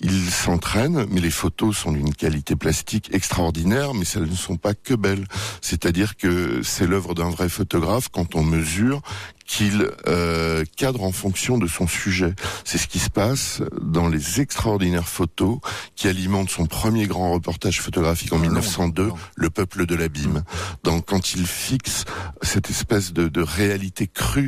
il 0.00 0.30
s'entraîne. 0.30 1.06
Mais 1.10 1.20
les 1.20 1.30
photos 1.30 1.76
sont 1.76 1.92
d'une 1.92 2.14
qualité 2.14 2.56
plastique 2.56 3.10
extraordinaire, 3.12 3.94
mais 3.94 4.04
elles 4.14 4.28
ne 4.28 4.34
sont 4.34 4.56
pas 4.56 4.74
que 4.74 4.94
belles. 4.94 5.26
C'est-à-dire 5.60 6.16
que 6.16 6.62
c'est 6.62 6.86
l'œuvre 6.86 7.14
d'un 7.14 7.30
vrai 7.30 7.48
photographe 7.48 8.08
quand 8.10 8.34
on 8.34 8.42
mesure 8.42 9.02
qu'il 9.46 9.90
euh, 10.06 10.64
cadre 10.76 11.02
en 11.02 11.10
fonction 11.10 11.58
de 11.58 11.66
son 11.66 11.88
sujet. 11.88 12.34
C'est 12.64 12.78
ce 12.78 12.86
qui 12.86 13.00
se 13.00 13.10
passe 13.10 13.62
dans 13.82 14.06
les 14.06 14.40
extraordinaires 14.40 15.08
photos 15.08 15.58
qui 15.96 16.06
alimentent 16.06 16.50
son 16.50 16.66
premier 16.66 17.08
grand 17.08 17.32
reportage 17.32 17.80
photographique 17.80 18.32
en 18.32 18.38
1902, 18.38 19.10
Le 19.34 19.50
peuple 19.50 19.86
de 19.86 19.96
l'abîme. 19.96 20.44
Donc 20.84 21.06
quand 21.06 21.34
il 21.34 21.46
fixe 21.46 22.04
cette 22.42 22.70
espèce 22.70 23.12
de, 23.12 23.26
de 23.26 23.42
réalité 23.42 24.06
crue 24.06 24.39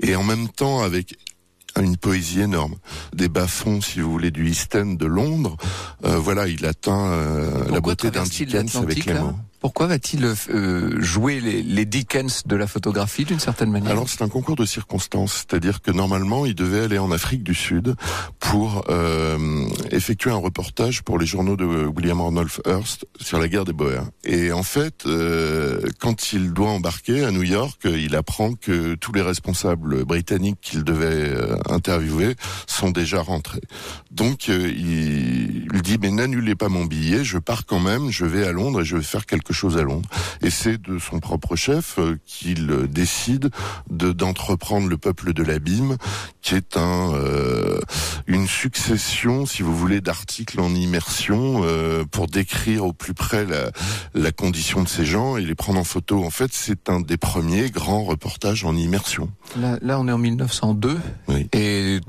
et 0.00 0.16
en 0.16 0.22
même 0.22 0.48
temps 0.48 0.82
avec 0.82 1.16
une 1.80 1.96
poésie 1.96 2.40
énorme, 2.40 2.76
des 3.14 3.28
bas-fonds, 3.28 3.80
si 3.80 4.00
vous 4.00 4.10
voulez, 4.10 4.30
du 4.30 4.48
East 4.48 4.74
End 4.76 4.94
de 4.94 5.06
Londres. 5.06 5.56
Euh, 6.04 6.18
voilà, 6.18 6.46
il 6.48 6.66
atteint 6.66 7.12
euh, 7.12 7.70
la 7.70 7.80
beauté 7.80 8.10
d'un 8.10 8.24
Dickens 8.24 8.76
avec 8.76 9.06
les 9.06 9.14
mots. 9.14 9.36
Pourquoi 9.62 9.86
va-t-il 9.86 10.24
euh, 10.24 11.00
jouer 11.00 11.40
les, 11.40 11.62
les, 11.62 11.84
Dickens 11.84 12.42
de 12.46 12.56
la 12.56 12.66
photographie 12.66 13.24
d'une 13.24 13.38
certaine 13.38 13.70
manière? 13.70 13.92
Alors 13.92 14.08
c'est 14.08 14.22
un 14.22 14.28
concours 14.28 14.56
de 14.56 14.64
circonstances, 14.64 15.46
c'est-à-dire 15.46 15.80
que 15.80 15.92
normalement 15.92 16.46
il 16.46 16.56
devait 16.56 16.80
aller 16.80 16.98
en 16.98 17.12
Afrique 17.12 17.44
du 17.44 17.54
Sud 17.54 17.94
pour 18.40 18.84
euh, 18.88 19.68
effectuer 19.92 20.32
un 20.32 20.36
reportage 20.36 21.02
pour 21.02 21.16
les 21.16 21.26
journaux 21.26 21.56
de 21.56 21.64
William 21.64 22.20
Randolph 22.20 22.60
Hearst 22.66 23.06
sur 23.20 23.38
la 23.38 23.46
guerre 23.46 23.64
des 23.64 23.72
Boers. 23.72 24.04
Et 24.24 24.50
en 24.50 24.64
fait, 24.64 25.06
euh, 25.06 25.80
quand 26.00 26.32
il 26.32 26.52
doit 26.52 26.70
embarquer 26.70 27.22
à 27.24 27.30
New 27.30 27.44
York, 27.44 27.82
il 27.84 28.16
apprend 28.16 28.54
que 28.54 28.96
tous 28.96 29.12
les 29.12 29.22
responsables 29.22 30.04
britanniques 30.04 30.58
qu'il 30.60 30.82
devait 30.82 31.04
euh, 31.04 31.54
interviewer 31.68 32.34
sont 32.66 32.90
déjà 32.90 33.22
rentrés. 33.22 33.62
Donc 34.10 34.48
euh, 34.48 34.72
il, 34.76 35.68
il 35.72 35.82
dit 35.82 35.98
mais 36.00 36.10
n'annulez 36.10 36.56
pas 36.56 36.68
mon 36.68 36.84
billet, 36.84 37.22
je 37.22 37.38
pars 37.38 37.64
quand 37.64 37.80
même, 37.80 38.10
je 38.10 38.24
vais 38.24 38.44
à 38.44 38.50
Londres 38.50 38.80
et 38.80 38.84
je 38.84 38.96
vais 38.96 39.04
faire 39.04 39.24
quelque 39.24 39.51
chose 39.52 39.76
à 39.76 39.82
Londres. 39.82 40.08
Et 40.42 40.50
c'est 40.50 40.80
de 40.80 40.98
son 40.98 41.20
propre 41.20 41.56
chef 41.56 41.98
euh, 41.98 42.18
qu'il 42.26 42.66
décide 42.88 43.50
de 43.90 44.12
d'entreprendre 44.12 44.88
le 44.88 44.98
peuple 44.98 45.32
de 45.32 45.42
l'abîme, 45.42 45.96
qui 46.40 46.54
est 46.54 46.76
un 46.76 47.14
euh, 47.14 47.80
une 48.26 48.46
succession, 48.46 49.46
si 49.46 49.62
vous 49.62 49.76
voulez, 49.76 50.00
d'articles 50.00 50.60
en 50.60 50.74
immersion 50.74 51.62
euh, 51.64 52.04
pour 52.04 52.26
décrire 52.26 52.84
au 52.84 52.92
plus 52.92 53.14
près 53.14 53.44
la, 53.44 53.70
la 54.14 54.32
condition 54.32 54.82
de 54.82 54.88
ces 54.88 55.04
gens 55.04 55.36
et 55.36 55.42
les 55.42 55.54
prendre 55.54 55.78
en 55.78 55.84
photo. 55.84 56.24
En 56.24 56.30
fait, 56.30 56.50
c'est 56.52 56.88
un 56.88 57.00
des 57.00 57.16
premiers 57.16 57.70
grands 57.70 58.04
reportages 58.04 58.64
en 58.64 58.76
immersion. 58.76 59.30
Là, 59.56 59.78
là 59.82 59.98
on 60.00 60.08
est 60.08 60.12
en 60.12 60.18
1902 60.18 60.98
oui. 61.28 61.48
et 61.52 62.00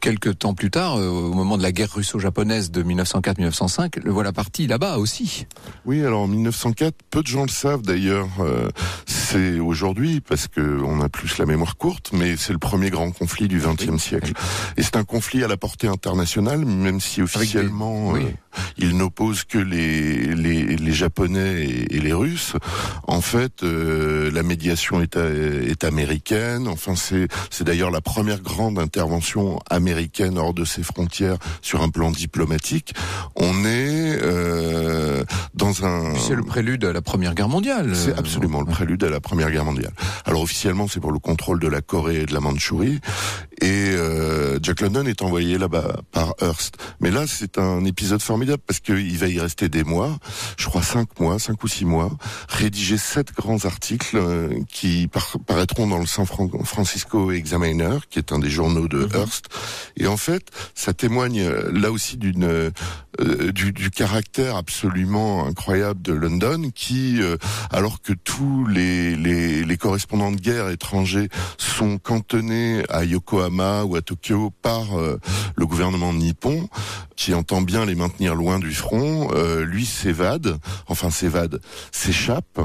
quelques 0.00 0.38
temps 0.38 0.54
plus 0.54 0.70
tard, 0.70 0.96
euh, 0.96 1.08
au 1.08 1.32
moment 1.32 1.56
de 1.56 1.62
la 1.62 1.72
guerre 1.72 1.92
russo-japonaise 1.92 2.70
de 2.70 2.82
1904-1905, 2.82 4.00
le 4.02 4.10
voilà 4.10 4.32
parti 4.32 4.66
là-bas 4.66 4.98
aussi. 4.98 5.46
Oui, 5.84 6.04
alors 6.04 6.22
en 6.22 6.28
1904, 6.28 6.91
peu 7.10 7.22
de 7.22 7.26
gens 7.26 7.42
le 7.42 7.48
savent 7.48 7.82
d'ailleurs. 7.82 8.28
Euh, 8.40 8.68
c'est 9.06 9.58
aujourd'hui 9.58 10.20
parce 10.20 10.48
que 10.48 10.80
on 10.84 11.00
a 11.00 11.08
plus 11.08 11.38
la 11.38 11.46
mémoire 11.46 11.76
courte, 11.76 12.10
mais 12.12 12.36
c'est 12.36 12.52
le 12.52 12.58
premier 12.58 12.90
grand 12.90 13.10
conflit 13.10 13.48
du 13.48 13.60
XXe 13.60 14.02
siècle. 14.02 14.32
Et 14.76 14.82
c'est 14.82 14.96
un 14.96 15.04
conflit 15.04 15.44
à 15.44 15.48
la 15.48 15.56
portée 15.56 15.88
internationale, 15.88 16.64
même 16.64 17.00
si 17.00 17.22
officiellement 17.22 18.10
oui. 18.12 18.24
euh, 18.24 18.51
il 18.78 18.96
n'oppose 18.96 19.44
que 19.44 19.58
les, 19.58 20.34
les, 20.34 20.76
les 20.76 20.92
Japonais 20.92 21.64
et, 21.64 21.96
et, 21.96 22.00
les 22.00 22.12
Russes. 22.12 22.54
En 23.06 23.20
fait, 23.20 23.62
euh, 23.62 24.30
la 24.30 24.42
médiation 24.42 25.00
est, 25.00 25.16
est 25.16 25.84
américaine. 25.84 26.68
Enfin, 26.68 26.94
c'est 26.96 27.28
c'est 27.50 27.64
d'ailleurs 27.64 27.90
la 27.90 28.00
première 28.00 28.40
grande 28.40 28.78
intervention 28.78 29.58
américaine 29.70 30.38
hors 30.38 30.54
de 30.54 30.64
ses 30.64 30.82
frontières 30.82 31.36
sur 31.60 31.82
un 31.82 31.88
plan 31.88 32.10
diplomatique. 32.10 32.94
On 33.36 33.64
est 33.64 34.18
euh, 34.22 35.24
dans 35.54 35.84
un. 35.84 36.14
C'est 36.16 36.34
le 36.34 36.42
prélude 36.42 36.84
à 36.84 36.92
la 36.92 37.02
Première 37.02 37.34
Guerre 37.34 37.48
mondiale. 37.48 37.94
C'est 37.94 38.16
absolument 38.18 38.60
le 38.60 38.66
prélude 38.66 39.02
à 39.04 39.10
la 39.10 39.20
Première 39.20 39.50
Guerre 39.50 39.64
mondiale. 39.64 39.92
Alors 40.24 40.42
officiellement, 40.42 40.88
c'est 40.88 41.00
pour 41.00 41.12
le 41.12 41.18
contrôle 41.18 41.60
de 41.60 41.68
la 41.68 41.80
Corée 41.80 42.22
et 42.22 42.26
de 42.26 42.34
la 42.34 42.40
Mandchourie. 42.40 43.00
Et 43.60 43.90
euh, 43.90 44.58
Jack 44.60 44.80
London 44.80 45.06
est 45.06 45.22
envoyé 45.22 45.56
là-bas 45.56 46.00
par 46.10 46.34
Hearst. 46.40 46.76
Mais 47.00 47.10
là, 47.10 47.26
c'est 47.28 47.58
un 47.58 47.84
épisode 47.84 48.20
formidable 48.20 48.41
parce 48.66 48.80
qu'il 48.80 49.18
va 49.18 49.28
y 49.28 49.40
rester 49.40 49.68
des 49.68 49.84
mois, 49.84 50.18
je 50.56 50.66
crois 50.66 50.82
cinq 50.82 51.18
mois, 51.20 51.38
cinq 51.38 51.62
ou 51.64 51.68
six 51.68 51.84
mois, 51.84 52.10
rédiger 52.48 52.98
sept 52.98 53.32
grands 53.34 53.64
articles 53.64 54.16
euh, 54.16 54.60
qui 54.68 55.08
par 55.08 55.36
paraîtront 55.46 55.86
dans 55.86 55.98
le 55.98 56.06
San 56.06 56.26
Francisco 56.26 57.32
Examiner, 57.32 57.98
qui 58.10 58.18
est 58.18 58.32
un 58.32 58.38
des 58.38 58.50
journaux 58.50 58.88
de 58.88 59.04
Mhm. 59.04 59.10
Hearst. 59.14 59.46
Et 59.96 60.06
en 60.06 60.16
fait, 60.16 60.48
ça 60.74 60.92
témoigne 60.92 61.40
euh, 61.40 61.70
là 61.72 61.90
aussi 61.90 62.16
d'une 62.16 62.44
euh, 63.20 63.52
du, 63.52 63.72
du, 63.72 63.90
caractère 63.90 64.56
absolument 64.56 65.46
incroyable 65.46 66.00
de 66.00 66.14
London, 66.14 66.70
qui, 66.74 67.20
euh, 67.20 67.36
alors 67.70 68.00
que 68.00 68.14
tous 68.14 68.66
les, 68.66 69.16
les, 69.16 69.64
les 69.64 69.76
correspondants 69.76 70.32
de 70.32 70.40
guerre 70.40 70.70
étrangers 70.70 71.28
sont 71.58 71.98
cantonnés 71.98 72.82
à 72.88 73.04
Yokohama 73.04 73.84
ou 73.84 73.96
à 73.96 74.00
Tokyo 74.00 74.50
par 74.62 74.98
euh, 74.98 75.20
le 75.56 75.66
gouvernement 75.66 76.14
nippon, 76.14 76.70
qui 77.14 77.34
entend 77.34 77.60
bien 77.60 77.84
les 77.84 77.94
maintenir 77.94 78.31
loin 78.34 78.58
du 78.58 78.72
front, 78.72 79.30
euh, 79.32 79.64
lui 79.64 79.86
s'évade, 79.86 80.58
enfin 80.88 81.10
s'évade, 81.10 81.60
s'échappe 81.90 82.60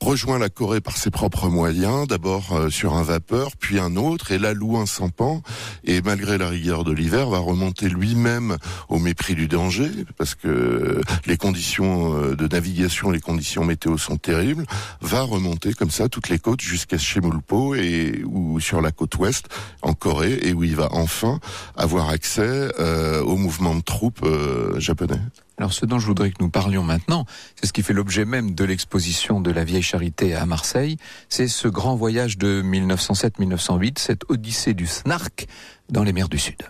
rejoint 0.00 0.38
la 0.38 0.48
Corée 0.48 0.80
par 0.80 0.96
ses 0.96 1.10
propres 1.10 1.48
moyens, 1.48 2.06
d'abord 2.06 2.52
euh, 2.52 2.70
sur 2.70 2.94
un 2.94 3.02
vapeur, 3.02 3.56
puis 3.58 3.78
un 3.78 3.96
autre, 3.96 4.32
et 4.32 4.38
là 4.38 4.54
loue 4.54 4.76
un 4.76 4.86
sampan, 4.86 5.42
et 5.84 6.02
malgré 6.02 6.38
la 6.38 6.48
rigueur 6.48 6.84
de 6.84 6.92
l'hiver, 6.92 7.28
va 7.28 7.38
remonter 7.38 7.88
lui-même 7.88 8.56
au 8.88 8.98
mépris 8.98 9.34
du 9.34 9.48
danger, 9.48 9.90
parce 10.16 10.34
que 10.34 11.00
les 11.26 11.36
conditions 11.36 12.16
euh, 12.16 12.36
de 12.36 12.46
navigation, 12.46 13.10
les 13.10 13.20
conditions 13.20 13.64
météo 13.64 13.98
sont 13.98 14.16
terribles, 14.16 14.64
va 15.00 15.22
remonter 15.22 15.72
comme 15.74 15.90
ça 15.90 16.08
toutes 16.08 16.28
les 16.28 16.38
côtes 16.38 16.60
jusqu'à 16.60 16.98
Chemulpo 16.98 17.74
et 17.74 18.22
ou 18.24 18.60
sur 18.60 18.80
la 18.80 18.92
côte 18.92 19.16
ouest 19.16 19.48
en 19.82 19.94
Corée, 19.94 20.38
et 20.42 20.52
où 20.52 20.64
il 20.64 20.76
va 20.76 20.88
enfin 20.92 21.40
avoir 21.76 22.08
accès 22.08 22.72
euh, 22.78 23.22
au 23.22 23.36
mouvement 23.36 23.74
de 23.74 23.82
troupes 23.82 24.22
euh, 24.24 24.78
japonais. 24.80 25.20
Alors 25.58 25.72
ce 25.72 25.86
dont 25.86 25.98
je 25.98 26.06
voudrais 26.06 26.30
que 26.30 26.36
nous 26.40 26.50
parlions 26.50 26.84
maintenant, 26.84 27.24
c'est 27.56 27.66
ce 27.66 27.72
qui 27.72 27.82
fait 27.82 27.92
l'objet 27.92 28.24
même 28.24 28.54
de 28.54 28.64
l'exposition 28.64 29.40
de 29.40 29.50
la 29.50 29.64
Vieille 29.64 29.82
Charité 29.82 30.34
à 30.34 30.46
Marseille, 30.46 30.98
c'est 31.28 31.48
ce 31.48 31.66
grand 31.66 31.96
voyage 31.96 32.38
de 32.38 32.62
1907-1908, 32.62 33.98
cette 33.98 34.22
odyssée 34.28 34.74
du 34.74 34.86
Snark 34.86 35.46
dans 35.90 36.04
les 36.04 36.12
mers 36.12 36.28
du 36.28 36.38
Sud. 36.38 36.62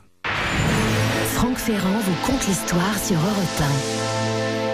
Franck 1.35 1.59
Ferrand 1.59 1.99
vous 2.01 2.27
conte 2.27 2.47
l'histoire 2.47 2.99
sur 2.99 3.17
Europe 3.17 3.63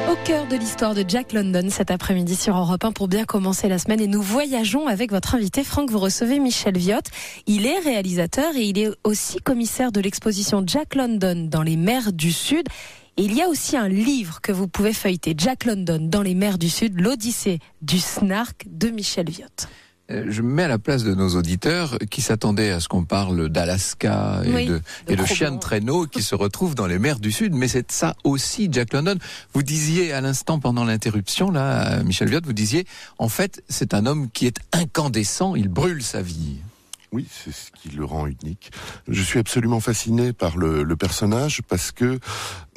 1. 0.09 0.12
Au 0.12 0.16
cœur 0.24 0.46
de 0.46 0.55
l'histoire 0.55 0.94
de 0.94 1.05
Jack 1.07 1.33
London 1.33 1.66
cet 1.68 1.90
après-midi 1.90 2.37
sur 2.37 2.57
Europe 2.57 2.85
1 2.85 2.92
pour 2.92 3.09
bien 3.09 3.24
commencer 3.24 3.68
la 3.68 3.79
semaine 3.79 4.01
et 4.01 4.07
nous 4.07 4.22
voyageons 4.22 4.86
avec 4.86 5.11
votre 5.11 5.34
invité 5.34 5.64
Franck. 5.64 5.91
Vous 5.91 5.99
recevez 5.99 6.38
Michel 6.38 6.78
Viotte. 6.78 7.07
Il 7.47 7.66
est 7.66 7.80
réalisateur 7.80 8.55
et 8.55 8.62
il 8.62 8.78
est 8.78 8.91
aussi 9.03 9.38
commissaire 9.38 9.91
de 9.91 10.01
l'exposition 10.01 10.62
Jack 10.64 10.95
London 10.95 11.49
dans 11.51 11.62
les 11.62 11.76
mers 11.76 12.12
du 12.12 12.30
Sud. 12.30 12.68
Et 13.16 13.24
il 13.24 13.34
y 13.34 13.42
a 13.42 13.48
aussi 13.48 13.76
un 13.76 13.88
livre 13.88 14.40
que 14.40 14.50
vous 14.50 14.66
pouvez 14.66 14.92
feuilleter, 14.92 15.34
Jack 15.38 15.66
London 15.66 15.98
dans 16.00 16.22
les 16.22 16.34
mers 16.34 16.58
du 16.58 16.68
Sud, 16.68 17.00
l'Odyssée 17.00 17.60
du 17.80 18.00
Snark 18.00 18.66
de 18.68 18.88
Michel 18.88 19.30
Viotte. 19.30 19.68
Euh, 20.10 20.26
je 20.28 20.42
me 20.42 20.48
mets 20.48 20.64
à 20.64 20.68
la 20.68 20.78
place 20.78 21.02
de 21.04 21.14
nos 21.14 21.30
auditeurs 21.30 21.96
qui 22.10 22.20
s'attendaient 22.20 22.72
à 22.72 22.80
ce 22.80 22.88
qu'on 22.88 23.04
parle 23.04 23.48
d'Alaska 23.48 24.42
et 24.44 24.52
Oui, 24.52 24.66
de, 24.66 24.82
et 25.08 25.16
de 25.16 25.58
traîneau 25.58 26.06
qui 26.06 26.22
se 26.22 26.34
retrouvent 26.34 26.74
dans 26.74 26.86
les 26.86 26.98
mers 26.98 27.20
du 27.20 27.32
Sud. 27.32 27.54
Mais 27.54 27.68
c'est 27.68 27.90
ça 27.90 28.14
aussi, 28.24 28.68
Jack 28.70 28.92
London. 28.92 29.16
Vous 29.54 29.62
disiez 29.62 30.12
à 30.12 30.20
l'instant 30.20 30.58
pendant 30.58 30.84
l'interruption, 30.84 31.50
là, 31.50 32.00
euh, 32.00 32.04
Michel 32.04 32.28
Viot, 32.28 32.40
vous 32.44 32.52
disiez, 32.52 32.84
en 33.18 33.28
fait, 33.28 33.62
c'est 33.68 33.94
un 33.94 34.04
homme 34.04 34.28
qui 34.30 34.46
est 34.46 34.58
incandescent, 34.72 35.54
il 35.54 35.68
brûle 35.68 36.02
sa 36.02 36.20
vie. 36.20 36.58
Oui, 37.14 37.28
c'est 37.30 37.52
ce 37.52 37.70
qui 37.70 37.90
le 37.90 38.04
rend 38.04 38.26
unique. 38.26 38.72
Je 39.06 39.22
suis 39.22 39.38
absolument 39.38 39.78
fasciné 39.78 40.32
par 40.32 40.56
le, 40.56 40.96
personnage 40.96 41.62
parce 41.68 41.92
que 41.92 42.18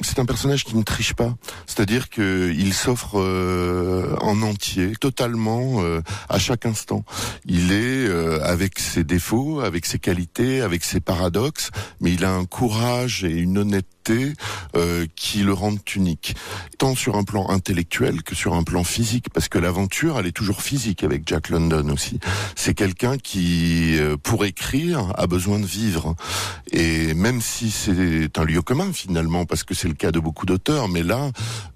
c'est 0.00 0.20
un 0.20 0.26
personnage 0.26 0.64
qui 0.64 0.76
ne 0.76 0.84
triche 0.84 1.14
pas. 1.14 1.34
C'est-à-dire 1.66 2.08
qu'il 2.08 2.72
s'offre 2.72 3.18
euh, 3.18 4.14
en 4.20 4.40
entier, 4.42 4.92
totalement, 4.92 5.82
euh, 5.82 6.02
à 6.28 6.38
chaque 6.38 6.66
instant. 6.66 7.04
Il 7.46 7.72
est 7.72 8.06
euh, 8.06 8.38
avec 8.44 8.78
ses 8.78 9.02
défauts, 9.02 9.58
avec 9.58 9.86
ses 9.86 9.98
qualités, 9.98 10.60
avec 10.60 10.84
ses 10.84 11.00
paradoxes, 11.00 11.72
mais 12.00 12.12
il 12.12 12.24
a 12.24 12.32
un 12.32 12.44
courage 12.44 13.24
et 13.24 13.32
une 13.38 13.58
honnêteté 13.58 13.97
euh, 14.76 15.06
qui 15.16 15.42
le 15.42 15.52
rendent 15.52 15.78
unique, 15.94 16.34
tant 16.78 16.94
sur 16.94 17.16
un 17.16 17.24
plan 17.24 17.48
intellectuel 17.50 18.22
que 18.22 18.34
sur 18.34 18.54
un 18.54 18.62
plan 18.62 18.84
physique, 18.84 19.26
parce 19.32 19.48
que 19.48 19.58
l'aventure, 19.58 20.18
elle 20.18 20.26
est 20.26 20.32
toujours 20.32 20.62
physique 20.62 21.02
avec 21.04 21.22
Jack 21.26 21.48
London 21.50 21.88
aussi. 21.90 22.18
C'est 22.56 22.74
quelqu'un 22.74 23.16
qui, 23.18 23.96
euh, 23.98 24.16
pour 24.16 24.44
écrire, 24.44 25.12
a 25.16 25.26
besoin 25.26 25.58
de 25.58 25.66
vivre. 25.66 26.14
Et 26.72 27.14
même 27.14 27.40
si 27.40 27.70
c'est 27.70 28.38
un 28.38 28.44
lieu 28.44 28.62
commun 28.62 28.92
finalement, 28.92 29.46
parce 29.46 29.64
que 29.64 29.74
c'est 29.74 29.88
le 29.88 29.94
cas 29.94 30.12
de 30.12 30.20
beaucoup 30.20 30.46
d'auteurs, 30.46 30.88
mais 30.88 31.02
là, 31.02 31.30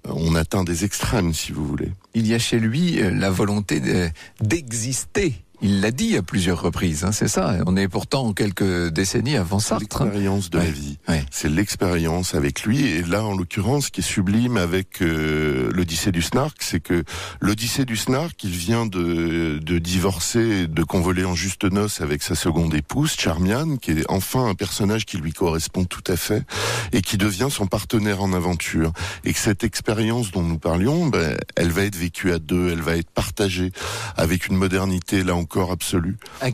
on 0.05 0.35
atteint 0.35 0.63
des 0.63 0.85
extrêmes, 0.85 1.33
si 1.33 1.51
vous 1.51 1.65
voulez. 1.65 1.91
Il 2.13 2.27
y 2.27 2.33
a 2.33 2.39
chez 2.39 2.59
lui 2.59 3.01
euh, 3.01 3.11
la 3.11 3.29
volonté 3.31 3.79
de- 3.79 4.09
d'exister. 4.41 5.33
Il 5.65 5.79
l'a 5.79 5.91
dit 5.91 6.17
à 6.17 6.21
plusieurs 6.21 6.61
reprises, 6.61 7.05
hein, 7.05 7.13
c'est 7.13 7.29
ça. 7.29 7.55
On 7.65 7.77
est 7.77 7.87
pourtant 7.87 8.33
quelques 8.33 8.89
décennies 8.89 9.37
avant 9.37 9.59
C'est 9.59 9.69
Sartre. 9.69 10.03
l'expérience 10.03 10.49
de 10.49 10.57
Ouais. 10.59 10.65
la 10.65 10.71
vie. 10.71 10.97
Ouais. 11.07 11.25
C'est 11.31 11.47
l'expérience 11.49 12.35
avec 12.35 12.63
lui. 12.63 12.85
Et 12.85 13.01
là, 13.01 13.23
en 13.23 13.33
l'occurrence, 13.35 13.85
ce 13.85 13.91
qui 13.91 14.01
est 14.01 14.03
sublime 14.03 14.57
avec 14.57 15.01
euh, 15.01 15.71
l'Odyssée 15.73 16.11
du 16.11 16.21
Snark, 16.21 16.57
c'est 16.59 16.81
que 16.81 17.05
l'Odyssée 17.39 17.85
du 17.85 17.95
Snark, 17.95 18.43
il 18.43 18.51
vient 18.51 18.85
de, 18.85 19.57
de 19.63 19.79
divorcer, 19.79 20.67
de 20.67 20.83
convoler 20.83 21.23
en 21.23 21.33
juste 21.33 21.63
noces 21.63 22.01
avec 22.01 22.23
sa 22.23 22.35
seconde 22.35 22.73
épouse, 22.73 23.13
Charmian, 23.17 23.77
qui 23.77 23.91
est 23.91 24.05
enfin 24.09 24.45
un 24.47 24.55
personnage 24.55 25.05
qui 25.05 25.15
lui 25.17 25.31
correspond 25.31 25.85
tout 25.85 26.03
à 26.07 26.17
fait 26.17 26.43
et 26.91 27.01
qui 27.01 27.17
devient 27.17 27.47
son 27.49 27.67
partenaire 27.67 28.21
en 28.21 28.33
aventure. 28.33 28.91
Et 29.23 29.31
que 29.31 29.39
cette 29.39 29.63
expérience 29.63 30.31
dont 30.31 30.43
nous 30.43 30.59
parlions, 30.59 31.07
ben, 31.07 31.37
elle 31.55 31.71
va 31.71 31.83
être 31.83 31.95
vécue 31.95 32.33
à 32.33 32.39
deux, 32.39 32.69
elle 32.69 32.81
va 32.81 32.97
être 32.97 33.09
partagée 33.11 33.71
avec 34.17 34.47
une 34.47 34.57
modernité, 34.57 35.23
là 35.23 35.35
encore, 35.35 35.52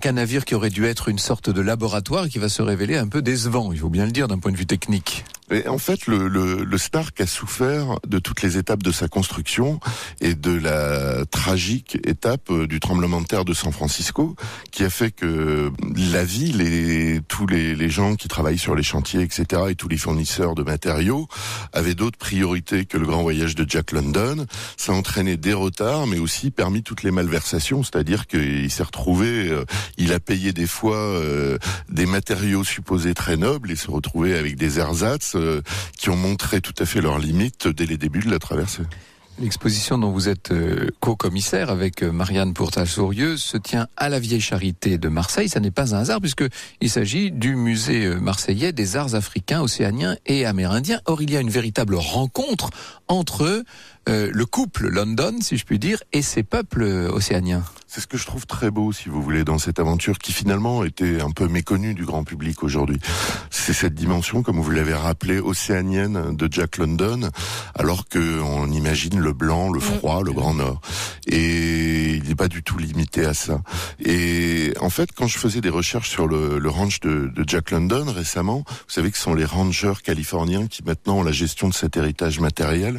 un 0.06 0.12
navire 0.12 0.46
qui 0.46 0.56
aurait 0.56 0.70
dû 0.70 0.86
être 0.86 1.10
une 1.10 1.20
sorte 1.20 1.50
de 1.50 1.62
laboratoire 1.62 2.26
et 2.26 2.30
qui 2.30 2.40
va 2.40 2.50
se 2.50 2.62
révéler 2.62 2.98
un 2.98 3.08
peu 3.08 3.22
décevant, 3.22 3.72
il 3.72 3.80
faut 3.80 3.90
bien 3.90 4.06
le 4.06 4.12
dire 4.12 4.28
d'un 4.28 4.40
point 4.40 4.52
de 4.52 4.58
vue 4.58 4.66
technique. 4.66 5.24
En 5.68 5.78
fait, 5.78 6.08
le, 6.08 6.28
le, 6.28 6.64
le 6.64 6.78
a 7.20 7.26
souffert 7.26 8.00
de 8.08 8.20
toutes 8.20 8.42
les 8.42 8.58
étapes 8.58 8.84
de 8.84 8.92
sa 8.92 9.08
construction 9.08 9.80
et 10.22 10.34
de 10.36 10.52
la 10.52 11.26
tragique 11.26 11.98
étape 12.06 12.50
euh, 12.52 12.68
du 12.68 12.80
tremblement 12.80 13.22
de 13.22 13.26
terre 13.26 13.46
de 13.46 13.54
San 13.54 13.72
Francisco, 13.72 14.36
qui 14.72 14.84
a 14.84 14.90
fait 14.90 15.12
que 15.12 15.72
la 16.12 16.24
ville 16.24 16.62
et 16.62 17.22
tous 17.28 17.48
les, 17.48 17.90
gens 17.90 18.16
qui 18.16 18.28
travaillent 18.28 18.60
sur 18.60 18.76
les 18.76 18.84
chantiers, 18.84 19.22
etc., 19.22 19.64
et 19.70 19.76
tous 19.76 19.88
les 19.88 19.98
fournisseurs 19.98 20.54
de 20.56 20.64
matériaux 20.64 21.28
avaient 21.74 21.96
d'autres 21.96 22.18
priorités 22.18 22.86
que 22.86 22.98
le 22.98 23.06
grand 23.06 23.22
voyage 23.22 23.56
de 23.56 23.66
Jack 23.68 23.92
London. 23.92 24.46
Ça 24.78 24.92
a 24.92 24.96
entraîné 24.96 25.38
des 25.38 25.54
retards, 25.54 26.08
mais 26.08 26.20
aussi 26.20 26.52
permis 26.52 26.84
toutes 26.84 27.04
les 27.04 27.12
malversations, 27.12 27.84
c'est-à-dire 27.84 28.28
qu'il 28.28 28.70
s'est 28.70 28.84
retrouvé, 28.84 29.50
euh, 29.50 29.66
il 29.98 30.14
a 30.14 30.20
payé 30.20 30.54
des 30.54 30.68
fois 30.68 30.98
euh, 30.98 31.58
des 31.90 32.06
matériaux 32.06 32.64
supposés 32.64 33.14
très 33.14 33.38
nobles 33.38 33.72
et 33.72 33.76
se 33.76 33.90
retrouver 33.90 34.38
avec 34.38 34.56
des 34.56 34.80
ersatz 34.80 35.36
euh, 35.36 35.39
qui 35.98 36.10
ont 36.10 36.16
montré 36.16 36.62
tout 36.62 36.74
à 36.80 36.86
fait 36.86 37.02
leurs 37.02 37.20
limites 37.20 37.68
dès 37.68 37.86
les 37.86 37.98
débuts 37.98 38.22
de 38.22 38.32
la 38.32 38.40
traversée. 38.40 38.84
L'exposition 39.42 39.98
dont 39.98 40.12
vous 40.12 40.28
êtes 40.28 40.52
euh, 40.52 40.90
co-commissaire 41.00 41.70
avec 41.70 42.04
euh, 42.04 42.12
Marianne 42.12 42.54
Pourtal-Sourieux 42.54 43.38
se 43.38 43.56
tient 43.56 43.88
à 43.96 44.10
la 44.10 44.20
Vieille 44.20 44.42
Charité 44.42 44.98
de 44.98 45.08
Marseille. 45.08 45.48
Ça 45.48 45.62
n'est 45.62 45.72
pas 45.72 45.96
un 45.96 46.00
hasard 46.00 46.20
puisque 46.20 46.44
il 46.82 46.90
s'agit 46.90 47.32
du 47.32 47.56
musée 47.56 48.06
euh, 48.06 48.20
marseillais 48.20 48.74
des 48.74 48.98
arts 48.98 49.16
africains, 49.16 49.62
océaniens 49.62 50.18
et 50.26 50.46
amérindiens. 50.46 51.00
Or, 51.06 51.22
il 51.22 51.32
y 51.32 51.38
a 51.38 51.40
une 51.40 51.50
véritable 51.50 51.96
rencontre 51.96 52.70
entre 53.10 53.64
euh, 54.08 54.30
le 54.34 54.46
couple 54.46 54.88
London, 54.88 55.36
si 55.42 55.58
je 55.58 55.66
puis 55.66 55.78
dire, 55.78 56.02
et 56.14 56.22
ces 56.22 56.44
peuples 56.44 56.84
euh, 56.84 57.12
océaniens. 57.12 57.64
C'est 57.86 58.02
ce 58.02 58.08
que 58.08 58.18
je 58.18 58.26
trouve 58.26 58.46
très 58.46 58.70
beau, 58.70 58.92
si 58.92 59.10
vous 59.10 59.22
voulez, 59.22 59.44
dans 59.44 59.58
cette 59.58 59.80
aventure 59.80 60.20
qui 60.20 60.32
finalement 60.32 60.84
était 60.84 61.22
un 61.22 61.32
peu 61.32 61.48
méconnue 61.48 61.96
du 61.96 62.06
grand 62.06 62.24
public 62.24 62.64
aujourd'hui. 62.64 63.00
C'est 63.50 63.74
cette 63.74 63.96
dimension, 63.96 64.44
comme 64.44 64.60
vous 64.60 64.70
l'avez 64.70 64.94
rappelé, 64.94 65.40
océanienne 65.40 66.36
de 66.36 66.48
Jack 66.52 66.78
London, 66.78 67.30
alors 67.74 68.08
que 68.08 68.42
on 68.42 68.72
imagine 68.72 69.20
le 69.20 69.34
blanc, 69.34 69.72
le 69.72 69.80
froid, 69.80 70.22
le 70.24 70.32
grand 70.32 70.54
nord. 70.54 70.82
Et 71.26 72.14
il 72.14 72.24
n'est 72.28 72.36
pas 72.36 72.48
du 72.48 72.62
tout 72.62 72.78
limité 72.78 73.26
à 73.26 73.34
ça. 73.34 73.62
Et 74.00 74.74
en 74.80 74.92
fait, 74.92 75.10
quand 75.16 75.28
je 75.28 75.40
faisais 75.40 75.62
des 75.62 75.70
recherches 75.70 76.10
sur 76.10 76.28
le, 76.28 76.60
le 76.60 76.70
ranch 76.70 77.00
de, 77.00 77.32
de 77.36 77.44
Jack 77.48 77.72
London 77.72 78.06
récemment, 78.08 78.64
vous 78.68 78.94
savez 78.94 79.10
que 79.10 79.18
ce 79.18 79.24
sont 79.24 79.34
les 79.34 79.46
rangers 79.46 79.94
californiens 80.04 80.68
qui 80.68 80.84
maintenant 80.84 81.18
ont 81.18 81.24
la 81.24 81.32
gestion 81.32 81.68
de 81.70 81.74
cet 81.74 81.98
héritage 81.98 82.40
matériel. 82.40 82.99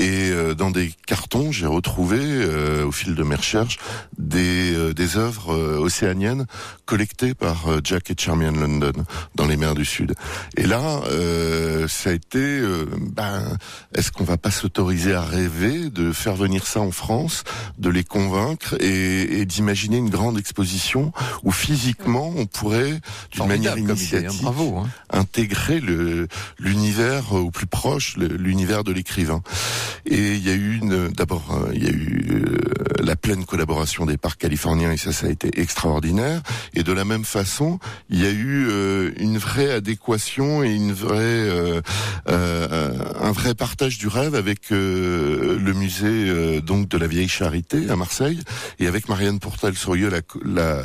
Et 0.00 0.30
euh, 0.30 0.54
dans 0.54 0.70
des 0.70 0.94
cartons, 1.06 1.52
j'ai 1.52 1.66
retrouvé, 1.66 2.16
euh, 2.20 2.86
au 2.86 2.90
fil 2.90 3.14
de 3.14 3.22
mes 3.22 3.34
recherches, 3.34 3.76
des, 4.16 4.72
euh, 4.74 4.94
des 4.94 5.18
œuvres 5.18 5.52
euh, 5.54 5.76
océaniennes 5.78 6.46
collectées 6.86 7.34
par 7.34 7.66
Jack 7.84 8.10
et 8.10 8.14
Charmian 8.18 8.52
London 8.52 8.92
dans 9.34 9.46
les 9.46 9.58
mers 9.58 9.74
du 9.74 9.84
Sud. 9.84 10.14
Et 10.56 10.66
là, 10.66 11.02
euh, 11.10 11.86
ça 11.86 12.10
a 12.10 12.12
été, 12.14 12.60
ben, 13.14 13.56
est-ce 13.94 14.10
qu'on 14.10 14.24
va 14.24 14.36
pas 14.38 14.50
s'autoriser 14.50 15.12
à 15.14 15.22
rêver 15.22 15.90
de 15.90 16.12
faire 16.12 16.34
venir 16.34 16.66
ça 16.66 16.80
en 16.80 16.90
France, 16.90 17.44
de 17.78 17.90
les 17.90 18.02
convaincre 18.02 18.74
et, 18.80 19.40
et 19.40 19.44
d'imaginer 19.44 19.98
une 19.98 20.10
grande 20.10 20.36
exposition 20.38 21.12
où 21.44 21.52
physiquement 21.52 22.32
on 22.36 22.46
pourrait, 22.46 23.00
d'une 23.32 23.46
manière 23.46 23.78
idée, 23.78 23.92
hein. 23.92 23.94
initiatique, 23.94 24.42
Bravo. 24.42 24.78
hein. 24.78 24.88
intégrer 25.10 25.78
le 25.78 26.26
l'univers 26.58 27.34
au 27.34 27.50
plus 27.52 27.66
proche, 27.66 28.16
l'univers 28.16 28.82
de 28.82 28.92
l'écrivain. 28.92 29.42
Et 30.06 30.34
il 30.34 30.46
y 30.46 30.50
a 30.50 30.54
eu 30.54 30.78
une, 30.78 31.08
d'abord, 31.08 31.44
euh, 31.52 31.72
il 31.74 31.84
y 31.84 31.86
a 31.86 31.90
eu 31.90 32.26
euh, 32.30 33.02
la 33.02 33.16
pleine 33.16 33.44
collaboration 33.44 34.06
des 34.06 34.16
parcs 34.16 34.40
californiens 34.40 34.92
et 34.92 34.96
ça, 34.96 35.12
ça 35.12 35.26
a 35.26 35.30
été 35.30 35.60
extraordinaire. 35.60 36.42
Et 36.74 36.82
de 36.82 36.92
la 36.92 37.04
même 37.04 37.24
façon, 37.24 37.78
il 38.08 38.20
y 38.20 38.26
a 38.26 38.30
eu 38.30 38.66
euh, 38.68 39.10
une 39.18 39.38
vraie 39.38 39.70
adéquation 39.70 40.62
et 40.62 40.74
une 40.74 40.92
vraie, 40.92 41.20
euh, 41.20 41.80
un 42.26 43.32
vrai 43.32 43.54
partage 43.54 43.98
du 43.98 44.08
rêve 44.08 44.34
avec 44.34 44.70
le 44.70 45.72
musée 45.72 46.60
donc 46.60 46.88
de 46.88 46.98
la 46.98 47.06
Vieille 47.06 47.28
Charité 47.28 47.88
à 47.88 47.96
Marseille 47.96 48.40
et 48.78 48.86
avec 48.86 49.08
Marianne 49.08 49.38
Portal-Sourieux, 49.38 50.10
la, 50.10 50.20
la 50.44 50.82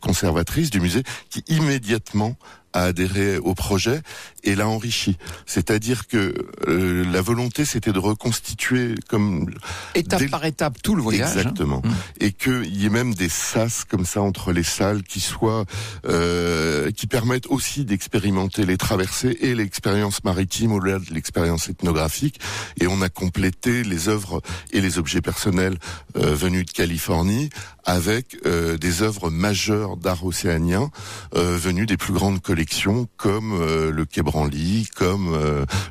conservatrice 0.00 0.70
du 0.70 0.80
musée, 0.80 1.02
qui 1.30 1.42
immédiatement 1.48 2.36
a 2.76 2.82
adhéré 2.84 3.38
au 3.38 3.54
projet 3.54 4.00
et 4.44 4.54
l'a 4.54 4.68
enrichi. 4.68 5.16
C'est-à-dire 5.46 6.06
que 6.06 6.34
euh, 6.68 7.04
la 7.12 7.20
volonté, 7.22 7.64
c'était 7.64 7.92
de 7.92 7.98
reconstituer 7.98 8.94
comme 9.08 9.50
Étape 9.94 10.20
Dès- 10.20 10.28
par 10.28 10.44
étape 10.44 10.82
tout 10.82 10.94
le 10.94 11.02
voyage. 11.02 11.28
hein. 11.28 11.40
exactement, 11.40 11.82
Mm. 11.84 11.90
et 12.20 12.32
qu'il 12.32 12.74
y 12.76 12.86
ait 12.86 12.90
même 12.90 13.14
des 13.14 13.28
sas 13.28 13.84
comme 13.84 14.04
ça 14.06 14.20
entre 14.22 14.52
les 14.52 14.62
salles 14.62 15.02
qui 15.02 15.20
soient 15.20 15.64
euh, 16.06 16.90
qui 16.92 17.06
permettent 17.06 17.46
aussi 17.48 17.84
d'expérimenter 17.84 18.64
les 18.66 18.76
traversées 18.76 19.36
et 19.40 19.54
l'expérience 19.54 20.22
maritime 20.24 20.72
au-delà 20.72 20.98
de 20.98 21.12
l'expérience 21.12 21.68
ethnographique. 21.68 22.38
Et 22.80 22.86
on 22.86 23.02
a 23.02 23.08
complété 23.08 23.82
les 23.84 24.08
œuvres 24.08 24.42
et 24.72 24.80
les 24.80 24.98
objets 24.98 25.20
personnels 25.22 25.78
euh, 26.16 26.34
venus 26.34 26.66
de 26.66 26.70
Californie 26.70 27.50
avec 27.86 28.36
euh, 28.44 28.76
des 28.76 29.02
œuvres 29.02 29.30
majeures 29.30 29.96
d'art 29.96 30.24
océanien 30.26 30.90
euh, 31.34 31.56
venues 31.56 31.86
des 31.86 31.96
plus 31.96 32.12
grandes 32.12 32.42
collections 32.42 33.06
comme 33.16 33.52
euh, 33.54 33.90
le 33.92 34.04
Quai 34.04 34.22
Branly, 34.22 34.88
comme 34.94 35.36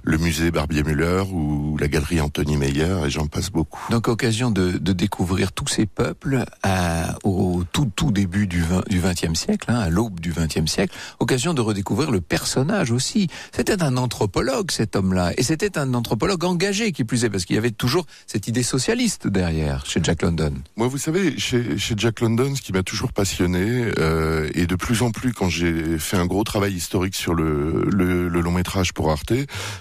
le 0.03 0.17
musée 0.17 0.51
Barbier-Muller 0.51 1.23
ou 1.31 1.77
la 1.77 1.87
galerie 1.87 2.19
Anthony 2.21 2.57
Meyer 2.57 2.97
et 3.05 3.09
j'en 3.09 3.27
passe 3.27 3.49
beaucoup. 3.49 3.79
Donc 3.91 4.07
occasion 4.07 4.51
de, 4.51 4.71
de 4.73 4.91
découvrir 4.93 5.51
tous 5.53 5.67
ces 5.67 5.85
peuples 5.85 6.43
à- 6.63 7.15
au 7.23 7.63
tout 7.71 7.89
tout 7.95 8.11
début 8.11 8.47
du, 8.47 8.61
20, 8.61 8.87
du 8.89 8.99
20e 8.99 9.35
siècle, 9.35 9.71
hein, 9.71 9.79
à 9.79 9.89
l'aube 9.89 10.19
du 10.19 10.33
20e 10.33 10.67
siècle. 10.67 10.93
Occasion 11.19 11.53
de 11.53 11.61
redécouvrir 11.61 12.11
le 12.11 12.19
personnage 12.21 12.91
aussi. 12.91 13.27
C'était 13.55 13.81
un 13.81 13.95
anthropologue 13.97 14.71
cet 14.71 14.95
homme-là, 14.95 15.31
et 15.37 15.43
c'était 15.43 15.77
un 15.77 15.93
anthropologue 15.93 16.43
engagé 16.43 16.91
qui 16.91 17.03
plus 17.05 17.23
est, 17.23 17.29
parce 17.29 17.45
qu'il 17.45 17.55
y 17.55 17.59
avait 17.59 17.71
toujours 17.71 18.05
cette 18.27 18.47
idée 18.47 18.63
socialiste 18.63 19.27
derrière 19.27 19.85
chez 19.85 20.01
Jack 20.03 20.21
London. 20.23 20.53
Moi, 20.75 20.87
vous 20.87 20.97
savez, 20.97 21.37
chez, 21.37 21.77
chez 21.77 21.84
Jack 21.95 22.21
London, 22.21 22.55
ce 22.55 22.61
qui 22.61 22.73
m'a 22.73 22.83
toujours 22.83 23.13
passionné, 23.13 23.91
euh, 23.99 24.49
et 24.55 24.65
de 24.65 24.75
plus 24.75 25.03
en 25.03 25.11
plus 25.11 25.33
quand 25.33 25.49
j'ai 25.49 25.99
fait 25.99 26.17
un 26.17 26.25
gros 26.25 26.43
travail 26.43 26.73
historique 26.73 27.15
sur 27.15 27.33
le, 27.33 27.85
le, 27.91 28.41
long 28.41 28.51
métrage 28.51 28.93
pour 28.93 29.11
Arte, 29.11 29.33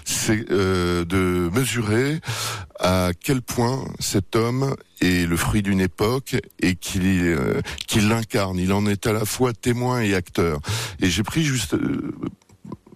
c'est 0.03 0.51
euh, 0.51 1.05
de 1.05 1.49
mesurer 1.53 2.19
à 2.79 3.11
quel 3.19 3.41
point 3.41 3.85
cet 3.99 4.35
homme 4.35 4.75
est 5.01 5.27
le 5.27 5.37
fruit 5.37 5.61
d'une 5.61 5.81
époque 5.81 6.35
et 6.59 6.75
qu'il 6.75 7.03
euh, 7.05 7.61
qu'il 7.87 8.07
l'incarne. 8.09 8.57
Il 8.57 8.73
en 8.73 8.85
est 8.85 9.07
à 9.07 9.13
la 9.13 9.25
fois 9.25 9.53
témoin 9.53 10.01
et 10.01 10.13
acteur. 10.13 10.59
Et 11.01 11.09
j'ai 11.09 11.23
pris 11.23 11.43
juste 11.43 11.73
euh, 11.73 12.13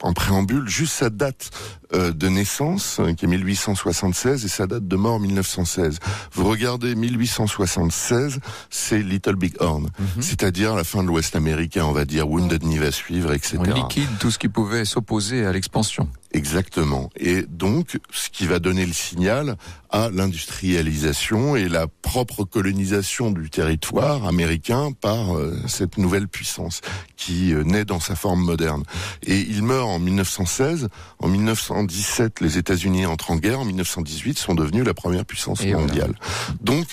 en 0.01 0.13
préambule 0.13 0.67
juste 0.67 0.93
sa 0.93 1.09
date 1.09 1.51
euh, 1.93 2.11
de 2.11 2.27
naissance, 2.27 3.01
qui 3.17 3.25
est 3.25 3.27
1876, 3.27 4.45
et 4.45 4.47
sa 4.47 4.67
date 4.67 4.87
de 4.87 4.95
mort 4.95 5.19
1916. 5.19 5.99
Vous 6.33 6.47
regardez 6.47 6.95
1876, 6.95 8.39
c'est 8.69 8.99
Little 9.01 9.35
Big 9.35 9.55
Horn, 9.59 9.89
mhm. 9.99 10.21
c'est-à-dire 10.21 10.75
la 10.75 10.83
fin 10.83 11.03
de 11.03 11.07
l'Ouest 11.07 11.35
américain, 11.35 11.85
on 11.85 11.91
va 11.91 12.05
dire, 12.05 12.29
Wounded 12.29 12.61
Knee 12.61 12.77
va 12.77 12.91
suivre, 12.91 13.33
etc. 13.33 13.57
On 13.59 13.63
liquide 13.63 14.09
tout 14.19 14.31
ce 14.31 14.37
qui 14.37 14.49
pouvait 14.49 14.85
s'opposer 14.85 15.45
à 15.45 15.51
l'expansion. 15.51 16.07
Exactement. 16.31 17.09
Et 17.15 17.41
donc, 17.41 17.97
ce 18.11 18.29
qui 18.29 18.45
va 18.45 18.59
donner 18.59 18.85
le 18.85 18.93
signal 18.93 19.57
à 19.89 20.11
l'industrialisation 20.11 21.55
et 21.55 21.67
la 21.67 21.87
propre 21.87 22.43
colonisation 22.43 23.31
du 23.31 23.49
territoire 23.49 24.27
américain 24.27 24.91
par 24.91 25.35
euh, 25.35 25.57
cette 25.67 25.97
nouvelle 25.97 26.27
puissance 26.27 26.81
qui 27.17 27.51
euh, 27.51 27.63
naît 27.63 27.85
dans 27.85 27.99
sa 27.99 28.15
forme 28.15 28.41
moderne. 28.41 28.83
Et 29.25 29.39
il 29.39 29.63
meurt 29.63 29.88
en 29.89 29.99
1916. 29.99 30.89
En 31.19 31.27
1917, 31.27 32.41
les 32.41 32.57
États-Unis 32.57 33.05
entrent 33.05 33.31
en 33.31 33.35
guerre. 33.35 33.59
En 33.59 33.65
1918, 33.65 34.37
sont 34.37 34.55
devenus 34.55 34.85
la 34.85 34.93
première 34.93 35.25
puissance 35.25 35.63
mondiale. 35.65 36.15
Donc, 36.61 36.87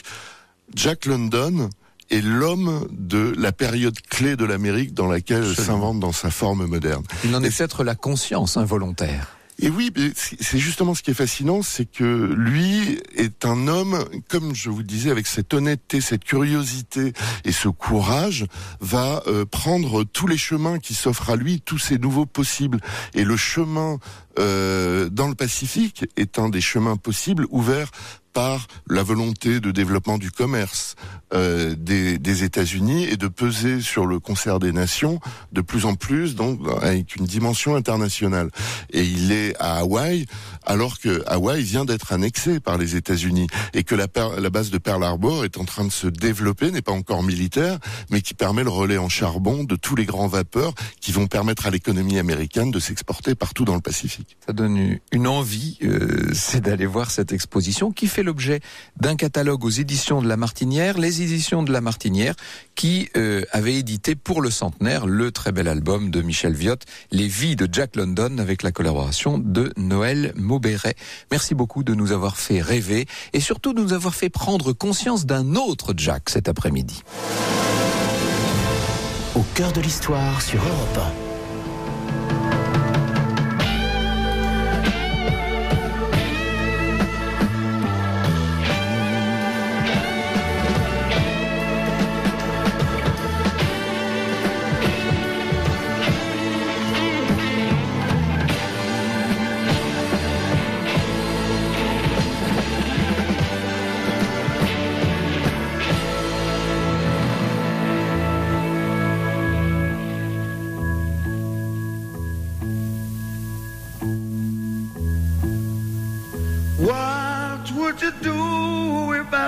Jack 0.75 1.07
London 1.07 1.71
est 2.11 2.21
l'homme 2.21 2.87
de 2.91 3.35
la 3.37 3.53
période 3.53 3.99
clé 4.09 4.37
de 4.37 4.45
l'Amérique 4.45 4.95
dans 4.95 5.07
laquelle 5.07 5.45
elle 5.45 5.57
s'invente 5.57 6.01
dans 6.01 6.13
sa 6.13 6.31
forme 6.31 6.67
moderne. 6.67 7.03
Il 7.25 7.35
en 7.35 7.43
est 7.43 7.57
peut-être 7.57 7.85
la 7.85 7.95
conscience 7.95 8.57
involontaire. 8.57 9.36
Et 9.59 9.71
oui, 9.71 9.91
c'est 10.15 10.59
justement 10.59 10.95
ce 10.95 11.03
qui 11.03 11.13
est 11.13 11.15
fascinant, 11.15 11.63
c'est 11.63 11.87
que 11.87 12.05
lui 12.05 13.01
est 13.15 13.47
un 13.47 13.69
homme, 13.69 14.05
comme 14.29 14.55
je 14.55 14.69
vous 14.69 14.83
disais, 14.83 15.11
avec 15.11 15.27
cette 15.27 15.55
honnêteté, 15.55 16.03
cette 16.03 16.25
curiosité 16.25 17.15
et 17.45 17.53
ce 17.53 17.69
courage, 17.69 18.45
va 18.81 19.23
euh, 19.27 19.47
prendre 19.47 20.05
tous 20.05 20.27
les 20.27 20.37
chemins 20.37 20.79
qui 20.79 20.93
s'offrent 20.93 21.31
à 21.31 21.37
lui, 21.37 21.63
tous 21.63 21.79
ces 21.79 21.97
nouveaux 21.97 22.27
possibles. 22.27 22.81
Et 23.15 23.25
le 23.25 23.39
chemin 23.39 23.99
euh, 24.39 25.09
dans 25.09 25.29
le 25.29 25.35
Pacifique 25.35 26.05
est 26.17 26.39
un 26.39 26.51
des 26.51 26.61
chemins 26.61 26.97
possibles 26.97 27.47
ouverts 27.49 27.91
par 28.37 28.67
la 28.87 29.03
volonté 29.03 29.61
de 29.61 29.71
développement 29.71 30.19
du 30.19 30.31
commerce 30.31 30.95
euh, 31.33 31.75
des, 31.75 32.19
des 32.19 32.45
États-Unis 32.45 33.05
et 33.05 33.17
de 33.17 33.29
peser 33.29 33.81
sur 33.81 34.05
le 34.05 34.21
concert 34.21 34.59
des 34.59 34.73
nations 34.73 35.21
de 35.53 35.63
plus 35.63 35.87
en 35.87 35.95
plus, 35.95 36.35
donc 36.35 36.61
avec 36.83 37.17
une 37.17 37.25
dimension 37.25 37.77
internationale. 37.77 38.51
Et 38.91 39.05
il 39.05 39.33
est 39.33 39.57
à 39.59 39.79
Hawaï, 39.79 40.27
alors 40.67 41.01
que 41.01 41.25
Hawaï 41.27 41.63
vient 41.63 41.87
d'être 41.87 42.13
annexé 42.13 42.61
par 42.61 42.77
les 42.77 42.95
États-Unis 42.95 43.47
et 43.73 43.85
que 43.85 43.95
la, 43.95 44.07
la 44.39 44.51
base 44.51 44.69
de 44.71 44.77
Pearl 44.77 45.03
Harbor 45.03 45.47
est 45.47 45.57
en 45.57 45.65
train 45.65 45.87
de 45.87 45.91
se 45.91 46.07
développer, 46.07 46.71
n'est 46.71 46.83
pas 46.83 46.93
encore 46.93 47.23
militaire, 47.23 47.79
mais 48.11 48.21
qui 48.21 48.35
permet 48.35 48.65
le 48.65 48.71
relais 48.71 48.99
en 48.99 49.09
charbon 49.09 49.65
de 49.65 49.77
tous 49.77 49.97
les 49.97 50.05
grands 50.05 50.29
vapeurs 50.29 50.75
qui 51.01 51.11
vont 51.11 51.27
permettre 51.27 51.67
à 51.67 51.71
l'économie 51.71 52.19
américaine 52.19 52.71
de 52.71 52.81
s'exporter 52.81 53.35
partout 53.35 53.65
dans 53.65 53.77
le 53.77 53.81
Pacifique. 53.81 54.37
Ça 54.47 54.53
donne 54.53 54.99
une 55.11 55.27
envie, 55.27 55.79
euh, 55.83 56.29
c'est 56.35 56.61
d'aller 56.61 56.87
voir 56.87 57.11
cette 57.11 57.33
exposition 57.33 57.93
qui 57.93 58.09
fait 58.09 58.26
l'objet 58.27 58.61
d'un 59.01 59.17
catalogue 59.17 59.65
aux 59.65 59.71
éditions 59.71 60.21
de 60.21 60.29
La 60.29 60.37
Martinière, 60.37 60.99
les 60.99 61.23
éditions 61.23 61.63
de 61.63 61.73
La 61.73 61.81
Martinière 61.81 62.35
qui 62.75 63.09
euh, 63.17 63.43
avaient 63.53 63.77
édité 63.77 64.15
pour 64.15 64.43
le 64.43 64.51
centenaire 64.51 65.07
le 65.07 65.31
très 65.31 65.53
bel 65.53 65.69
album 65.69 66.11
de 66.11 66.21
Michel 66.21 66.53
Viot, 66.53 66.77
Les 67.11 67.29
vies 67.29 67.57
de 67.57 67.69
Jack 67.73 67.97
London 67.97 68.37
avec 68.39 68.63
la 68.63 68.73
collaboration 68.73 69.39
de 69.39 69.73
Noël 69.79 70.33
Maubéret. 70.37 70.97
Merci 71.31 71.55
beaucoup 71.55 71.85
de 71.85 71.95
nous 71.95 72.13
avoir 72.13 72.37
fait 72.37 72.61
rêver 72.61 73.07
et 73.33 73.41
surtout 73.41 73.73
de 73.73 73.81
nous 73.81 73.95
avoir 73.95 74.15
fait 74.15 74.29
prendre 74.29 74.73
conscience 74.73 75.25
d'un 75.25 75.55
autre 75.55 75.95
Jack 75.97 76.29
cet 76.29 76.49
après-midi. 76.49 77.03
Au 79.35 79.45
cœur 79.55 79.73
de 79.73 79.81
l'histoire 79.81 80.43
sur 80.43 80.61
Europe 80.61 80.99
1. 81.23 81.26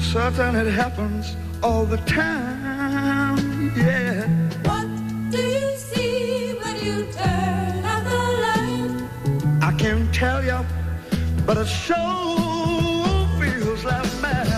certain 0.00 0.54
it 0.54 0.70
happens 0.70 1.36
all 1.60 1.84
the 1.84 1.96
time. 1.98 3.72
Yeah. 3.76 4.28
What 4.62 4.86
do 5.32 5.38
you 5.38 5.76
see 5.76 6.54
when 6.62 6.76
you 6.84 7.06
turn 7.12 7.84
out 7.84 8.04
the 8.04 8.18
light? 8.44 8.92
I 9.60 9.72
can't 9.76 10.14
tell 10.14 10.44
you, 10.44 10.60
but 11.46 11.56
it 11.56 11.66
sure 11.66 13.26
feels 13.40 13.84
like 13.84 14.06
madness. 14.22 14.51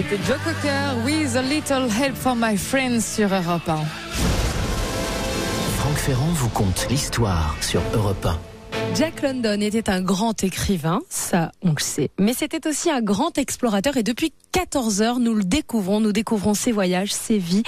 C'était 0.00 0.24
Joe 0.24 0.38
Cocker, 0.42 1.04
With 1.04 1.36
a 1.36 1.42
Little 1.42 1.86
Help 1.90 2.16
for 2.16 2.34
My 2.34 2.56
Friends 2.56 3.00
sur 3.00 3.28
Europe 3.34 3.68
1. 3.68 3.76
Franck 5.76 5.96
Ferrand 5.98 6.32
vous 6.32 6.48
conte 6.48 6.86
l'histoire 6.88 7.54
sur 7.60 7.82
Europe 7.92 8.24
1. 8.24 8.38
Jack 8.94 9.20
London 9.20 9.60
était 9.60 9.90
un 9.90 10.00
grand 10.00 10.42
écrivain, 10.42 11.00
ça 11.10 11.52
on 11.60 11.72
le 11.72 11.80
sait, 11.80 12.08
mais 12.18 12.32
c'était 12.32 12.66
aussi 12.66 12.90
un 12.90 13.02
grand 13.02 13.36
explorateur 13.36 13.98
et 13.98 14.02
depuis 14.02 14.32
14 14.52 15.02
heures 15.02 15.18
nous 15.20 15.34
le 15.34 15.44
découvrons, 15.44 16.00
nous 16.00 16.12
découvrons 16.12 16.54
ses 16.54 16.72
voyages, 16.72 17.12
ses 17.12 17.36
vies 17.36 17.62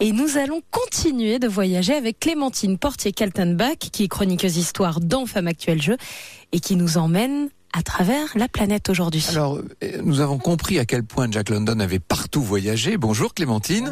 et 0.00 0.12
nous 0.12 0.38
allons 0.38 0.62
continuer 0.70 1.38
de 1.38 1.48
voyager 1.48 1.92
avec 1.92 2.18
Clémentine 2.18 2.78
Portier-Kaltenbach 2.78 3.90
qui 3.92 4.04
est 4.04 4.08
chroniqueuse 4.08 4.56
histoire 4.56 5.00
dans 5.00 5.26
Femme 5.26 5.48
Actuelle 5.48 5.82
Jeu 5.82 5.98
et 6.52 6.60
qui 6.60 6.76
nous 6.76 6.96
emmène 6.96 7.50
à 7.76 7.82
travers 7.82 8.26
la 8.36 8.46
planète 8.46 8.88
aujourd'hui. 8.88 9.24
Alors, 9.30 9.58
euh, 9.82 10.00
nous 10.04 10.20
avons 10.20 10.38
compris 10.38 10.78
à 10.78 10.84
quel 10.84 11.02
point 11.02 11.26
Jack 11.28 11.50
London 11.50 11.80
avait 11.80 11.98
partout 11.98 12.40
voyagé. 12.40 12.96
Bonjour 12.96 13.34
Clémentine. 13.34 13.90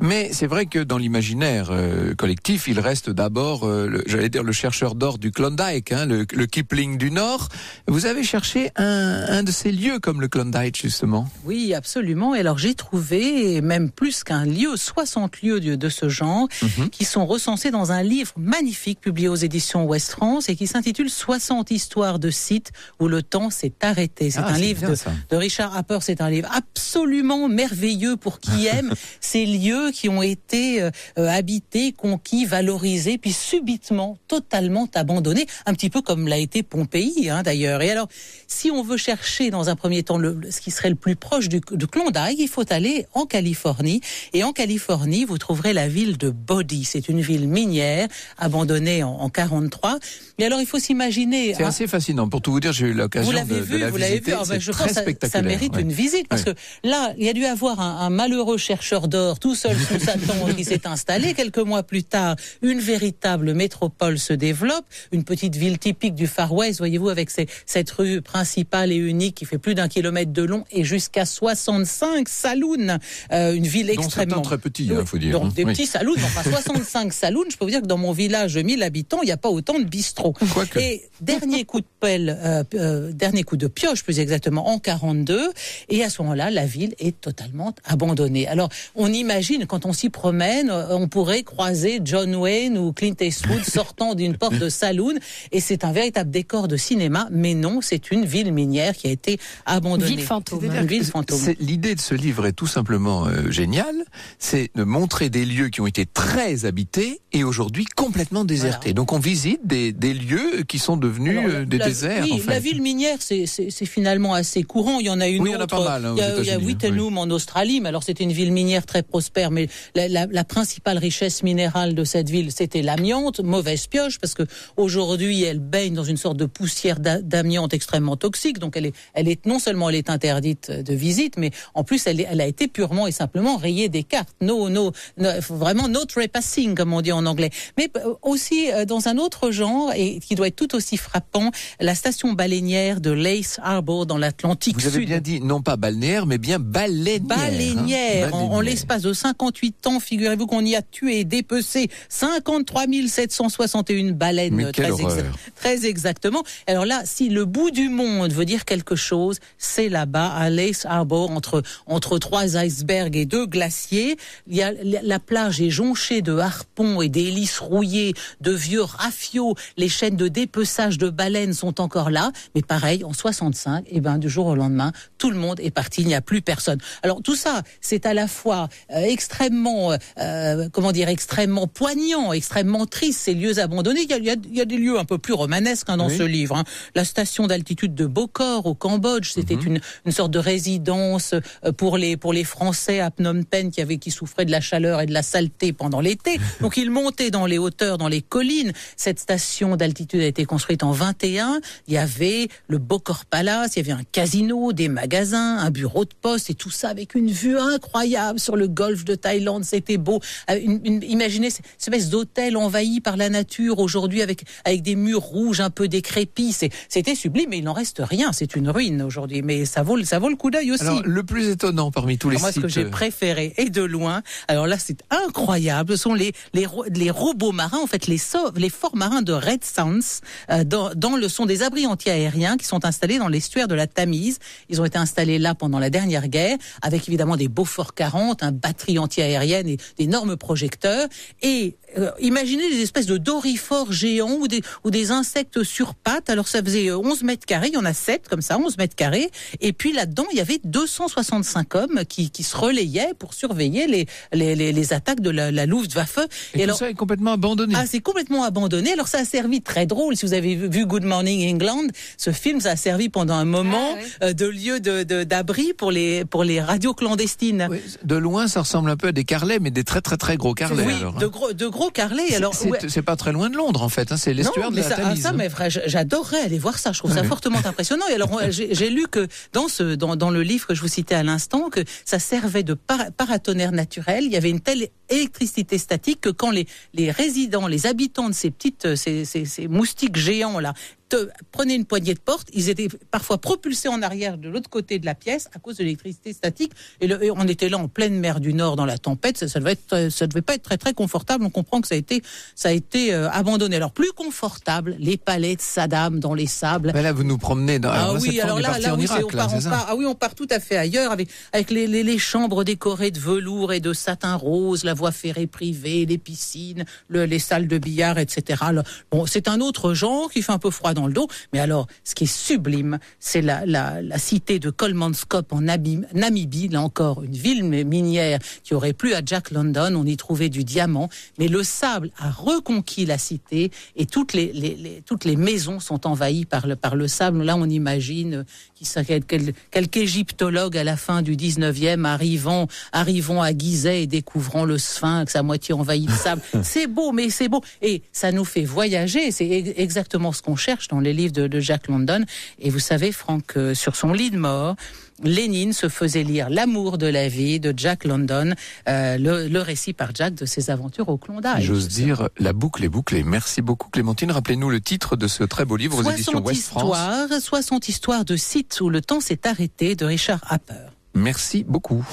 Mais 0.00 0.30
c'est 0.32 0.46
vrai 0.46 0.66
que 0.66 0.78
dans 0.78 0.98
l'imaginaire 0.98 1.68
euh, 1.72 2.14
collectif, 2.14 2.68
il 2.68 2.78
reste 2.78 3.10
d'abord, 3.10 3.66
euh, 3.66 4.02
j'allais 4.06 4.28
dire, 4.28 4.44
le 4.44 4.52
chercheur 4.52 4.94
d'or 4.94 5.18
du 5.18 5.32
Klondike, 5.32 5.90
hein, 5.90 6.06
le, 6.06 6.26
le 6.32 6.46
Kipling 6.46 6.96
du 6.96 7.10
Nord. 7.10 7.48
Vous 7.88 8.06
avez 8.06 8.22
cherché 8.22 8.70
un, 8.76 9.24
un 9.28 9.42
de 9.42 9.50
ces 9.50 9.72
lieux 9.72 9.98
comme 9.98 10.20
le 10.20 10.28
Klondike, 10.28 10.80
justement. 10.80 11.28
Oui, 11.44 11.74
absolument. 11.74 12.36
Et 12.36 12.40
alors 12.40 12.58
j'ai 12.58 12.74
trouvé, 12.74 13.60
même 13.62 13.90
plus 13.90 14.22
qu'un 14.22 14.44
lieu, 14.44 14.76
60 14.76 15.42
lieux 15.42 15.58
de, 15.58 15.74
de 15.74 15.88
ce 15.88 16.08
genre, 16.08 16.46
Mhm. 16.62 16.88
qui 16.90 17.04
sont 17.04 17.26
recensés 17.26 17.70
dans 17.72 17.90
un 17.90 18.02
livre 18.02 18.32
magnifique 18.36 19.00
publié 19.00 19.26
aux 19.28 19.34
éditions 19.34 19.84
Ouest 19.86 20.10
France 20.12 20.48
et 20.48 20.54
qui 20.56 20.66
s'intitule 20.68 21.10
60 21.10 21.72
histoires 21.72 22.18
de 22.20 22.30
sites 22.30 22.70
où 23.00 23.08
le 23.08 23.23
temps 23.24 23.50
s'est 23.50 23.72
arrêté. 23.82 24.30
C'est 24.30 24.38
Ah, 24.38 24.48
un 24.48 24.58
livre 24.58 24.92
de, 25.30 25.36
Richard 25.36 25.76
Harper. 25.76 25.98
C'est 26.00 26.20
un 26.20 26.30
livre 26.30 26.48
absolument 26.52 27.48
merveilleux 27.48 28.16
pour 28.16 28.38
qui 28.40 28.66
aime 28.72 28.94
ces 29.20 29.46
lieux 29.46 29.90
qui 29.92 30.08
ont 30.08 30.22
été 30.22 30.82
euh, 30.82 30.90
euh, 31.18 31.28
habités, 31.28 31.92
conquis, 31.92 32.44
valorisés, 32.44 33.18
puis 33.18 33.32
subitement, 33.32 34.18
totalement 34.28 34.88
abandonnés, 34.94 35.46
un 35.66 35.74
petit 35.74 35.90
peu 35.90 36.02
comme 36.02 36.28
l'a 36.28 36.38
été 36.38 36.62
Pompéi, 36.62 37.30
hein, 37.30 37.42
d'ailleurs. 37.42 37.82
Et 37.82 37.90
alors, 37.90 38.08
si 38.46 38.70
on 38.70 38.82
veut 38.82 38.96
chercher 38.96 39.50
dans 39.50 39.68
un 39.68 39.76
premier 39.76 40.02
temps 40.02 40.18
le, 40.18 40.40
ce 40.50 40.60
qui 40.60 40.70
serait 40.70 40.90
le 40.90 40.94
plus 40.94 41.16
proche 41.16 41.48
du, 41.48 41.60
de 41.60 41.86
Klondike, 41.86 42.38
il 42.38 42.48
faut 42.48 42.70
aller 42.72 43.06
en 43.14 43.26
Californie. 43.26 44.00
Et 44.32 44.44
en 44.44 44.52
Californie, 44.52 45.24
vous 45.24 45.38
trouverez 45.38 45.72
la 45.72 45.88
ville 45.88 46.16
de 46.18 46.30
Body. 46.30 46.84
C'est 46.84 47.08
une 47.08 47.20
ville 47.20 47.48
minière 47.48 48.08
abandonnée 48.38 49.02
en, 49.02 49.10
en 49.10 49.28
43. 49.28 49.98
Mais 50.38 50.46
alors, 50.46 50.60
il 50.60 50.66
faut 50.66 50.78
s'imaginer. 50.78 51.54
C'est 51.54 51.64
assez 51.64 51.86
fascinant. 51.86 52.28
Pour 52.28 52.40
tout 52.42 52.52
vous 52.52 52.60
dire, 52.60 52.72
j'ai 52.72 52.86
eu 52.86 52.94
vous 52.94 53.08
l'occasion 53.20 53.54
de, 53.56 53.60
vu, 53.62 53.78
la 53.78 53.90
vous 53.90 53.96
l'avez 53.96 54.12
visiter. 54.12 54.30
vu. 54.32 54.36
Ah 54.40 54.44
ben, 54.48 54.54
C'est 54.54 54.60
je 54.60 54.72
très 54.72 54.84
pense 54.84 54.92
que 55.20 55.28
ça, 55.28 55.42
mérite 55.42 55.74
ouais. 55.76 55.82
une 55.82 55.92
visite 55.92 56.28
parce 56.28 56.42
que 56.44 56.50
là, 56.82 57.12
il 57.18 57.24
y 57.24 57.28
a 57.28 57.32
dû 57.32 57.44
avoir 57.44 57.80
un, 57.80 57.98
un 58.00 58.10
malheureux 58.10 58.58
chercheur 58.58 59.08
d'or 59.08 59.38
tout 59.38 59.54
seul 59.54 59.76
sous 59.78 59.98
sa 59.98 60.12
tombe 60.14 60.54
qui 60.56 60.64
s'est 60.64 60.86
installé. 60.86 61.34
Quelques 61.34 61.58
mois 61.58 61.82
plus 61.82 62.04
tard, 62.04 62.36
une 62.62 62.80
véritable 62.80 63.54
métropole 63.54 64.18
se 64.18 64.32
développe, 64.32 64.84
une 65.12 65.24
petite 65.24 65.56
ville 65.56 65.78
typique 65.78 66.14
du 66.14 66.26
Far 66.26 66.52
West, 66.52 66.78
voyez-vous, 66.78 67.08
avec 67.08 67.30
cette 67.30 67.90
rue 67.90 68.22
principale 68.22 68.92
et 68.92 68.96
unique 68.96 69.34
qui 69.36 69.44
fait 69.44 69.58
plus 69.58 69.74
d'un 69.74 69.88
kilomètre 69.88 70.32
de 70.32 70.42
long 70.42 70.64
et 70.70 70.84
jusqu'à 70.84 71.24
65 71.24 72.28
saloons. 72.28 72.98
Euh, 73.32 73.52
une 73.54 73.66
ville 73.66 73.90
extrêmement 73.90 74.40
très 74.42 74.58
petits, 74.58 74.84
il 74.86 74.92
Oui, 74.92 75.06
faut 75.06 75.18
dire. 75.18 75.32
Donc 75.38 75.50
hein. 75.50 75.52
des 75.54 75.64
Oui. 75.64 75.72
petits 75.72 75.86
saloons, 75.86 76.14
enfin 76.16 76.42
65 76.50 77.12
saloons. 77.12 77.44
Je 77.50 77.56
peux 77.56 77.64
vous 77.64 77.70
dire 77.70 77.82
que 77.82 77.86
dans 77.86 77.98
mon 77.98 78.12
village 78.12 78.54
de 78.54 78.62
1000 78.62 78.82
habitants, 78.82 79.20
il 79.22 79.26
n'y 79.26 79.32
a 79.32 79.36
pas 79.36 79.48
autant 79.50 79.78
de 79.78 79.84
bistrots. 79.84 80.34
Et 80.76 81.02
dernier 81.20 81.64
coup 81.64 81.80
de 81.80 81.86
pelle, 82.00 82.38
euh, 82.42 82.62
euh, 82.74 82.93
dernier 83.12 83.42
coup 83.42 83.56
de 83.56 83.66
pioche 83.66 84.02
plus 84.04 84.20
exactement 84.20 84.68
en 84.68 84.78
42. 84.78 85.50
Et 85.88 86.02
à 86.04 86.10
ce 86.10 86.22
moment-là, 86.22 86.50
la 86.50 86.66
ville 86.66 86.94
est 86.98 87.20
totalement 87.20 87.74
abandonnée. 87.84 88.46
Alors 88.48 88.68
on 88.94 89.12
imagine 89.12 89.66
quand 89.66 89.86
on 89.86 89.92
s'y 89.92 90.10
promène, 90.10 90.70
euh, 90.70 90.96
on 90.96 91.08
pourrait 91.08 91.42
croiser 91.42 92.00
John 92.04 92.34
Wayne 92.34 92.78
ou 92.78 92.92
Clint 92.92 93.14
Eastwood 93.20 93.64
sortant 93.68 94.14
d'une 94.14 94.36
porte 94.36 94.58
de 94.58 94.68
saloon. 94.68 95.14
Et 95.52 95.60
c'est 95.60 95.84
un 95.84 95.92
véritable 95.92 96.30
décor 96.30 96.68
de 96.68 96.76
cinéma. 96.76 97.28
Mais 97.30 97.54
non, 97.54 97.80
c'est 97.80 98.10
une 98.10 98.24
ville 98.24 98.52
minière 98.52 98.94
qui 98.96 99.06
a 99.06 99.10
été 99.10 99.38
abandonnée. 99.66 100.16
Ville 100.16 100.20
fantôme. 100.22 100.64
Une 100.64 100.70
C'est-à-dire 100.70 100.88
ville 100.88 101.04
fantôme. 101.04 101.38
L'idée 101.60 101.94
de 101.94 102.00
ce 102.00 102.14
livre 102.14 102.46
est 102.46 102.52
tout 102.52 102.66
simplement 102.66 103.26
euh, 103.26 103.50
géniale. 103.50 104.04
C'est 104.38 104.70
de 104.74 104.84
montrer 104.84 105.30
des 105.30 105.44
lieux 105.44 105.68
qui 105.68 105.80
ont 105.80 105.86
été 105.86 106.06
très 106.06 106.64
habités 106.64 107.20
et 107.32 107.44
aujourd'hui 107.44 107.84
complètement 107.96 108.44
désertés. 108.44 108.92
Donc 108.92 109.12
on 109.12 109.18
visite 109.18 109.60
des, 109.66 109.92
des 109.92 110.14
lieux 110.14 110.62
qui 110.68 110.78
sont 110.78 110.96
devenus 110.96 111.38
Alors, 111.38 111.50
euh, 111.50 111.64
des 111.64 111.78
la- 111.78 111.86
déserts. 111.88 112.24
Oui, 112.24 112.32
en 112.34 112.38
fait. 112.38 112.50
la 112.50 112.58
ville 112.60 112.82
minière, 112.84 113.18
c'est- 113.20 113.46
finalement 113.86 114.34
assez 114.34 114.62
courant. 114.62 115.00
Il 115.00 115.06
y 115.06 115.10
en 115.10 115.20
a 115.20 115.26
une 115.26 115.42
Oui, 115.42 115.50
il 115.50 115.52
y 115.52 115.56
en 115.56 115.60
a 115.60 115.64
autre. 115.64 115.76
pas 115.76 115.84
mal, 115.84 116.04
hein, 116.06 116.14
il 116.16 116.20
y 116.20 116.22
a, 116.22 116.28
États-Unis, 116.40 116.64
Wittenham 116.66 117.18
en 117.18 117.24
Australie, 117.30 117.80
mais 117.80 117.88
alors 117.88 118.02
c'était 118.04 118.22
une 118.24 118.32
ville 118.32 118.52
minière 118.52 118.86
très 118.86 119.02
prospère. 119.02 119.50
Mais 119.50 119.66
la, 119.96 120.06
la- 120.08 120.26
la 120.26 120.44
principale 120.44 120.98
richesse 120.98 121.42
minérale 121.42 121.94
de 121.94 122.04
cette 122.04 122.30
ville, 122.30 122.52
c'était 122.52 122.82
l'amiante. 122.82 123.40
Mauvaise 123.40 123.86
pioche, 123.88 124.18
parce 124.20 124.34
que 124.34 124.44
aujourd'hui, 124.76 125.42
elle 125.42 125.58
baigne 125.58 125.94
dans 125.94 126.04
une 126.04 126.16
sorte 126.16 126.36
de 126.36 126.46
poussière 126.46 127.00
d'a- 127.00 127.20
d'amiante 127.22 127.72
extrêmement 127.74 128.16
toxique. 128.16 128.58
Donc 128.58 128.76
elle 128.76 128.86
est, 128.86 128.94
elle 129.14 129.28
est 129.28 129.44
non 129.46 129.58
seulement 129.58 129.88
elle 129.88 129.96
est 129.96 130.10
interdite 130.10 130.70
de 130.70 130.94
visite, 130.94 131.34
mais 131.38 131.50
en 131.74 131.84
plus 131.84 132.06
elle, 132.06 132.20
est- 132.20 132.26
elle 132.30 132.40
a 132.40 132.46
été 132.46 132.68
purement 132.68 133.06
et 133.06 133.12
simplement 133.12 133.56
rayée 133.56 133.88
des 133.88 134.02
cartes. 134.02 134.34
No, 134.40 134.68
no, 134.68 134.92
no 135.18 135.30
vraiment 135.50 135.88
no 135.88 136.04
trespassing, 136.04 136.74
comme 136.74 136.92
on 136.92 137.00
dit 137.00 137.12
en 137.12 137.24
anglais. 137.26 137.50
Mais 137.78 137.88
euh, 137.96 138.14
aussi 138.22 138.70
euh, 138.72 138.84
dans 138.84 139.08
un 139.08 139.16
autre 139.18 139.50
genre 139.50 139.92
et 139.94 140.18
qui 140.20 140.34
doit 140.34 140.48
être 140.48 140.56
tout 140.56 140.74
aussi 140.74 140.96
frappant, 140.96 141.50
la 141.80 141.94
station 141.94 142.32
baleinière 142.32 142.73
de 142.74 143.12
Lace 143.12 143.60
Harbor 143.62 144.04
dans 144.04 144.18
l'Atlantique 144.18 144.74
Vous 144.80 144.86
avez 144.88 144.98
Sud. 144.98 145.06
bien 145.08 145.20
dit 145.20 145.40
non 145.40 145.62
pas 145.62 145.76
balnéaire, 145.76 146.26
mais 146.26 146.38
bien 146.38 146.58
baleinière. 146.58 147.20
hein. 147.22 147.26
Baleinière. 147.28 148.34
En, 148.34 148.60
l'espace 148.60 149.02
de 149.02 149.12
58 149.12 149.86
ans, 149.86 150.00
figurez-vous 150.00 150.46
qu'on 150.48 150.64
y 150.64 150.74
a 150.74 150.82
tué 150.82 151.20
et 151.20 151.24
dépecé 151.24 151.88
53 152.08 152.86
761 153.06 154.10
baleines. 154.12 154.72
Très, 154.72 154.90
exa- 154.90 155.22
très 155.54 155.86
exactement. 155.86 156.42
Alors 156.66 156.84
là, 156.84 157.02
si 157.04 157.28
le 157.28 157.44
bout 157.44 157.70
du 157.70 157.88
monde 157.90 158.32
veut 158.32 158.44
dire 158.44 158.64
quelque 158.64 158.96
chose, 158.96 159.38
c'est 159.56 159.88
là-bas, 159.88 160.32
à 160.32 160.50
Lace 160.50 160.84
Harbor, 160.84 161.30
entre, 161.30 161.62
entre 161.86 162.18
trois 162.18 162.56
icebergs 162.56 163.14
et 163.16 163.24
deux 163.24 163.46
glaciers. 163.46 164.16
Il 164.48 164.56
y 164.56 164.62
a, 164.62 164.72
la 164.82 165.02
la 165.02 165.20
plage 165.20 165.60
est 165.60 165.70
jonchée 165.70 166.22
de 166.22 166.36
harpons 166.36 167.00
et 167.00 167.08
d'hélices 167.08 167.60
rouillées, 167.60 168.14
de 168.40 168.50
vieux 168.50 168.82
rafiots. 168.82 169.54
Les 169.76 169.88
chaînes 169.88 170.16
de 170.16 170.26
dépeçage 170.26 170.98
de 170.98 171.08
baleines 171.08 171.52
sont 171.52 171.80
encore 171.80 172.10
là. 172.10 172.32
Mais 172.56 172.62
pareil, 172.64 173.04
en 173.04 173.12
65, 173.12 173.84
et 173.90 174.00
ben 174.00 174.18
du 174.18 174.28
jour 174.28 174.46
au 174.46 174.54
lendemain, 174.54 174.92
tout 175.18 175.30
le 175.30 175.36
monde 175.36 175.60
est 175.60 175.70
parti, 175.70 176.00
il 176.02 176.06
n'y 176.06 176.14
a 176.14 176.20
plus 176.20 176.42
personne. 176.42 176.78
Alors 177.02 177.22
tout 177.22 177.36
ça, 177.36 177.62
c'est 177.80 178.06
à 178.06 178.14
la 178.14 178.26
fois 178.28 178.68
euh, 178.92 179.00
extrêmement, 179.04 179.92
euh, 180.18 180.68
comment 180.72 180.92
dire, 180.92 181.08
extrêmement 181.08 181.66
poignant, 181.66 182.32
extrêmement 182.32 182.86
triste, 182.86 183.20
ces 183.20 183.34
lieux 183.34 183.58
abandonnés. 183.58 184.02
Il 184.02 184.10
y 184.10 184.14
a, 184.14 184.16
il 184.18 184.24
y 184.24 184.30
a- 184.30 184.36
il 184.44 184.56
y 184.56 184.60
a 184.60 184.64
des 184.64 184.76
lieux 184.76 184.98
un 184.98 185.04
peu 185.04 185.18
plus 185.18 185.32
romanesques 185.32 185.88
hein, 185.88 185.96
dans 185.96 186.08
Oui. 186.08 186.16
ce 186.16 186.22
livre. 186.22 186.56
hein. 186.56 186.64
La 186.94 187.04
station 187.04 187.46
d'altitude 187.46 187.94
de 187.94 188.06
Bokor 188.06 188.66
au 188.66 188.74
Cambodge, 188.74 189.30
c'était 189.32 189.54
une, 189.54 189.80
une 190.06 190.12
sorte 190.12 190.30
de 190.30 190.38
résidence 190.38 191.34
euh, 191.34 191.72
pour 191.72 191.98
les 191.98 192.16
pour 192.16 192.32
les 192.32 192.44
Français 192.44 193.00
à 193.00 193.10
Phnom 193.10 193.42
Penh 193.44 193.70
qui 193.70 193.80
avaient 193.80 193.98
qui 193.98 194.10
souffraient 194.10 194.44
de 194.44 194.50
la 194.50 194.60
chaleur 194.60 195.00
et 195.00 195.06
de 195.06 195.12
la 195.12 195.22
saleté 195.22 195.72
pendant 195.72 196.00
l'été. 196.00 196.38
Donc 196.60 196.76
ils 196.76 196.90
montaient 196.90 197.30
dans 197.30 197.46
les 197.46 197.58
hauteurs, 197.58 197.98
dans 197.98 198.08
les 198.08 198.22
collines. 198.22 198.72
Cette 198.96 199.18
station 199.18 199.76
d'altitude 199.76 200.20
a 200.20 200.26
été 200.26 200.44
construite 200.44 200.82
en 200.82 200.92
21. 200.92 201.60
Il 201.88 201.94
y 201.94 201.98
avait 201.98 202.48
le 202.68 202.78
Bokor 202.78 203.24
Palace, 203.26 203.72
il 203.76 203.86
y 203.86 203.90
avait 203.90 204.00
un 204.00 204.04
casino, 204.12 204.72
des 204.72 204.88
magasins, 204.88 205.58
un 205.58 205.70
bureau 205.70 206.04
de 206.04 206.14
poste 206.20 206.50
et 206.50 206.54
tout 206.54 206.70
ça 206.70 206.88
avec 206.88 207.14
une 207.14 207.30
vue 207.30 207.58
incroyable 207.58 208.38
sur 208.40 208.56
le 208.56 208.68
golfe 208.68 209.04
de 209.04 209.14
Thaïlande. 209.14 209.64
C'était 209.64 209.96
beau. 209.98 210.20
Euh, 210.50 210.58
une- 210.62 210.80
une- 210.84 211.02
imaginez 211.02 211.50
cette 211.50 211.64
espèce 211.80 212.08
d'hôtel 212.10 212.56
envahi 212.56 213.00
par 213.00 213.16
la 213.16 213.28
nature 213.28 213.78
aujourd'hui 213.78 214.22
avec 214.22 214.44
avec 214.64 214.82
des 214.82 214.96
murs 214.96 215.20
rouges 215.22 215.60
un 215.60 215.70
peu 215.70 215.88
décrépits. 215.88 216.54
C'était 216.88 217.14
sublime, 217.14 217.50
mais 217.50 217.58
il 217.58 217.64
n'en 217.64 217.72
reste 217.72 218.00
rien. 218.04 218.32
C'est 218.32 218.56
une 218.56 218.68
ruine 218.68 219.02
aujourd'hui, 219.02 219.42
mais 219.42 219.64
ça 219.64 219.82
vaut 219.82 219.96
le- 219.96 220.04
ça 220.04 220.18
vaut 220.18 220.28
le 220.28 220.36
coup 220.36 220.50
d'œil 220.50 220.70
aussi. 220.72 220.82
Alors, 220.82 221.02
le 221.04 221.22
plus 221.22 221.48
étonnant 221.48 221.90
parmi 221.90 222.18
tous 222.18 222.28
les 222.30 222.36
Alors 222.36 222.42
moi, 222.42 222.48
ce 222.50 222.54
sites. 222.54 222.62
que 222.62 222.68
j'ai 222.68 222.84
euh, 222.84 222.90
préféré, 222.90 223.54
et 223.56 223.70
de 223.70 223.82
loin, 223.82 224.22
alors 224.48 224.66
là, 224.66 224.76
c'est 224.78 224.98
incroyable, 225.10 225.92
ce 225.96 226.02
sont 226.04 226.14
les, 226.14 226.32
les, 226.52 226.66
les 226.94 227.10
robots 227.10 227.52
marins, 227.52 227.78
en 227.82 227.86
fait, 227.86 228.06
les, 228.06 228.18
so- 228.18 228.52
les 228.56 228.70
forts 228.70 228.96
marins 228.96 229.22
de 229.22 229.32
Red 229.32 229.64
Sounds, 229.64 230.20
euh, 230.50 230.64
dans, 230.64 230.90
dans 230.94 231.16
le 231.16 231.28
sont 231.28 231.46
des 231.46 231.62
abris 231.62 231.86
anti-aériens 231.86 232.43
qui 232.56 232.66
sont 232.66 232.84
installés 232.84 233.18
dans 233.18 233.28
l'estuaire 233.28 233.68
de 233.68 233.74
la 233.74 233.86
Tamise. 233.86 234.38
Ils 234.68 234.80
ont 234.80 234.84
été 234.84 234.98
installés 234.98 235.38
là 235.38 235.54
pendant 235.54 235.78
la 235.78 235.90
dernière 235.90 236.28
guerre, 236.28 236.58
avec 236.82 237.08
évidemment 237.08 237.36
des 237.36 237.48
Beaufort 237.48 237.94
40, 237.94 238.42
un 238.42 238.52
batterie 238.52 238.98
anti-aérienne 238.98 239.68
et 239.68 239.78
d'énormes 239.98 240.36
projecteurs. 240.36 241.08
Et 241.42 241.76
euh, 241.98 242.10
imaginez 242.20 242.68
des 242.70 242.80
espèces 242.82 243.06
de 243.06 243.16
dorifores 243.18 243.92
géants 243.92 244.36
ou 244.40 244.48
des, 244.48 244.62
ou 244.84 244.90
des 244.90 245.10
insectes 245.10 245.62
sur 245.62 245.94
pattes. 245.94 246.30
Alors 246.30 246.48
ça 246.48 246.62
faisait 246.62 246.88
euh, 246.88 246.98
11 246.98 247.22
mètres 247.22 247.46
carrés, 247.46 247.68
il 247.68 247.74
y 247.74 247.76
en 247.76 247.84
a 247.84 247.92
7 247.94 248.28
comme 248.28 248.42
ça, 248.42 248.58
11 248.58 248.76
mètres 248.78 248.96
carrés. 248.96 249.30
Et 249.60 249.72
puis 249.72 249.92
là-dedans, 249.92 250.26
il 250.32 250.38
y 250.38 250.40
avait 250.40 250.60
265 250.64 251.74
hommes 251.74 252.00
qui, 252.08 252.30
qui 252.30 252.42
se 252.42 252.56
relayaient 252.56 253.12
pour 253.18 253.34
surveiller 253.34 253.86
les, 253.86 254.06
les, 254.32 254.54
les, 254.54 254.72
les 254.72 254.92
attaques 254.92 255.20
de 255.20 255.30
la, 255.30 255.50
la 255.50 255.66
Luftwaffe. 255.66 256.18
Et, 256.54 256.66
tout 256.66 256.74
ça 256.74 256.90
est 256.90 256.94
complètement 256.94 257.32
abandonné. 257.32 257.74
Ah, 257.76 257.84
c'est 257.86 258.00
complètement 258.00 258.44
abandonné. 258.44 258.92
Alors 258.92 259.08
ça 259.08 259.18
a 259.18 259.24
servi 259.24 259.62
très 259.62 259.86
drôle. 259.86 260.16
Si 260.16 260.26
vous 260.26 260.34
avez 260.34 260.54
vu 260.56 260.86
Good 260.86 261.04
Morning 261.04 261.54
England, 261.54 261.86
ce 262.16 262.30
film, 262.32 262.60
ça 262.60 262.70
a 262.72 262.76
servi 262.76 263.08
pendant 263.08 263.34
un 263.34 263.44
moment 263.44 263.96
euh, 264.22 264.32
de 264.32 264.46
lieu 264.46 264.80
de 264.80 265.02
de- 265.02 265.24
d'abri 265.24 265.72
pour 265.74 265.90
les 265.90 266.24
pour 266.24 266.44
les 266.44 266.60
radios 266.60 266.94
clandestines. 266.94 267.68
Oui, 267.70 267.78
de 268.02 268.14
loin, 268.16 268.46
ça 268.48 268.60
ressemble 268.60 268.90
un 268.90 268.96
peu 268.96 269.08
à 269.08 269.12
des 269.12 269.24
carlets, 269.24 269.58
mais 269.60 269.70
des 269.70 269.84
très 269.84 270.00
très 270.00 270.16
très 270.16 270.36
gros 270.36 270.54
carlets. 270.54 270.84
oui, 270.86 270.94
alors, 271.00 271.16
hein. 271.16 271.20
de 271.20 271.26
gros 271.26 271.52
de 271.52 271.66
gros 271.66 271.83
C'est- 271.94 272.34
Alors 272.36 272.54
c'est 272.54 272.68
ouais. 272.70 273.02
pas 273.02 273.16
très 273.16 273.32
loin 273.32 273.50
de 273.50 273.56
Londres 273.56 273.82
en 273.82 273.88
fait. 273.88 274.12
hein, 274.12 274.16
c'est 274.16 274.34
l'estuaire 274.34 274.70
de 274.70 274.76
la 274.76 274.82
ça, 274.82 274.94
ah, 274.98 275.02
Tamise. 275.02 275.22
ça, 275.22 275.32
mais 275.32 275.48
j- 275.68 275.80
j'adorerais 275.86 276.40
aller 276.40 276.58
voir 276.58 276.78
ça. 276.78 276.92
Je 276.92 276.98
trouve 276.98 277.12
ça 277.12 277.22
Ouais. 277.22 277.26
fortement 277.26 277.58
impressionnant. 277.64 278.06
Et 278.10 278.14
alors, 278.14 278.40
j'ai 278.50 278.74
j'ai 278.74 278.90
lu 278.90 279.06
que 279.10 279.26
dans 279.52 279.68
ce, 279.68 279.94
dans, 279.94 280.16
dans 280.16 280.30
le 280.30 280.42
livre 280.42 280.66
que 280.66 280.74
je 280.74 280.80
vous 280.80 280.88
citais 280.88 281.14
à 281.14 281.22
l'instant, 281.22 281.68
que 281.70 281.80
ça 282.04 282.18
servait 282.18 282.62
de 282.62 282.74
para- 282.74 283.10
paratonnerre 283.10 283.72
naturel. 283.72 284.24
Il 284.24 284.32
y 284.32 284.36
avait 284.36 284.50
une 284.50 284.60
telle 284.60 284.88
électricité 285.08 285.78
statique 285.78 286.20
que 286.22 286.30
quand 286.30 286.50
les, 286.50 286.66
les 286.94 287.10
résidents, 287.10 287.66
les 287.66 287.86
habitants 287.86 288.28
de 288.28 288.34
ces 288.34 288.50
petites, 288.50 288.94
ces, 288.96 289.24
ces, 289.24 289.44
ces 289.44 289.68
moustiques 289.68 290.16
géants 290.16 290.60
là, 290.60 290.74
te 291.16 291.28
prenaient 291.52 291.74
une 291.76 291.84
poignée 291.84 292.14
de 292.14 292.18
porte, 292.18 292.48
ils 292.52 292.68
étaient 292.70 292.88
parfois 293.10 293.38
propulsés 293.38 293.88
en 293.88 294.02
arrière 294.02 294.38
de 294.38 294.48
l'autre 294.48 294.70
côté 294.70 294.98
de 294.98 295.06
la 295.06 295.14
pièce 295.14 295.48
à 295.54 295.58
cause 295.58 295.76
de 295.76 295.84
l'électricité 295.84 296.32
statique. 296.32 296.72
Et, 297.00 297.06
le- 297.06 297.22
et 297.24 297.30
on 297.30 297.46
était 297.46 297.68
là 297.68 297.78
en 297.78 297.88
pleine 297.88 298.18
mer 298.18 298.40
du 298.40 298.54
Nord 298.54 298.76
dans 298.76 298.86
la 298.86 298.98
tempête. 298.98 299.38
Ça, 299.38 299.48
ça 299.48 299.60
devait 299.60 299.72
être, 299.72 300.08
ça 300.10 300.26
devait 300.26 300.42
pas 300.42 300.54
être 300.54 300.62
très 300.62 300.78
très 300.78 300.94
confortable. 300.94 301.44
On 301.44 301.50
comprend 301.50 301.80
que 301.80 301.88
ça 301.88 301.94
a 301.94 301.98
été, 301.98 302.22
ça 302.54 302.68
a 302.68 302.72
été 302.72 303.14
euh, 303.14 303.30
abandonné. 303.30 303.76
Alors 303.76 303.92
plus 303.92 304.12
confortable, 304.12 304.96
les 304.98 305.16
palais 305.16 305.56
de 305.56 305.60
Saddam 305.60 306.20
dans 306.20 306.34
les 306.34 306.46
sables. 306.46 306.90
Mais 306.94 307.02
là, 307.02 307.12
vous 307.12 307.24
nous 307.24 307.38
promenez 307.38 307.78
dans. 307.78 307.90
Ah 307.90 308.12
oui, 308.14 308.40
alors 308.40 308.58
là, 308.60 308.72
oui, 308.96 309.04
Irak, 309.04 309.24
on 309.24 309.36
part, 309.36 309.54
on 309.54 309.60
ah 309.72 309.94
oui, 309.96 310.06
on 310.06 310.14
part 310.14 310.34
tout 310.34 310.48
à 310.50 310.60
fait 310.60 310.76
ailleurs 310.76 311.12
avec 311.12 311.28
avec 311.52 311.70
les, 311.70 311.86
les, 311.86 312.02
les 312.02 312.18
chambres 312.18 312.64
décorées 312.64 313.10
de 313.10 313.18
velours 313.20 313.72
et 313.72 313.80
de 313.80 313.92
satin 313.92 314.34
rose, 314.34 314.84
la 314.84 314.94
voie 314.94 315.12
ferrée 315.12 315.46
privée, 315.46 316.06
les 316.06 316.18
piscines, 316.18 316.84
le- 317.08 317.24
les 317.24 317.38
salles 317.38 317.68
de 317.68 317.78
billard, 317.78 318.18
etc. 318.18 318.62
Le- 318.72 318.82
bon, 319.10 319.26
c'est 319.26 319.48
un 319.48 319.60
autre 319.60 319.94
genre 319.94 320.30
qui 320.30 320.42
fait 320.42 320.52
un 320.52 320.58
peu 320.58 320.70
froid 320.70 320.94
dans 320.94 321.03
le 321.06 321.12
dos, 321.12 321.28
mais 321.52 321.60
alors, 321.60 321.86
ce 322.04 322.14
qui 322.14 322.24
est 322.24 322.32
sublime, 322.32 322.98
c'est 323.20 323.42
la, 323.42 323.64
la, 323.66 324.02
la 324.02 324.18
cité 324.18 324.58
de 324.58 324.70
Kolmanskop 324.70 325.52
en 325.52 325.60
Namibie, 325.62 326.68
là 326.68 326.82
encore, 326.82 327.22
une 327.22 327.32
ville 327.36 327.64
minière 327.64 328.38
qui 328.62 328.74
aurait 328.74 328.92
plu 328.92 329.14
à 329.14 329.20
Jack 329.24 329.50
London. 329.50 329.94
On 329.96 330.04
y 330.06 330.16
trouvait 330.16 330.48
du 330.48 330.64
diamant, 330.64 331.08
mais 331.38 331.48
le 331.48 331.62
sable 331.62 332.10
a 332.18 332.30
reconquis 332.30 333.06
la 333.06 333.18
cité 333.18 333.70
et 333.96 334.06
toutes 334.06 334.32
les, 334.32 334.52
les- 334.52 334.74
les- 334.76 335.02
toutes 335.06 335.24
les 335.24 335.36
maisons 335.36 335.80
sont 335.80 336.06
envahies 336.06 336.44
par 336.44 336.66
le, 336.66 336.76
par 336.76 336.96
le 336.96 337.08
sable. 337.08 337.42
Là, 337.42 337.56
on 337.56 337.68
imagine 337.68 338.44
qui 338.74 338.84
quel, 339.06 339.24
quel- 339.24 339.52
quelque 339.70 339.96
égyptologue 339.98 340.76
à 340.76 340.84
la 340.84 340.96
fin 340.96 341.22
du 341.22 341.36
19e 341.36 342.04
arrivant, 342.04 342.68
arrivant 342.92 343.40
à 343.42 343.56
Gizeh 343.56 344.02
et 344.02 344.06
découvrant 344.06 344.64
le 344.64 344.78
sphinx 344.78 345.34
à 345.36 345.42
moitié 345.42 345.74
envahi 345.74 346.06
de 346.06 346.10
sable. 346.12 346.42
c'est 346.62 346.86
beau, 346.86 347.12
mais 347.12 347.30
c'est 347.30 347.48
beau. 347.48 347.62
Et 347.82 348.02
ça 348.12 348.30
nous 348.32 348.44
fait 348.44 348.64
voyager. 348.64 349.30
C'est 349.32 349.48
ex- 349.48 349.72
exactement 349.76 350.32
ce 350.32 350.42
qu'on 350.42 350.56
cherche 350.56 350.88
dans 350.94 351.00
les 351.00 351.12
livres 351.12 351.32
de, 351.32 351.46
de 351.46 351.60
Jack 351.60 351.88
London. 351.88 352.24
Et 352.60 352.70
vous 352.70 352.78
savez, 352.78 353.10
Franck, 353.12 353.56
euh, 353.56 353.74
sur 353.74 353.96
son 353.96 354.12
lit 354.12 354.30
de 354.30 354.38
mort, 354.38 354.76
Lénine 355.22 355.72
se 355.72 355.88
faisait 355.88 356.22
lire 356.22 356.50
L'amour 356.50 356.98
de 356.98 357.06
la 357.06 357.28
vie 357.28 357.60
de 357.60 357.72
Jack 357.76 358.04
London, 358.04 358.54
euh, 358.88 359.16
le, 359.18 359.48
le 359.48 359.60
récit 359.60 359.92
par 359.92 360.14
Jack 360.14 360.34
de 360.34 360.46
ses 360.46 360.70
aventures 360.70 361.08
au 361.08 361.16
Klondike. 361.16 361.60
J'ose 361.60 361.88
dire, 361.88 362.28
la 362.38 362.52
boucle 362.52 362.84
est 362.84 362.88
bouclée. 362.88 363.22
Merci 363.22 363.62
beaucoup, 363.62 363.90
Clémentine. 363.90 364.30
Rappelez-nous 364.30 364.70
le 364.70 364.80
titre 364.80 365.16
de 365.16 365.26
ce 365.26 365.44
très 365.44 365.64
beau 365.64 365.76
livre 365.76 365.98
aux 365.98 366.10
éditions 366.10 366.32
60 366.32 366.46
Ouest 366.46 366.62
France. 366.66 366.82
histoires, 366.82 367.40
60 367.40 367.88
histoires 367.88 368.24
de 368.24 368.36
sites 368.36 368.80
où 368.80 368.88
le 368.90 369.00
temps 369.00 369.20
s'est 369.20 369.46
arrêté 369.46 369.94
de 369.94 370.04
Richard 370.04 370.40
Happer. 370.48 370.86
Merci 371.14 371.64
beaucoup. 371.64 372.04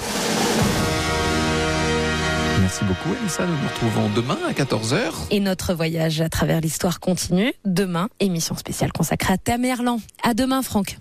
Merci 2.60 2.84
beaucoup, 2.84 3.14
Elsa. 3.22 3.46
Nous 3.46 3.52
nous 3.52 3.68
retrouvons 3.68 4.08
demain 4.14 4.38
à 4.48 4.52
14h. 4.52 5.28
Et 5.30 5.40
notre 5.40 5.74
voyage 5.74 6.20
à 6.20 6.28
travers 6.28 6.60
l'histoire 6.60 7.00
continue. 7.00 7.52
Demain, 7.64 8.08
émission 8.20 8.56
spéciale 8.56 8.92
consacrée 8.92 9.34
à 9.34 9.38
Tamerlan. 9.38 10.00
À 10.22 10.34
demain, 10.34 10.62
Franck. 10.62 10.98